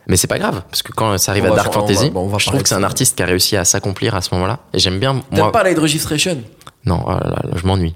mais 0.06 0.16
c'est 0.16 0.26
pas 0.26 0.38
grave 0.38 0.62
parce 0.70 0.82
que 0.82 0.90
quand 0.92 1.18
ça 1.18 1.32
arrive 1.32 1.44
On 1.44 1.52
à 1.52 1.56
Dark 1.56 1.72
faire- 1.72 1.82
on 1.82 1.86
va- 1.86 1.92
Fantasy 1.94 2.10
bon, 2.10 2.20
on 2.22 2.28
va 2.28 2.38
je 2.38 2.46
trouve 2.46 2.62
que 2.62 2.68
c'est 2.68 2.74
un 2.76 2.82
artiste 2.82 3.16
qui 3.16 3.22
a 3.22 3.26
réussi 3.26 3.56
à 3.58 3.64
s'accomplir 3.66 4.14
à 4.14 4.22
ce 4.22 4.34
moment-là 4.34 4.60
et 4.72 4.78
j'aime 4.78 4.98
bien 4.98 5.20
t'aimes 5.34 5.52
pas 5.52 5.62
Light 5.64 5.78
Registration? 5.78 6.38
Non 6.86 7.04
oh 7.06 7.10
là, 7.10 7.42
je 7.54 7.66
m'ennuie 7.66 7.94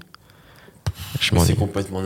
Mais 1.31 1.39
c'est 1.45 1.55
complètement 1.55 2.01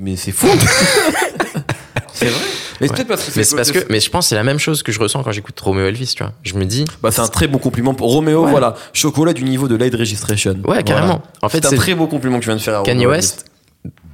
mais 0.00 0.16
c'est 0.16 0.32
fou 0.32 0.46
c'est 2.12 2.26
vrai 2.26 2.40
mais 2.80 2.88
c'est 2.88 2.92
Ouais. 2.92 2.96
peut-être 2.96 3.08
parce 3.08 3.24
que 3.24 3.30
mais 3.38 3.44
c'est 3.44 3.56
parce 3.56 3.70
que 3.72 3.78
mais 3.90 4.00
je 4.00 4.10
pense 4.10 4.24
que 4.26 4.28
c'est 4.30 4.34
la 4.34 4.42
même 4.44 4.58
chose 4.58 4.82
que 4.82 4.90
je 4.92 4.98
ressens 4.98 5.22
quand 5.22 5.30
j'écoute 5.32 5.58
Romeo 5.60 5.86
Elvis 5.86 6.14
tu 6.16 6.22
vois 6.22 6.32
je 6.42 6.54
me 6.54 6.64
dis 6.64 6.84
Bah, 7.02 7.10
c'est 7.12 7.20
un 7.20 7.28
très 7.28 7.46
beau 7.46 7.58
compliment 7.58 7.94
pour 7.94 8.12
Ouais. 8.16 8.34
voilà. 8.50 8.74
Chocolat 8.92 9.32
du 9.32 9.44
niveau 9.44 9.68
de 9.68 9.76
Light 9.76 9.94
Registration. 9.94 10.56
ouais 10.64 10.82
carrément 10.82 11.06
Voilà. 11.06 11.22
en 11.42 11.48
fait 11.48 11.64
C'est 11.66 11.74
un 11.74 11.76
très 11.78 11.94
beau 11.94 12.06
compliment 12.06 12.38
que 12.38 12.44
tu 12.44 12.48
viens 12.48 12.56
de 12.56 12.60
faire 12.62 12.80
à 12.80 12.82
Kanye 12.82 13.06
West 13.06 13.46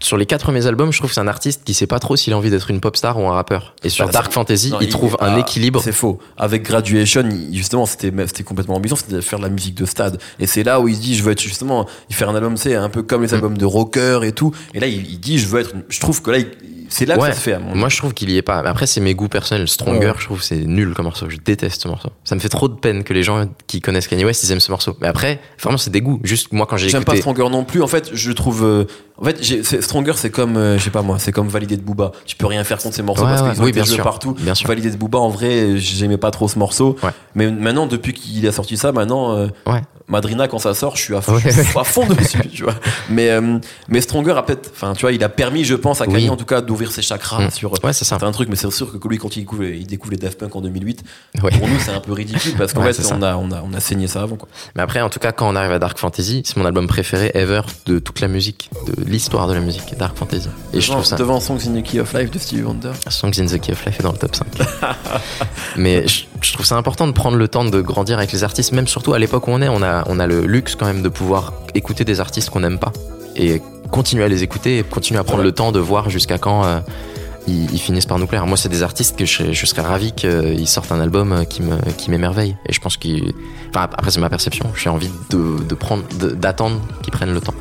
sur 0.01 0.17
les 0.17 0.27
quatre 0.27 0.43
premiers 0.43 0.67
albums 0.67 0.93
je 0.93 0.99
trouve 0.99 1.11
que 1.11 1.15
c'est 1.15 1.21
un 1.21 1.29
artiste 1.29 1.63
qui 1.65 1.75
sait 1.75 1.87
pas 1.87 1.99
trop 1.99 2.17
s'il 2.17 2.33
a 2.33 2.37
envie 2.37 2.51
d'être 2.51 2.71
une 2.71 2.81
pop 2.81 2.97
star 2.97 3.19
ou 3.19 3.27
un 3.29 3.33
rappeur 3.33 3.75
et 3.83 3.89
sur 3.89 4.07
Bah, 4.07 4.13
Dark 4.13 4.33
Fantasy 4.33 4.71
Non, 4.71 4.79
il, 4.81 4.89
trouve 4.89 5.17
un 5.21 5.35
ah, 5.35 5.39
équilibre 5.41 5.81
C'est 5.83 5.93
faux. 5.93 6.19
Avec 6.37 6.63
Graduation, 6.63 7.29
justement, 7.53 7.87
c'était 7.87 8.13
c'était 8.27 8.43
complètement 8.45 8.77
ambition, 8.77 8.97
c'était 8.97 9.15
de 9.15 9.21
faire 9.21 9.39
de 9.39 9.45
la 9.45 9.51
musique 9.51 9.75
de 9.75 9.85
stade. 9.87 10.21
Et 10.39 10.47
c'est 10.47 10.63
là 10.63 10.81
où 10.81 10.89
il 10.89 10.97
se 10.97 11.01
dit, 11.01 11.15
je 11.17 11.23
veux 11.23 11.33
être 11.33 11.41
justement, 11.43 11.87
il 12.11 12.15
fait 12.17 12.25
un 12.25 12.35
album, 12.35 12.57
c'est 12.57 12.75
un 12.75 12.89
peu 12.89 13.03
comme 13.03 13.23
les 13.23 13.29
Mm. 13.29 13.35
albums 13.35 13.59
de 13.59 13.65
rocker 13.65 14.21
et 14.25 14.33
tout. 14.33 14.53
Et 14.75 14.81
là, 14.81 14.87
il, 14.87 15.11
il 15.11 15.19
dit, 15.21 15.39
je 15.39 15.47
veux 15.47 15.61
être. 15.61 15.73
Je 15.89 16.01
trouve 16.01 16.23
que 16.23 16.31
là, 16.31 16.39
il- 16.39 16.47
c'est 16.89 17.07
là 17.07 17.17
que 17.17 17.21
Ouais. 17.23 17.29
ça 17.31 17.35
se 17.37 17.41
fait. 17.41 17.53
À 17.55 17.59
mon 17.59 17.75
Moi, 17.75 17.89
je 17.89 17.97
trouve 17.99 18.15
qu'il 18.15 18.31
y 18.31 18.37
est 18.37 18.43
pas. 18.43 18.59
Après, 18.59 18.87
c'est 18.87 19.01
mes 19.01 19.15
goûts 19.15 19.29
personnels. 19.29 19.69
Stronger, 19.69 20.09
Ouais. 20.09 20.13
je 20.19 20.25
trouve 20.25 20.43
c'est 20.43 20.57
nul 20.65 20.95
comme 20.95 21.05
morceau. 21.07 21.27
Je 21.29 21.37
déteste 21.37 21.83
ce 21.83 21.89
morceau. 21.89 22.09
Ça 22.25 22.35
me 22.35 22.41
fait 22.41 22.49
trop 22.49 22.69
de 22.69 22.75
peine 22.75 23.05
que 23.05 23.13
les 23.15 23.23
gens 23.23 23.47
qui 23.67 23.81
connaissent 23.81 24.09
Kanye 24.09 24.25
West, 24.25 24.43
ils 24.45 24.53
aiment 24.53 24.61
ce 24.61 24.71
morceau. 24.71 24.97
Mais 25.01 25.09
après, 25.09 25.41
vraiment, 25.63 25.79
c'est 25.79 25.91
des 25.91 26.01
goûts. 26.01 26.21
Juste 26.25 26.53
moi, 26.53 26.67
quand 26.69 26.77
j'ai 26.77 26.89
J'aime 26.89 27.05
pas 27.05 27.13
écouté. 27.17 27.33
Stronger 27.33 27.51
non 27.51 27.65
plus. 27.65 27.83
En 27.83 27.87
fait, 27.87 28.11
je 28.13 28.33
trouve. 28.33 28.65
euh, 28.65 28.85
en 29.21 29.25
fait, 29.25 29.43
Stronger, 29.83 30.13
c'est 30.17 30.31
comme, 30.31 30.57
euh, 30.57 30.79
je 30.79 30.85
sais 30.85 30.91
pas 30.91 31.03
moi, 31.03 31.19
c'est 31.19 31.33
comme 31.33 31.49
Validé 31.49 31.77
de 31.77 31.83
Booba. 31.83 32.13
Tu 32.27 32.37
peux 32.37 32.47
rien 32.47 32.63
faire 32.65 32.79
contre 32.79 32.95
ces 32.95 33.03
morceaux 33.03 33.25
Ouais, 33.25 33.31
parce 33.31 33.43
qu'ils 33.51 33.61
ont 33.61 33.65
oui, 33.65 33.71
été 33.71 33.81
bien 33.83 33.85
sûr. 33.93 34.05
partout. 34.05 34.35
Bien 34.39 34.55
sûr. 34.55 34.69
Validé 34.69 34.91
de 34.91 34.97
Booba, 34.97 35.19
en 35.19 35.29
vrai, 35.29 35.77
j'aimais 35.79 36.19
pas 36.19 36.31
trop 36.31 36.47
ce 36.49 36.59
morceau. 36.59 36.97
Ouais. 37.03 37.11
Mais 37.35 37.51
maintenant, 37.51 37.87
depuis 37.87 38.13
qu'il 38.13 38.47
a 38.47 38.53
sorti 38.53 38.77
ça, 38.77 38.93
maintenant, 38.93 39.37
euh, 39.37 39.49
Ouais. 39.67 39.81
Madrina, 40.09 40.49
quand 40.49 40.59
ça 40.59 40.73
sort, 40.75 40.97
je 40.97 41.03
suis 41.03 41.15
à 41.15 41.21
fond, 41.21 41.35
Ouais, 41.35 41.43
je 41.45 41.51
suis 41.63 41.79
à 41.79 41.85
fond 41.85 42.07
dessus, 42.15 42.41
tu 42.49 42.63
vois. 42.63 42.75
Mais, 43.11 43.29
euh, 43.31 43.59
mais 43.89 44.01
Stronger 44.01 44.33
a 44.37 44.43
peut-être, 44.43 44.71
enfin, 44.75 44.95
tu 44.95 45.03
vois, 45.03 45.13
il 45.13 45.23
a 45.23 45.29
permis, 45.29 45.65
je 45.65 45.75
pense, 45.75 46.01
à 46.01 46.07
Kanye, 46.07 46.25
Oui. 46.25 46.31
en 46.31 46.37
tout 46.37 46.45
cas, 46.47 46.61
d'ouvrir 46.61 46.91
ses 46.91 47.03
chakras 47.03 47.47
Mm. 47.47 47.51
sur. 47.51 47.73
Ouais, 47.85 47.93
c'est 47.93 48.11
un 48.23 48.33
truc, 48.33 48.49
mais 48.49 48.57
c'est 48.57 48.71
sûr 48.71 48.99
que 48.99 49.09
lui, 49.09 49.19
quand 49.19 49.37
il 49.37 49.41
découvre, 49.41 49.65
il 49.65 49.87
découvre 49.87 50.13
les 50.13 50.17
Daft 50.19 50.39
Punk 50.39 50.57
en 50.57 50.61
2008, 50.63 51.03
Ouais. 51.43 51.51
pour 51.51 51.69
nous, 51.69 51.79
c'est 51.79 51.91
un 51.93 52.01
peu 52.01 52.13
ridicule 52.13 52.55
parce 52.57 52.73
qu'en 52.73 52.83
fait, 52.83 52.97
on 53.13 53.23
a, 53.23 53.37
on, 53.37 53.51
a, 53.53 53.63
on 53.63 53.75
a 53.75 53.81
saigné 53.81 54.07
ça 54.07 54.23
avant, 54.23 54.37
quoi. 54.37 54.49
Mais 54.75 54.83
après, 54.83 55.01
en 55.03 55.11
tout 55.11 55.19
cas, 55.21 55.33
quand 55.33 55.49
on 55.49 55.55
arrive 55.57 55.73
à 55.73 55.79
Dark 55.79 55.99
Fantasy, 55.99 56.43
c'est 56.45 56.57
mon 56.57 56.65
album 56.65 56.87
préféré 56.87 57.31
ever 57.35 57.61
de 57.87 57.99
toute 57.99 58.21
la 58.21 58.29
musique, 58.29 58.71
de 58.87 59.05
l'histoire 59.05 59.47
de 59.47 59.55
la 59.55 59.61
musique, 59.61 59.97
Dark 59.99 60.17
Fantasy. 60.17 60.49
Et 60.73 60.81
je 60.81 60.87
devant, 60.87 60.95
trouve 61.01 61.05
ça. 61.07 61.17
devant 61.17 61.41
Songs 61.41 61.59
in 61.69 61.81
the 61.81 61.83
Key 61.85 62.01
of 62.01 62.13
Life 62.15 62.31
de 62.31 62.39
Stevie 62.39 62.63
Wonder. 62.63 62.93
Songs 63.11 63.33
in 63.39 63.47
the 63.47 63.61
Key 63.61 63.73
of 63.73 63.85
Life 63.85 64.01
est 64.01 64.03
dans 64.03 64.13
le 64.13 64.19
top 64.19 64.35
5. 64.35 64.47
Mais 65.77 66.07
je, 66.09 66.25
je 66.41 66.53
trouve 66.53 66.67
ça 66.67 66.77
important 66.77 67.07
de 67.07 67.13
prendre 67.13 67.37
le 67.37 67.49
temps 67.49 67.65
de 67.65 67.81
grandir 67.81 68.19
avec 68.19 68.33
les 68.33 68.45
artistes, 68.45 68.73
même 68.73 68.89
surtout 68.89 69.13
à 69.13 69.19
l'époque 69.19 69.47
où 69.49 69.51
on 69.51 69.61
est, 69.63 69.69
on 69.69 69.83
a, 69.83 69.98
on 70.07 70.19
a 70.19 70.27
le 70.27 70.47
luxe 70.47 70.75
quand 70.75 70.87
même 70.87 71.03
de 71.03 71.09
pouvoir 71.09 71.53
écouter 71.75 72.05
des 72.05 72.21
artistes 72.21 72.51
qu'on 72.51 72.61
n'aime 72.61 72.79
pas 72.79 72.93
et 73.37 73.63
continuer 73.91 74.25
à 74.25 74.29
les 74.29 74.43
écouter 74.43 74.79
et 74.79 74.83
continuer 74.83 75.21
à 75.21 75.25
prendre 75.25 75.43
le 75.43 75.53
temps 75.53 75.73
de 75.73 75.79
voir 75.79 76.11
jusqu'à 76.11 76.39
quand 76.39 76.65
euh, 76.65 76.81
ils, 77.47 77.79
finissent 77.79 78.07
par 78.07 78.19
nous 78.19 78.27
plaire. 78.27 78.47
Moi, 78.47 78.57
c'est 78.57 78.69
des 78.69 78.83
artistes 78.83 79.17
que 79.17 79.25
je, 79.25 79.67
serais 79.67 79.83
ravi 79.83 80.13
qu'ils 80.13 80.69
sortent 80.69 80.93
un 80.93 81.01
album 81.01 81.33
euh, 81.33 81.45
qui 81.45 81.63
me 81.63 81.77
qui 81.97 82.11
m'émerveille. 82.11 82.57
Et 82.67 82.73
je 82.73 82.81
pense 82.81 82.97
qu'ils. 82.97 83.33
Après, 83.75 84.11
c'est 84.11 84.21
ma 84.21 84.31
perception. 84.31 84.71
J'ai 84.77 84.91
envie 84.91 85.11
de, 85.31 85.75
prendre, 85.75 86.05
d'attendre 86.13 86.81
qu'ils 87.03 87.13
prennent 87.13 87.33
le 87.33 87.41
temps. 87.41 87.55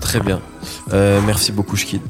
Très 0.00 0.20
bien. 0.20 0.40
Euh, 0.92 1.20
merci 1.24 1.52
beaucoup, 1.52 1.76
Shkid. 1.76 2.02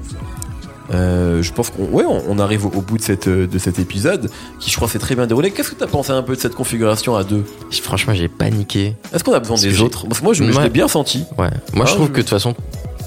Euh, 0.92 1.42
je 1.42 1.50
pense 1.52 1.70
qu'on 1.70 1.84
ouais, 1.84 2.04
on, 2.06 2.38
arrive 2.38 2.66
au, 2.66 2.68
au 2.68 2.82
bout 2.82 2.98
de, 2.98 3.02
cette, 3.02 3.26
euh, 3.28 3.46
de 3.46 3.58
cet 3.58 3.78
épisode 3.78 4.28
qui, 4.60 4.70
je 4.70 4.76
crois, 4.76 4.86
s'est 4.88 4.98
très 4.98 5.14
bien 5.14 5.26
déroulé. 5.26 5.50
Qu'est-ce 5.50 5.70
que 5.70 5.76
tu 5.76 5.82
as 5.82 5.86
pensé 5.86 6.10
un 6.12 6.22
peu 6.22 6.36
de 6.36 6.40
cette 6.40 6.54
configuration 6.54 7.16
à 7.16 7.24
deux? 7.24 7.44
Franchement, 7.82 8.12
j'ai 8.12 8.28
paniqué. 8.28 8.94
Est-ce 9.14 9.24
qu'on 9.24 9.32
a 9.32 9.38
besoin 9.40 9.54
Parce 9.56 9.62
des 9.62 9.80
autres? 9.80 10.06
Parce 10.06 10.18
que 10.20 10.24
moi, 10.24 10.34
je, 10.34 10.44
je 10.44 10.56
Ouais. 10.56 10.64
l'ai 10.64 10.68
bien 10.70 10.86
senti. 10.88 11.24
Ouais. 11.38 11.48
Moi, 11.72 11.86
Ah, 11.86 11.90
je 11.90 11.94
trouve 11.94 12.08
je- 12.08 12.12
que 12.12 12.16
de 12.18 12.22
toute 12.22 12.28
façon, 12.30 12.54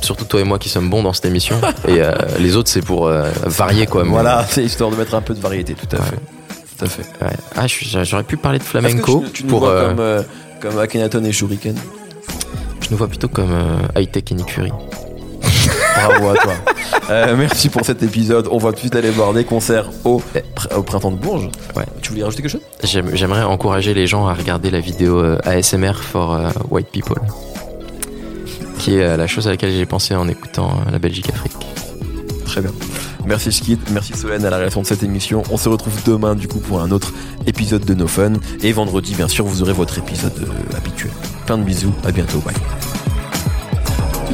surtout 0.01 0.25
toi 0.25 0.39
et 0.41 0.43
moi 0.43 0.57
qui 0.57 0.69
sommes 0.69 0.89
bons 0.89 1.03
dans 1.03 1.13
cette 1.13 1.25
émission, 1.25 1.55
et 1.87 2.01
euh, 2.01 2.13
les 2.39 2.55
autres, 2.55 2.69
c'est 2.69 2.81
pour 2.83 3.05
euh, 3.07 3.29
varier, 3.45 3.85
quoi. 3.85 4.03
mais- 4.03 4.09
Voilà, 4.09 4.43
c'est 4.49 4.63
histoire 4.63 4.89
de 4.89 4.95
mettre 4.95 5.13
un 5.13 5.21
peu 5.21 5.35
de 5.35 5.39
variété, 5.39 5.75
tout 5.75 5.95
à 5.95 5.99
Ouais. 5.99 6.05
fait. 6.07 6.17
Tout 6.79 6.85
à 6.85 6.87
fait. 6.89 7.03
Ah, 7.55 7.67
je 7.67 8.03
j'aurais 8.03 8.23
pu 8.23 8.37
parler 8.37 8.57
de 8.59 8.63
flamenco 8.63 9.19
que 9.21 9.25
tu, 9.27 9.31
tu 9.33 9.43
nous 9.43 9.49
pour. 9.49 9.59
vois 9.59 9.85
comme, 9.93 10.23
comme 10.61 10.79
Akhenaton 10.79 11.23
et 11.23 11.31
Shuriken? 11.31 11.75
Je 12.81 12.87
nous 12.91 12.97
vois 12.97 13.07
plutôt 13.07 13.27
comme 13.27 13.51
euh, 13.51 13.99
High 14.01 14.11
Tech 14.11 14.23
et 14.31 14.33
Nick 14.35 14.49
Fury. 14.51 14.71
Bravo 16.05 16.29
à 16.29 16.33
toi. 16.35 16.53
Euh, 17.09 17.35
merci 17.37 17.69
pour 17.69 17.85
cet 17.85 18.03
épisode. 18.03 18.47
On 18.51 18.57
va 18.57 18.69
tout 18.69 18.75
de 18.75 18.79
suite 18.81 18.95
aller 18.95 19.09
voir 19.09 19.33
des 19.33 19.43
concerts 19.45 19.89
au, 20.05 20.21
au 20.75 20.83
printemps 20.83 21.11
de 21.11 21.17
Bourges. 21.17 21.49
Ouais. 21.75 21.85
Tu 22.01 22.11
voulais 22.11 22.23
rajouter 22.23 22.43
quelque 22.43 22.51
chose? 22.51 22.61
J'aime- 22.83 23.11
J'aimerais 23.13 23.43
encourager 23.43 23.93
les 23.93 24.07
gens 24.07 24.27
à 24.27 24.33
regarder 24.33 24.69
la 24.69 24.79
vidéo 24.79 25.19
euh, 25.19 25.37
ASMR 25.43 25.93
for 26.01 26.33
euh, 26.33 26.49
White 26.69 26.87
People, 26.91 27.21
qui 28.79 28.95
est 28.95 29.17
la 29.17 29.27
chose 29.27 29.47
à 29.47 29.51
laquelle 29.51 29.71
j'ai 29.71 29.85
pensé 29.85 30.15
en 30.15 30.27
écoutant 30.27 30.71
la 30.91 30.99
Belgique 30.99 31.29
Afrique. 31.29 31.53
Très 32.45 32.61
bien. 32.61 32.71
Merci 33.25 33.51
Skid, 33.51 33.79
merci 33.91 34.13
Solène 34.15 34.45
à 34.45 34.49
la 34.49 34.55
réalisation 34.55 34.81
de 34.81 34.87
cette 34.87 35.03
émission. 35.03 35.43
On 35.51 35.57
se 35.57 35.67
retrouve 35.67 35.93
demain 36.05 36.33
du 36.33 36.47
coup 36.47 36.59
pour 36.59 36.79
un 36.79 36.91
autre 36.91 37.11
épisode 37.45 37.83
de 37.83 37.93
No 37.93 38.07
Fun. 38.07 38.33
Et 38.63 38.71
vendredi, 38.71 39.15
bien 39.15 39.27
sûr, 39.27 39.43
vous 39.45 39.61
aurez 39.61 39.73
votre 39.73 39.97
épisode 39.97 40.31
euh, 40.41 40.77
habituel. 40.77 41.11
Plein 41.45 41.57
de 41.57 41.63
bisous, 41.63 41.93
à 42.05 42.11
bientôt, 42.11 42.39
bye. 42.39 42.55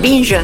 Binge. 0.02 0.36